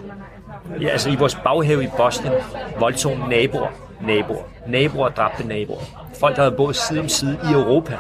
Ja, 0.81 0.89
altså 0.89 1.11
i 1.11 1.17
vores 1.17 1.35
baghave 1.35 1.85
i 1.85 1.89
Bosnien 1.97 2.35
voldtog 2.79 3.19
naboer, 3.29 3.90
naboer, 4.07 4.43
naboer 4.67 5.09
dræbte 5.09 5.49
naboer. 5.49 5.81
Folk, 6.21 6.37
der 6.37 6.43
havde 6.43 6.57
boet 6.57 6.77
side 6.77 7.01
om 7.01 7.09
side 7.09 7.39
i 7.51 7.53
Europa. 7.53 7.97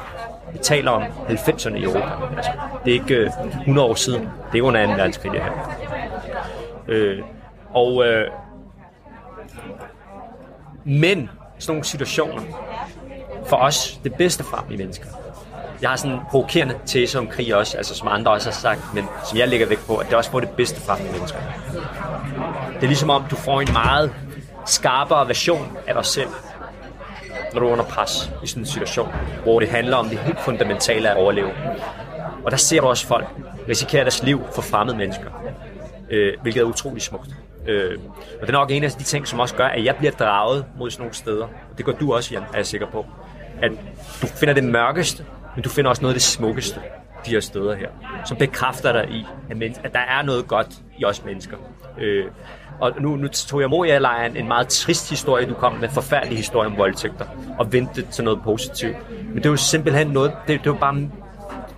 Vi 0.53 0.59
taler 0.59 0.91
om 0.91 1.03
90'erne 1.29 1.75
i 1.75 1.83
Europa. 1.83 2.37
Altså, 2.37 2.51
det 2.85 2.91
er 2.91 3.01
ikke 3.01 3.15
øh, 3.15 3.31
100 3.61 3.89
år 3.89 3.95
siden. 3.95 4.29
Det 4.53 4.59
er 4.59 4.63
under 4.63 4.87
2. 4.87 4.93
verdenskrig, 4.93 5.33
det 5.33 5.41
her. 5.41 5.77
Øh, 6.89 7.23
og, 7.75 8.07
øh, 8.07 8.31
men 10.85 11.31
sådan 11.59 11.73
nogle 11.73 11.85
situationer, 11.85 12.43
for 13.47 13.57
os, 13.57 14.01
det 14.05 14.15
bedste 14.15 14.45
frem 14.45 14.65
i 14.71 14.77
mennesker. 14.77 15.07
Jeg 15.83 15.91
har 15.91 15.97
sådan 15.97 16.17
en 16.17 16.21
provokerende 16.31 16.75
tese 16.87 17.19
om 17.19 17.27
krig 17.27 17.55
også, 17.55 17.77
altså 17.77 17.95
som 17.95 18.09
andre 18.09 18.33
også 18.33 18.49
har 18.49 18.55
sagt, 18.55 18.95
men 18.95 19.05
som 19.29 19.39
jeg 19.39 19.49
lægger 19.49 19.67
væk 19.67 19.87
på, 19.87 19.97
at 19.97 20.07
det 20.07 20.15
også 20.15 20.31
får 20.31 20.41
det 20.41 20.51
bedste 20.51 20.81
frem 20.81 20.99
i 21.01 21.13
mennesker. 21.13 21.39
Det 22.75 22.83
er 22.83 22.87
ligesom 22.87 23.11
om, 23.11 23.25
du 23.31 23.37
får 23.37 23.61
en 23.61 23.69
meget 23.73 24.15
skarpere 24.67 25.29
version 25.29 25.79
af 25.87 25.95
dig 25.95 26.05
selv, 26.05 26.29
når 27.53 27.61
du 27.61 27.67
er 27.67 27.73
under 27.73 27.85
pres 27.85 28.33
i 28.45 28.47
sådan 28.47 28.63
en 28.63 28.67
situation, 28.67 29.09
hvor 29.43 29.61
det 29.61 29.69
handler 29.69 29.97
om 29.97 30.09
det 30.09 30.19
helt 30.19 30.41
fundamentale 30.41 31.11
at 31.11 31.17
overleve. 31.17 31.51
Og 32.45 32.51
der 32.51 32.57
ser 32.57 32.81
du 32.81 32.87
også 32.87 33.07
folk 33.07 33.27
risikere 33.69 34.01
deres 34.01 34.23
liv 34.23 34.43
for 34.55 34.63
fremmede 34.63 34.97
mennesker, 34.97 35.31
øh, 36.11 36.33
hvilket 36.43 36.61
er 36.61 36.65
utrolig 36.65 37.03
smukt. 37.03 37.31
Øh, 37.67 37.99
og 38.41 38.47
det 38.47 38.49
er 38.49 38.59
nok 38.59 38.71
en 38.71 38.85
af 38.85 38.91
de 38.91 39.03
ting, 39.03 39.29
som 39.29 39.41
også 39.41 39.55
gør, 39.55 39.67
at 39.67 39.85
jeg 39.85 39.97
bliver 39.97 40.13
draget 40.13 40.65
mod 40.79 40.91
sådan 40.91 41.03
nogle 41.03 41.15
steder. 41.15 41.45
Og 41.45 41.79
det 41.79 41.87
gør 41.87 41.93
du 41.93 42.15
også, 42.15 42.35
Jan, 42.35 42.43
er 42.43 42.57
jeg 42.57 42.67
sikker 42.67 42.87
på. 42.87 43.07
At 43.63 43.73
du 44.23 44.27
finder 44.27 44.55
det 44.55 44.65
mørkeste, 44.65 45.25
men 45.55 45.63
du 45.63 45.69
finder 45.69 45.89
også 45.89 46.03
noget 46.03 46.15
af 46.15 46.17
det 46.17 46.23
smukkeste 46.23 46.81
de 47.27 47.31
her 47.31 47.41
steder 47.41 47.75
her, 47.75 47.89
som 48.25 48.37
bekræfter 48.37 48.93
dig 48.93 49.11
i, 49.11 49.27
at, 49.51 49.57
men, 49.57 49.75
at 49.85 49.93
der 49.93 50.01
er 50.01 50.23
noget 50.23 50.49
godt 50.49 50.69
i 50.99 51.05
os 51.05 51.25
mennesker. 51.25 51.57
Øh, 51.99 52.27
og 52.81 52.93
nu, 53.01 53.17
nu 53.17 53.29
tog 53.29 53.61
jeg 53.61 53.71
Moria-lejren 53.71 54.37
en 54.37 54.49
meget 54.49 54.69
trist 54.69 55.11
historie, 55.11 55.47
du 55.47 55.55
kom 55.55 55.73
med, 55.73 55.89
forfærdelig 55.89 56.37
historie 56.37 56.67
om 56.67 56.77
voldtægter, 56.77 57.25
og 57.59 57.73
vendte 57.73 58.03
det 58.03 58.11
til 58.11 58.25
noget 58.25 58.43
positivt. 58.43 58.97
Men 59.29 59.37
det 59.37 59.47
er 59.47 59.51
jo 59.51 59.57
simpelthen 59.57 60.07
noget, 60.07 60.33
det, 60.49 60.49
det 60.49 60.67
er 60.67 60.75
jo 60.75 60.79
bare, 60.81 60.95
det, 60.95 61.09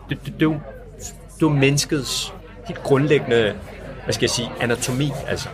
det, 0.08 0.18
det, 0.24 0.32
er 0.32 0.42
jo, 0.42 0.52
det 0.98 1.42
er 1.42 1.42
jo 1.42 1.48
menneskets 1.48 2.34
helt 2.66 2.82
grundlæggende, 2.82 3.54
hvad 4.04 4.12
skal 4.12 4.24
jeg 4.24 4.30
sige, 4.30 4.50
anatomi, 4.60 5.12
altså. 5.28 5.48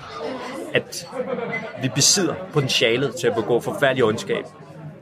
At 0.74 1.08
vi 1.82 1.88
besidder 1.94 2.34
potentialet 2.52 3.14
til 3.14 3.26
at 3.26 3.34
begå 3.34 3.60
forfærdelig 3.60 4.04
ondskab. 4.04 4.44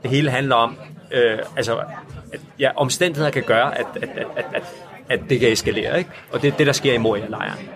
Det 0.03 0.11
hele 0.11 0.29
handler 0.29 0.55
om, 0.55 0.77
øh, 1.11 1.39
altså, 1.57 1.77
at 2.33 2.39
ja, 2.59 2.69
omstændigheder 2.75 3.31
kan 3.31 3.43
gøre, 3.43 3.77
at, 3.77 3.85
at, 3.95 4.09
at, 4.09 4.27
at, 4.35 4.45
at, 4.53 4.63
at 5.09 5.19
det 5.29 5.39
kan 5.39 5.51
eskalere, 5.51 5.97
ikke? 5.97 6.09
Og 6.31 6.41
det 6.41 6.53
er 6.53 6.57
det, 6.57 6.67
der 6.67 6.73
sker 6.73 6.93
i 6.93 6.97
Moria-lejren. 6.97 7.69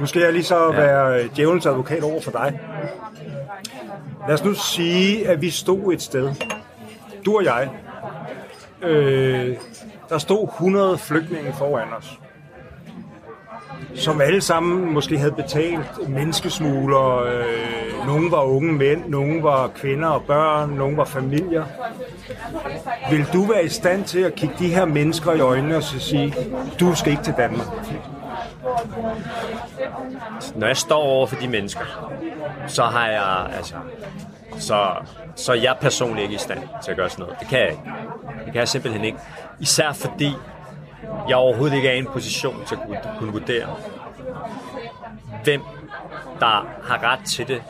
Nu 0.00 0.06
skal 0.06 0.22
jeg 0.22 0.32
lige 0.32 0.44
så 0.44 0.64
ja. 0.64 0.80
være 0.80 1.22
øh, 1.22 1.36
djævelens 1.36 1.66
advokat 1.66 2.02
over 2.02 2.20
for 2.20 2.30
dig. 2.30 2.60
Lad 4.28 4.34
os 4.34 4.44
nu 4.44 4.54
sige, 4.54 5.28
at 5.28 5.42
vi 5.42 5.50
stod 5.50 5.92
et 5.92 6.02
sted. 6.02 6.34
Du 7.26 7.36
og 7.36 7.44
jeg. 7.44 7.70
Øh, 8.82 9.56
der 10.08 10.18
stod 10.18 10.48
100 10.48 10.98
flygtninge 10.98 11.52
foran 11.52 11.88
os. 11.98 12.18
Som 13.94 14.20
alle 14.20 14.40
sammen 14.40 14.92
måske 14.92 15.18
havde 15.18 15.32
betalt 15.32 16.08
menneskesmugler. 16.08 17.16
Øh, 17.16 18.06
nogle 18.06 18.30
var 18.30 18.42
unge 18.42 18.72
mænd, 18.72 19.04
nogle 19.08 19.42
var 19.42 19.68
kvinder 19.68 20.08
og 20.08 20.22
børn, 20.22 20.70
nogle 20.70 20.96
var 20.96 21.04
familier. 21.04 21.64
Vil 23.10 23.26
du 23.32 23.42
være 23.42 23.64
i 23.64 23.68
stand 23.68 24.04
til 24.04 24.20
at 24.20 24.34
kigge 24.34 24.54
de 24.58 24.68
her 24.68 24.84
mennesker 24.84 25.32
i 25.32 25.40
øjnene 25.40 25.76
og 25.76 25.82
så 25.82 25.98
sige, 25.98 26.34
du 26.80 26.94
skal 26.94 27.12
ikke 27.12 27.24
til 27.24 27.34
Danmark? 27.36 27.66
Når 30.54 30.66
jeg 30.66 30.76
står 30.76 31.02
over 31.02 31.26
for 31.26 31.36
de 31.36 31.48
mennesker, 31.48 31.84
så 32.66 32.82
har 32.82 33.06
jeg, 33.08 33.56
altså, 33.56 33.74
så, 34.58 34.86
så 35.36 35.52
er 35.52 35.56
jeg 35.56 35.76
personligt 35.80 36.22
ikke 36.22 36.34
i 36.34 36.38
stand 36.38 36.60
til 36.84 36.90
at 36.90 36.96
gøre 36.96 37.10
sådan 37.10 37.22
noget. 37.22 37.40
Det 37.40 37.48
kan 37.48 37.58
jeg 37.58 37.68
ikke. 37.70 37.82
Det 38.44 38.52
kan 38.52 38.54
jeg 38.54 38.68
simpelthen 38.68 39.04
ikke. 39.04 39.18
Især 39.60 39.92
fordi 39.92 40.32
jeg 41.28 41.36
overhovedet 41.36 41.76
ikke 41.76 41.88
er 41.88 41.92
i 41.92 41.98
en 41.98 42.06
position 42.06 42.64
til 42.68 42.74
at 42.74 42.80
kunne- 42.86 43.00
kunne 43.18 43.32
vurdere, 43.32 43.66
hvem 45.44 45.62
der 46.40 46.66
har 46.84 47.02
ret 47.12 47.26
til 47.26 47.48
det, 47.48 47.62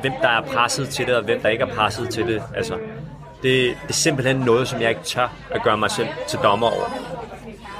hvem 0.00 0.12
der 0.22 0.28
er 0.28 0.40
presset 0.40 0.88
til 0.88 1.06
det, 1.06 1.16
og 1.16 1.22
hvem 1.22 1.40
der 1.40 1.48
ikke 1.48 1.64
er 1.64 1.74
presset 1.74 2.10
til 2.10 2.26
det. 2.26 2.42
Altså, 2.56 2.74
det, 2.74 3.76
det 3.82 3.88
er 3.88 3.92
simpelthen 3.92 4.36
noget, 4.36 4.68
som 4.68 4.80
jeg 4.80 4.88
ikke 4.88 5.02
tør 5.02 5.28
at 5.50 5.62
gøre 5.62 5.76
mig 5.76 5.90
selv 5.90 6.08
til 6.28 6.38
dommer 6.42 6.66
over. 6.66 6.84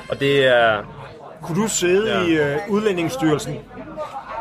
Og 0.09 0.21
det 0.21 0.47
er... 0.47 0.83
Kunne 1.43 1.63
du 1.63 1.69
sidde 1.69 2.19
Ja. 2.19 2.21
i 2.25 2.31
øh, 2.53 2.57
Udlændingsstyrelsen? 2.69 3.53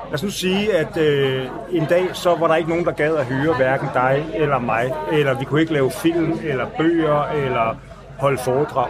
Lad 0.06 0.14
os 0.14 0.24
nu 0.24 0.30
sige, 0.32 0.74
at 0.74 0.98
øh, 0.98 1.46
en 1.72 1.86
dag, 1.86 2.06
så 2.14 2.36
var 2.36 2.48
der 2.48 2.56
ikke 2.56 2.70
nogen, 2.70 2.86
der 2.86 2.92
gad 2.92 3.16
at 3.16 3.26
høre 3.26 3.56
hverken 3.56 3.88
dig 3.94 4.26
eller 4.36 4.60
mig, 4.60 4.94
eller 5.12 5.40
vi 5.40 5.46
kunne 5.46 5.62
ikke 5.62 5.74
lave 5.74 5.92
film, 5.92 6.40
eller 6.44 6.66
bøger, 6.78 7.24
eller 7.24 7.76
holde 8.18 8.38
foredrag. 8.38 8.88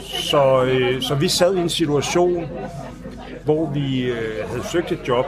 Så, 0.00 0.64
øh, 0.64 1.02
så 1.02 1.14
vi 1.14 1.28
sad 1.28 1.54
i 1.56 1.60
en 1.60 1.68
situation, 1.68 2.48
hvor 3.44 3.70
vi 3.70 4.02
øh, 4.10 4.48
havde 4.48 4.64
søgt 4.72 4.92
et 4.92 5.08
job, 5.08 5.26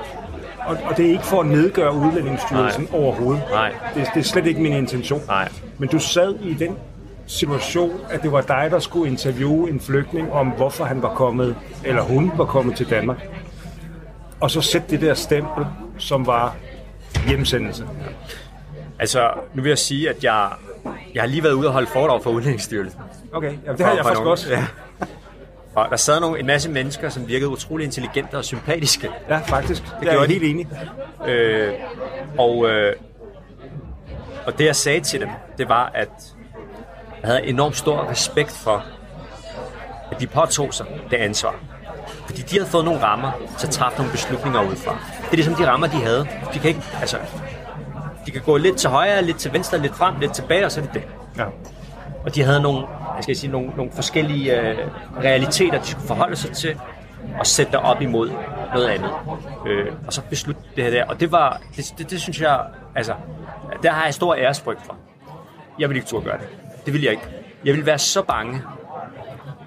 og, 0.67 0.77
og 0.91 0.97
det 0.97 1.07
er 1.07 1.11
ikke 1.11 1.25
for 1.27 1.41
at 1.41 1.47
nedgøre 1.47 1.95
udlændingsstyrelsen 1.95 2.89
Nej. 2.93 3.01
overhovedet. 3.01 3.43
Nej. 3.51 3.73
Det, 3.95 4.09
det 4.15 4.21
er 4.21 4.25
slet 4.25 4.47
ikke 4.47 4.61
min 4.61 4.73
intention. 4.73 5.21
Nej. 5.29 5.49
Men 5.79 5.89
du 5.89 5.99
sad 5.99 6.35
i 6.43 6.55
den 6.55 6.77
situation, 7.27 8.01
at 8.11 8.23
det 8.23 8.33
var 8.33 8.41
dig, 8.41 8.69
der 8.71 8.79
skulle 8.79 9.11
interviewe 9.11 9.71
en 9.71 9.81
flygtning 9.81 10.33
om, 10.33 10.47
hvorfor 10.49 10.85
han 10.85 11.03
var 11.03 11.15
kommet, 11.15 11.57
eller 11.85 12.03
hun 12.03 12.33
var 12.37 12.45
kommet 12.45 12.77
til 12.77 12.91
Danmark. 12.91 13.29
Og 14.41 14.51
så 14.51 14.61
sætte 14.61 14.89
det 14.91 15.01
der 15.01 15.15
stempel, 15.15 15.67
som 15.99 16.27
var 16.27 16.57
hjemsendelse. 17.29 17.87
Altså, 18.99 19.31
nu 19.55 19.63
vil 19.63 19.69
jeg 19.69 19.79
sige, 19.79 20.11
at 20.11 20.25
jeg, 20.25 20.51
jeg 21.15 21.23
har 21.23 21.27
lige 21.29 21.43
været 21.43 21.53
ude 21.53 21.67
og 21.67 21.73
holde 21.73 21.87
foredrag 21.87 22.23
for 22.23 22.31
Udlændingsstyrelsen. 22.31 23.01
Okay, 23.33 23.53
ja, 23.67 23.73
det 23.73 23.81
har 23.81 23.95
jeg 23.95 24.05
faktisk 24.05 24.27
også. 24.27 24.51
Ja. 24.51 24.65
Og 25.75 25.87
der 25.91 25.97
sad 25.97 26.21
nogle, 26.21 26.41
en 26.41 26.47
masse 26.47 26.71
mennesker, 26.71 27.09
som 27.09 27.29
virkede 27.29 27.51
utrolig 27.51 27.85
intelligente 27.85 28.35
og 28.35 28.45
sympatiske. 28.45 29.11
Ja, 29.29 29.39
faktisk. 29.39 29.83
Det 29.83 29.91
jeg 30.03 30.09
er 30.09 30.13
gjorde 30.13 30.33
jeg 30.33 30.41
helt 30.41 30.45
enig. 30.45 30.69
Øh, 31.27 31.73
og, 32.39 32.69
øh, 32.69 32.97
og 34.47 34.59
det 34.59 34.65
jeg 34.65 34.77
sagde 34.77 35.01
til 35.01 35.21
dem, 35.21 35.29
det 35.59 35.69
var, 35.69 35.91
at 35.95 36.34
havde 37.25 37.47
enormt 37.47 37.77
stor 37.77 38.11
respekt 38.11 38.51
for, 38.51 38.85
at 40.11 40.21
de 40.21 40.27
påtog 40.27 40.75
sig 40.75 40.87
det 41.11 41.17
ansvar. 41.17 41.55
Fordi 42.27 42.43
de 42.43 42.57
havde 42.57 42.71
fået 42.71 42.85
nogle 42.85 43.03
rammer 43.03 43.33
til 43.59 43.67
at 43.67 43.73
træffe 43.73 43.99
nogle 43.99 44.13
beslutninger 44.13 44.63
udefra. 44.63 44.99
Det 45.23 45.31
er 45.31 45.35
ligesom 45.35 45.55
de 45.55 45.71
rammer, 45.71 45.87
de 45.87 45.97
havde. 45.97 46.29
De 46.55 46.59
kan 46.59 46.69
ikke, 46.69 46.83
altså, 47.01 47.17
de 48.27 48.31
kan 48.31 48.43
gå 48.43 48.57
lidt 48.57 48.77
til 48.77 48.91
højre, 48.91 49.23
lidt 49.23 49.39
til 49.39 49.53
venstre, 49.53 49.79
lidt 49.79 49.97
frem, 49.97 50.15
lidt 50.21 50.33
tilbage, 50.33 50.65
og 50.65 50.73
så 50.73 50.81
er 50.81 50.85
det 50.85 50.95
det. 50.95 51.03
Ja. 51.39 51.45
Og 52.25 52.35
de 52.35 52.43
havde 52.43 52.61
nogle, 52.61 52.87
jeg 53.17 53.23
skal 53.23 53.37
sige, 53.37 53.51
nogle, 53.53 53.71
nogle 53.77 53.93
forskellige 53.93 54.61
øh, 54.61 54.79
realiteter, 55.23 55.81
de 55.81 55.87
skulle 55.87 56.07
forholde 56.07 56.37
sig 56.37 56.53
til, 56.53 56.81
og 57.39 57.47
sætte 57.47 57.73
det 57.73 57.81
op 57.81 58.01
imod 58.01 58.31
noget 58.75 58.89
andet. 58.89 59.11
Øh, 59.67 59.93
og 60.07 60.13
så 60.13 60.23
beslutte 60.31 60.63
det 60.77 60.85
her 60.85 60.91
der. 60.91 61.05
Og 61.05 61.21
det 61.21 61.33
var, 61.33 61.61
det, 61.77 61.95
det, 61.99 62.11
det 62.11 62.21
synes 62.21 62.41
jeg, 62.41 62.61
altså, 62.97 63.15
der 63.83 63.93
har 63.93 64.05
jeg 64.05 64.15
stor 64.15 64.35
æresfrygt 64.35 64.87
for. 64.87 64.97
Jeg 65.79 65.89
vil 65.89 65.97
ikke 65.97 66.09
turde 66.09 66.25
gøre 66.25 66.39
det. 66.39 66.49
Det 66.87 66.95
vil 66.95 67.03
jeg 67.03 67.11
ikke. 67.11 67.29
Jeg 67.65 67.75
vil 67.75 67.87
være 67.87 67.99
så 67.99 68.23
bange 68.23 68.63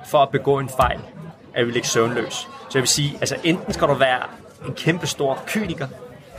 for 0.05 0.17
at 0.17 0.29
begå 0.29 0.59
en 0.59 0.69
fejl, 0.69 0.99
at 1.53 1.57
jeg 1.57 1.65
vil 1.65 1.73
ligge 1.73 1.87
søvnløs. 1.87 2.33
Så 2.33 2.71
jeg 2.73 2.81
vil 2.81 2.87
sige, 2.87 3.17
altså 3.19 3.35
enten 3.43 3.73
skal 3.73 3.87
du 3.87 3.93
være 3.93 4.21
en 4.67 4.73
kæmpe 4.73 5.07
stor 5.07 5.43
kyniker, 5.47 5.87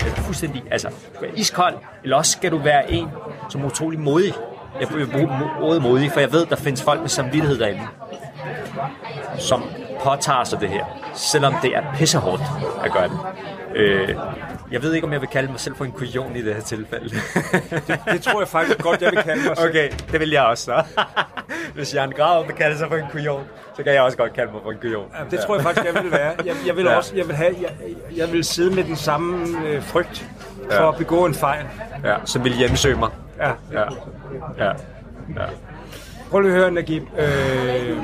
fuldstændig, 0.00 0.62
altså 0.70 0.88
du 1.20 1.24
er 1.24 1.30
iskold, 1.34 1.74
eller 2.02 2.16
også 2.16 2.32
skal 2.32 2.50
du 2.50 2.58
være 2.58 2.92
en, 2.92 3.08
som 3.50 3.60
er 3.60 3.66
utrolig 3.66 4.00
modig. 4.00 4.32
Jeg 4.80 4.88
vil 4.94 5.06
bruge 5.06 5.30
ordet 5.60 5.82
modig, 5.82 6.12
for 6.12 6.20
jeg 6.20 6.32
ved, 6.32 6.46
der 6.46 6.56
findes 6.56 6.82
folk 6.82 7.00
med 7.00 7.08
samvittighed 7.08 7.58
derinde, 7.58 7.86
som 9.38 9.62
påtager 10.02 10.44
sig 10.44 10.60
det 10.60 10.68
her, 10.68 10.84
selvom 11.14 11.54
det 11.62 11.76
er 11.76 11.82
pissehårdt 11.94 12.42
at 12.84 12.92
gøre 12.92 13.08
det. 13.08 13.18
Øh, 13.74 14.16
jeg 14.72 14.82
ved 14.82 14.92
ikke, 14.94 15.06
om 15.06 15.12
jeg 15.12 15.20
vil 15.20 15.28
kalde 15.28 15.50
mig 15.50 15.60
selv 15.60 15.76
for 15.76 15.84
en 15.84 15.92
kujon 15.92 16.36
i 16.36 16.42
det 16.42 16.54
her 16.54 16.62
tilfælde. 16.62 17.14
Det 18.12 18.22
tror 18.22 18.40
jeg 18.40 18.48
faktisk 18.48 18.78
godt, 18.78 19.02
jeg 19.02 19.10
vil 19.12 19.22
kalde 19.22 19.48
mig 19.48 19.56
selv. 19.56 19.68
Okay, 19.68 19.90
det 20.12 20.20
vil 20.20 20.30
jeg 20.30 20.42
også 20.42 20.64
så. 20.64 20.82
Hvis 21.74 21.94
Jan 21.94 22.10
Grav 22.10 22.46
vil 22.46 22.54
kalde 22.56 22.78
sig 22.78 22.88
for 22.88 22.96
en 22.96 23.04
kujon, 23.12 23.44
så 23.76 23.82
kan 23.82 23.92
jeg 23.94 24.02
også 24.02 24.16
godt 24.18 24.32
kalde 24.34 24.52
mig 24.52 24.60
for 24.62 24.70
en 24.70 24.78
kujon. 24.80 25.06
Ja, 25.18 25.24
det 25.36 25.40
tror 25.40 25.54
jeg 25.54 25.62
faktisk, 25.62 25.86
jeg 25.94 26.02
vil 26.02 26.12
være. 26.12 26.32
Jeg, 26.44 26.54
jeg 26.66 26.76
vil 26.76 26.84
Ja. 26.84 26.96
også, 26.96 27.16
jeg 27.16 27.26
vil 27.28 27.36
have, 27.36 27.54
jeg, 27.62 27.70
jeg 28.16 28.32
vil 28.32 28.44
sidde 28.44 28.74
med 28.74 28.84
den 28.84 28.96
samme 28.96 29.46
øh, 29.66 29.82
frygt 29.82 30.26
for 30.70 30.82
Ja. 30.82 30.88
at 30.88 30.96
begå 30.96 31.24
en 31.26 31.34
fejl. 31.34 31.64
Ja, 32.04 32.16
som 32.24 32.44
vil 32.44 32.52
hjemsøge 32.52 32.96
mig. 32.96 33.10
Ja. 33.38 33.50
Ja. 33.72 33.80
Ja. 34.58 34.66
ja. 35.36 35.44
Prøv 36.30 36.40
lige 36.40 36.52
at 36.52 36.58
høre, 36.58 36.70
Nagib. 36.70 37.02
Øh, 37.18 37.96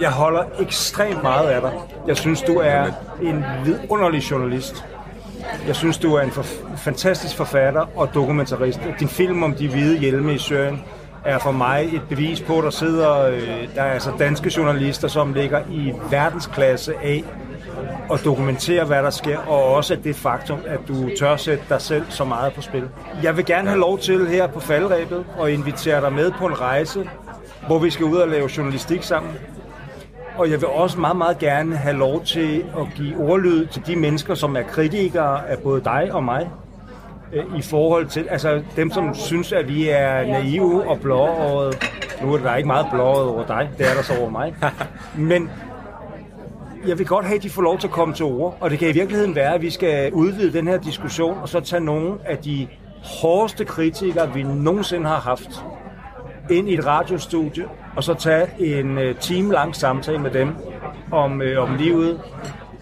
jeg 0.00 0.10
holder 0.10 0.42
ekstremt 0.60 1.22
meget 1.22 1.48
af 1.48 1.60
dig. 1.60 1.72
Jeg 2.06 2.16
synes, 2.16 2.42
du 2.42 2.54
er 2.58 2.84
en 3.22 3.44
vidunderlig 3.64 4.30
journalist. 4.30 4.84
Jeg 5.66 5.76
synes, 5.76 5.98
du 5.98 6.14
er 6.14 6.20
en 6.20 6.30
for- 6.30 6.76
fantastisk 6.76 7.36
forfatter 7.36 7.86
og 7.96 8.14
dokumentarist. 8.14 8.80
Din 9.00 9.08
film 9.08 9.42
om 9.42 9.54
de 9.54 9.68
hvide 9.68 9.98
hjelme 9.98 10.34
i 10.34 10.38
Syrien 10.38 10.82
er 11.24 11.38
for 11.38 11.52
mig 11.52 11.84
et 11.94 12.02
bevis 12.08 12.40
på, 12.40 12.58
at 12.58 12.64
der 12.64 12.70
sidder 12.70 13.26
øh, 13.26 13.68
der 13.74 13.82
er 13.82 13.92
altså 13.92 14.10
danske 14.18 14.52
journalister, 14.56 15.08
som 15.08 15.32
ligger 15.34 15.60
i 15.70 15.92
verdensklasse 16.10 16.94
af 17.02 17.24
og 18.08 18.18
dokumentere, 18.24 18.84
hvad 18.84 19.02
der 19.02 19.10
sker, 19.10 19.38
og 19.38 19.64
også 19.74 19.96
det 20.04 20.16
faktum, 20.16 20.58
at 20.66 20.80
du 20.88 21.10
tør 21.18 21.36
sætte 21.36 21.64
dig 21.68 21.80
selv 21.80 22.04
så 22.08 22.24
meget 22.24 22.52
på 22.52 22.62
spil. 22.62 22.88
Jeg 23.22 23.36
vil 23.36 23.44
gerne 23.44 23.68
have 23.68 23.80
lov 23.80 23.98
til 23.98 24.26
her 24.26 24.46
på 24.46 24.60
faldrebet 24.60 25.24
og 25.38 25.52
invitere 25.52 26.00
dig 26.00 26.12
med 26.12 26.32
på 26.32 26.46
en 26.46 26.60
rejse, 26.60 27.08
hvor 27.66 27.78
vi 27.78 27.90
skal 27.90 28.06
ud 28.06 28.16
og 28.16 28.28
lave 28.28 28.50
journalistik 28.56 29.02
sammen. 29.02 29.32
Og 30.36 30.50
jeg 30.50 30.60
vil 30.60 30.68
også 30.68 31.00
meget, 31.00 31.16
meget 31.16 31.38
gerne 31.38 31.76
have 31.76 31.96
lov 31.96 32.24
til 32.24 32.64
at 32.78 32.86
give 32.96 33.16
ordlyd 33.16 33.66
til 33.66 33.86
de 33.86 33.96
mennesker, 33.96 34.34
som 34.34 34.56
er 34.56 34.62
kritikere 34.62 35.48
af 35.48 35.58
både 35.58 35.80
dig 35.84 36.08
og 36.12 36.24
mig. 36.24 36.50
øh, 37.32 37.44
I 37.58 37.62
forhold 37.62 38.06
til, 38.06 38.26
altså 38.30 38.62
dem, 38.76 38.90
som 38.90 39.14
synes, 39.14 39.52
at 39.52 39.68
vi 39.68 39.88
er 39.88 40.26
naive 40.26 40.88
og 40.88 41.00
blåårede. 41.00 41.72
Nu 42.22 42.34
er 42.34 42.38
der 42.38 42.56
ikke 42.56 42.66
meget 42.66 42.86
blååret 42.92 43.28
over 43.28 43.46
dig, 43.46 43.70
det 43.78 43.90
er 43.90 43.94
der 43.94 44.02
så 44.02 44.12
over 44.20 44.30
mig. 44.30 44.54
Men 45.30 45.50
jeg 46.86 46.98
vil 46.98 47.06
godt 47.06 47.26
have, 47.26 47.36
at 47.36 47.42
de 47.42 47.50
får 47.50 47.62
lov 47.62 47.78
til 47.78 47.86
at 47.86 47.92
komme 47.92 48.14
til 48.14 48.24
ord, 48.24 48.56
og 48.60 48.70
det 48.70 48.78
kan 48.78 48.88
i 48.88 48.92
virkeligheden 48.92 49.34
være, 49.34 49.54
at 49.54 49.62
vi 49.62 49.70
skal 49.70 50.12
udvide 50.12 50.52
den 50.52 50.68
her 50.68 50.78
diskussion, 50.78 51.38
og 51.38 51.48
så 51.48 51.60
tage 51.60 51.80
nogle 51.80 52.18
af 52.24 52.38
de 52.38 52.68
hårdeste 53.02 53.64
kritikere, 53.64 54.34
vi 54.34 54.42
nogensinde 54.42 55.06
har 55.06 55.20
haft, 55.20 55.64
ind 56.50 56.68
i 56.68 56.74
et 56.74 56.86
radiostudie, 56.86 57.64
og 57.96 58.04
så 58.04 58.14
tage 58.14 58.46
en 58.58 58.98
øh, 58.98 59.16
time 59.16 59.52
lang 59.52 59.76
samtale 59.76 60.18
med 60.18 60.30
dem 60.30 60.54
om, 61.12 61.42
øh, 61.42 61.62
om 61.62 61.76
livet, 61.76 62.20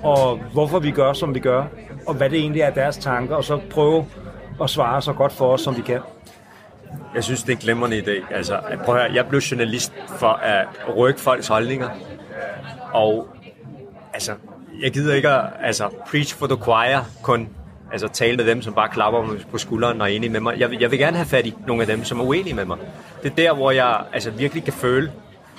og 0.02 0.38
hvorfor 0.52 0.78
vi 0.78 0.90
gør, 0.90 1.12
som 1.12 1.34
vi 1.34 1.40
gør, 1.40 1.64
og 2.06 2.14
hvad 2.14 2.30
det 2.30 2.38
egentlig 2.38 2.62
er 2.62 2.70
deres 2.70 2.96
tanker, 2.96 3.36
og 3.36 3.44
så 3.44 3.60
prøve 3.70 4.06
at 4.62 4.70
svare 4.70 5.02
så 5.02 5.12
godt 5.12 5.32
for 5.32 5.52
os, 5.52 5.60
som 5.60 5.76
vi 5.76 5.82
kan. 5.82 6.00
Jeg 7.14 7.24
synes, 7.24 7.42
det 7.42 7.48
er 7.48 7.56
en 7.56 7.62
glemrende 7.62 7.98
idé. 7.98 8.34
Altså, 8.34 8.60
prøv 8.84 8.94
at 8.94 9.02
høre, 9.02 9.14
jeg 9.14 9.26
blev 9.26 9.40
journalist 9.40 9.92
for 10.18 10.28
at 10.32 10.66
rykke 10.96 11.20
folks 11.20 11.48
holdninger. 11.48 11.88
Og 12.92 13.28
altså, 14.16 14.32
jeg 14.82 14.92
gider 14.92 15.14
ikke 15.14 15.28
at 15.28 15.44
altså, 15.62 15.88
preach 16.10 16.36
for 16.36 16.46
the 16.46 16.56
choir, 16.62 16.98
kun 17.22 17.48
altså, 17.92 18.08
tale 18.08 18.36
med 18.36 18.46
dem, 18.46 18.62
som 18.62 18.74
bare 18.74 18.88
klapper 18.88 19.22
mig 19.22 19.38
på 19.50 19.58
skulderen 19.58 20.00
og 20.00 20.10
er 20.10 20.14
enige 20.16 20.30
med 20.30 20.40
mig. 20.40 20.54
Jeg 20.58 20.70
vil, 20.70 20.78
jeg 20.80 20.90
vil 20.90 20.98
gerne 20.98 21.16
have 21.16 21.26
fat 21.26 21.46
i 21.46 21.54
nogle 21.66 21.82
af 21.82 21.86
dem, 21.86 22.04
som 22.04 22.20
er 22.20 22.24
uenige 22.24 22.54
med 22.54 22.64
mig. 22.64 22.78
Det 23.22 23.30
er 23.30 23.34
der, 23.34 23.54
hvor 23.54 23.70
jeg 23.70 24.00
altså, 24.12 24.30
virkelig 24.30 24.64
kan 24.64 24.72
føle, 24.72 25.12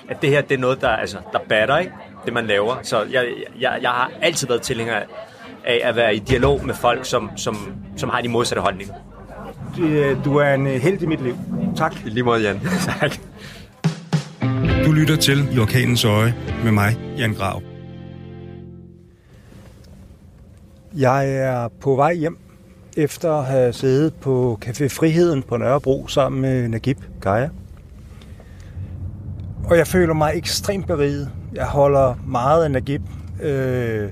at 0.09 0.21
det 0.21 0.29
her 0.29 0.41
det 0.41 0.55
er 0.55 0.59
noget, 0.59 0.81
der, 0.81 0.89
altså, 0.89 1.17
der 1.33 1.39
batter, 1.49 1.77
ikke? 1.77 1.91
det 2.25 2.33
man 2.33 2.47
laver. 2.47 2.75
Så 2.83 3.03
jeg, 3.11 3.27
jeg, 3.59 3.79
jeg 3.81 3.89
har 3.89 4.11
altid 4.21 4.47
været 4.47 4.61
tilhænger 4.61 4.95
af 5.65 5.81
at 5.83 5.95
være 5.95 6.15
i 6.15 6.19
dialog 6.19 6.65
med 6.65 6.73
folk, 6.73 7.05
som, 7.05 7.31
som, 7.35 7.57
som 7.97 8.09
har 8.09 8.21
de 8.21 8.29
modsatte 8.29 8.61
holdninger. 8.61 8.93
Øh, 9.81 10.25
Du 10.25 10.37
er 10.37 10.53
en 10.53 10.67
øh, 10.67 10.73
held 10.73 11.01
i 11.01 11.05
mit 11.05 11.23
liv. 11.23 11.37
Tak. 11.75 11.95
I 12.05 12.09
lige 12.09 12.23
måde, 12.23 12.41
Jan. 12.41 12.61
tak. 12.99 13.11
Du 14.85 14.91
lytter 14.91 15.15
til 15.15 15.55
I 15.55 15.59
Orkanens 15.59 16.05
Øje 16.05 16.35
med 16.63 16.71
mig, 16.71 16.97
Jan 17.17 17.33
Grav. 17.33 17.76
Jeg 20.97 21.35
er 21.35 21.67
på 21.81 21.95
vej 21.95 22.13
hjem 22.13 22.37
efter 22.97 23.33
at 23.33 23.45
have 23.45 23.73
siddet 23.73 24.13
på 24.13 24.59
Café 24.65 24.87
Friheden 24.87 25.43
på 25.43 25.57
Nørrebro 25.57 26.07
sammen 26.07 26.41
med 26.41 26.67
Nagib 26.67 26.97
Gaia. 27.21 27.49
Og 29.65 29.77
jeg 29.77 29.87
føler 29.87 30.13
mig 30.13 30.31
ekstremt 30.35 30.87
beriget. 30.87 31.31
Jeg 31.53 31.65
holder 31.65 32.15
meget 32.27 32.63
af 32.63 32.71
Nagib, 32.71 33.01
øh, 33.41 34.09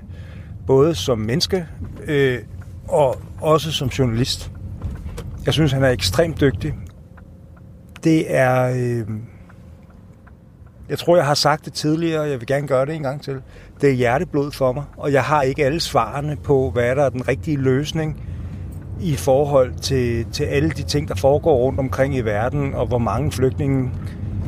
både 0.68 0.96
som 0.96 1.20
menneske 1.20 1.68
øh, 2.08 2.40
og 2.88 3.22
også 3.42 3.72
som 3.72 3.88
journalist. 3.88 4.52
Jeg 5.46 5.54
synes, 5.54 5.72
han 5.72 5.84
er 5.84 5.90
ekstremt 5.90 6.42
dygtig. 6.42 6.74
Det 8.04 8.36
er... 8.36 8.74
Øh, 8.76 9.08
jeg 10.90 11.00
tror, 11.00 11.16
jeg 11.16 11.26
har 11.26 11.34
sagt 11.34 11.66
det 11.66 11.74
tidligere, 11.74 12.22
og 12.22 12.30
jeg 12.30 12.40
vil 12.40 12.48
gerne 12.48 12.68
gøre 12.68 12.86
det 12.86 12.96
en 12.96 13.04
gang 13.04 13.22
til. 13.22 13.42
Det 13.86 13.92
er 13.92 13.98
hjerteblod 13.98 14.52
for 14.52 14.72
mig, 14.74 14.84
og 14.98 15.14
jeg 15.14 15.24
har 15.24 15.42
ikke 15.42 15.66
alle 15.66 15.80
svarene 15.80 16.36
på, 16.36 16.70
hvad 16.70 16.96
der 16.96 17.04
er 17.04 17.10
den 17.10 17.28
rigtige 17.28 17.58
løsning 17.58 18.22
i 19.02 19.16
forhold 19.16 19.74
til, 19.74 20.26
til 20.32 20.44
alle 20.44 20.70
de 20.70 20.84
ting, 20.84 21.08
der 21.08 21.16
foregår 21.16 21.58
rundt 21.58 21.80
omkring 21.80 22.16
i 22.16 22.22
verden, 22.22 22.74
og 22.74 22.88
hvor 22.88 22.98
mange 22.98 23.32
flygtninge, 23.32 23.92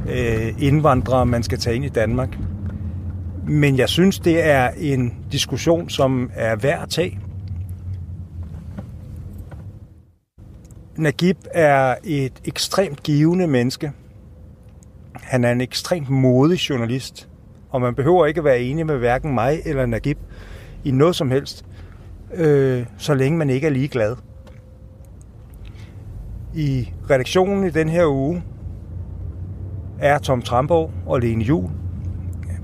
øh, 0.09 0.53
indvandrere 0.59 1.25
man 1.25 1.43
skal 1.43 1.57
tage 1.57 1.75
ind 1.75 1.85
i 1.85 1.89
Danmark. 1.89 2.37
Men 3.47 3.77
jeg 3.77 3.89
synes, 3.89 4.19
det 4.19 4.45
er 4.45 4.69
en 4.77 5.13
diskussion, 5.31 5.89
som 5.89 6.31
er 6.33 6.55
værd 6.55 6.83
at 6.83 6.89
tage. 6.89 7.19
Nagib 10.95 11.37
er 11.51 11.95
et 12.03 12.41
ekstremt 12.45 13.03
givende 13.03 13.47
menneske. 13.47 13.91
Han 15.13 15.43
er 15.43 15.51
en 15.51 15.61
ekstremt 15.61 16.09
modig 16.09 16.57
journalist, 16.69 17.26
og 17.69 17.81
man 17.81 17.95
behøver 17.95 18.25
ikke 18.25 18.37
at 18.37 18.43
være 18.43 18.61
enig 18.61 18.85
med 18.85 18.97
hverken 18.97 19.33
mig 19.33 19.59
eller 19.65 19.85
Nagib 19.85 20.17
i 20.83 20.91
noget 20.91 21.15
som 21.15 21.31
helst, 21.31 21.65
øh, 22.33 22.85
så 22.97 23.13
længe 23.13 23.37
man 23.37 23.49
ikke 23.49 23.67
er 23.67 23.71
lige 23.71 23.87
glad. 23.87 24.15
I 26.53 26.93
redaktionen 27.09 27.63
i 27.63 27.69
den 27.69 27.89
her 27.89 28.05
uge 28.05 28.43
er 29.99 30.17
Tom 30.17 30.41
Tramborg 30.41 30.91
og 31.05 31.19
Lene 31.19 31.43
Jul. 31.43 31.69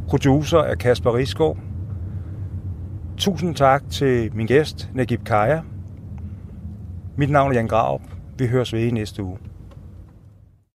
Producer 0.08 0.58
er 0.58 0.76
Kasper 0.76 1.16
Risgaard. 1.16 1.58
Tusind 3.18 3.56
tak 3.56 3.84
til 3.89 4.36
min 4.36 4.47
gæst, 4.47 4.89
Nagib 4.93 5.24
Kaja. 5.24 5.62
Mit 7.18 7.30
navn 7.30 7.51
er 7.51 7.56
Jan 7.56 7.68
Graup. 7.68 8.01
Vi 8.38 8.47
høres 8.47 8.74
ved 8.74 8.80
i 8.82 8.91
næste 8.91 9.24
uge. 9.24 9.38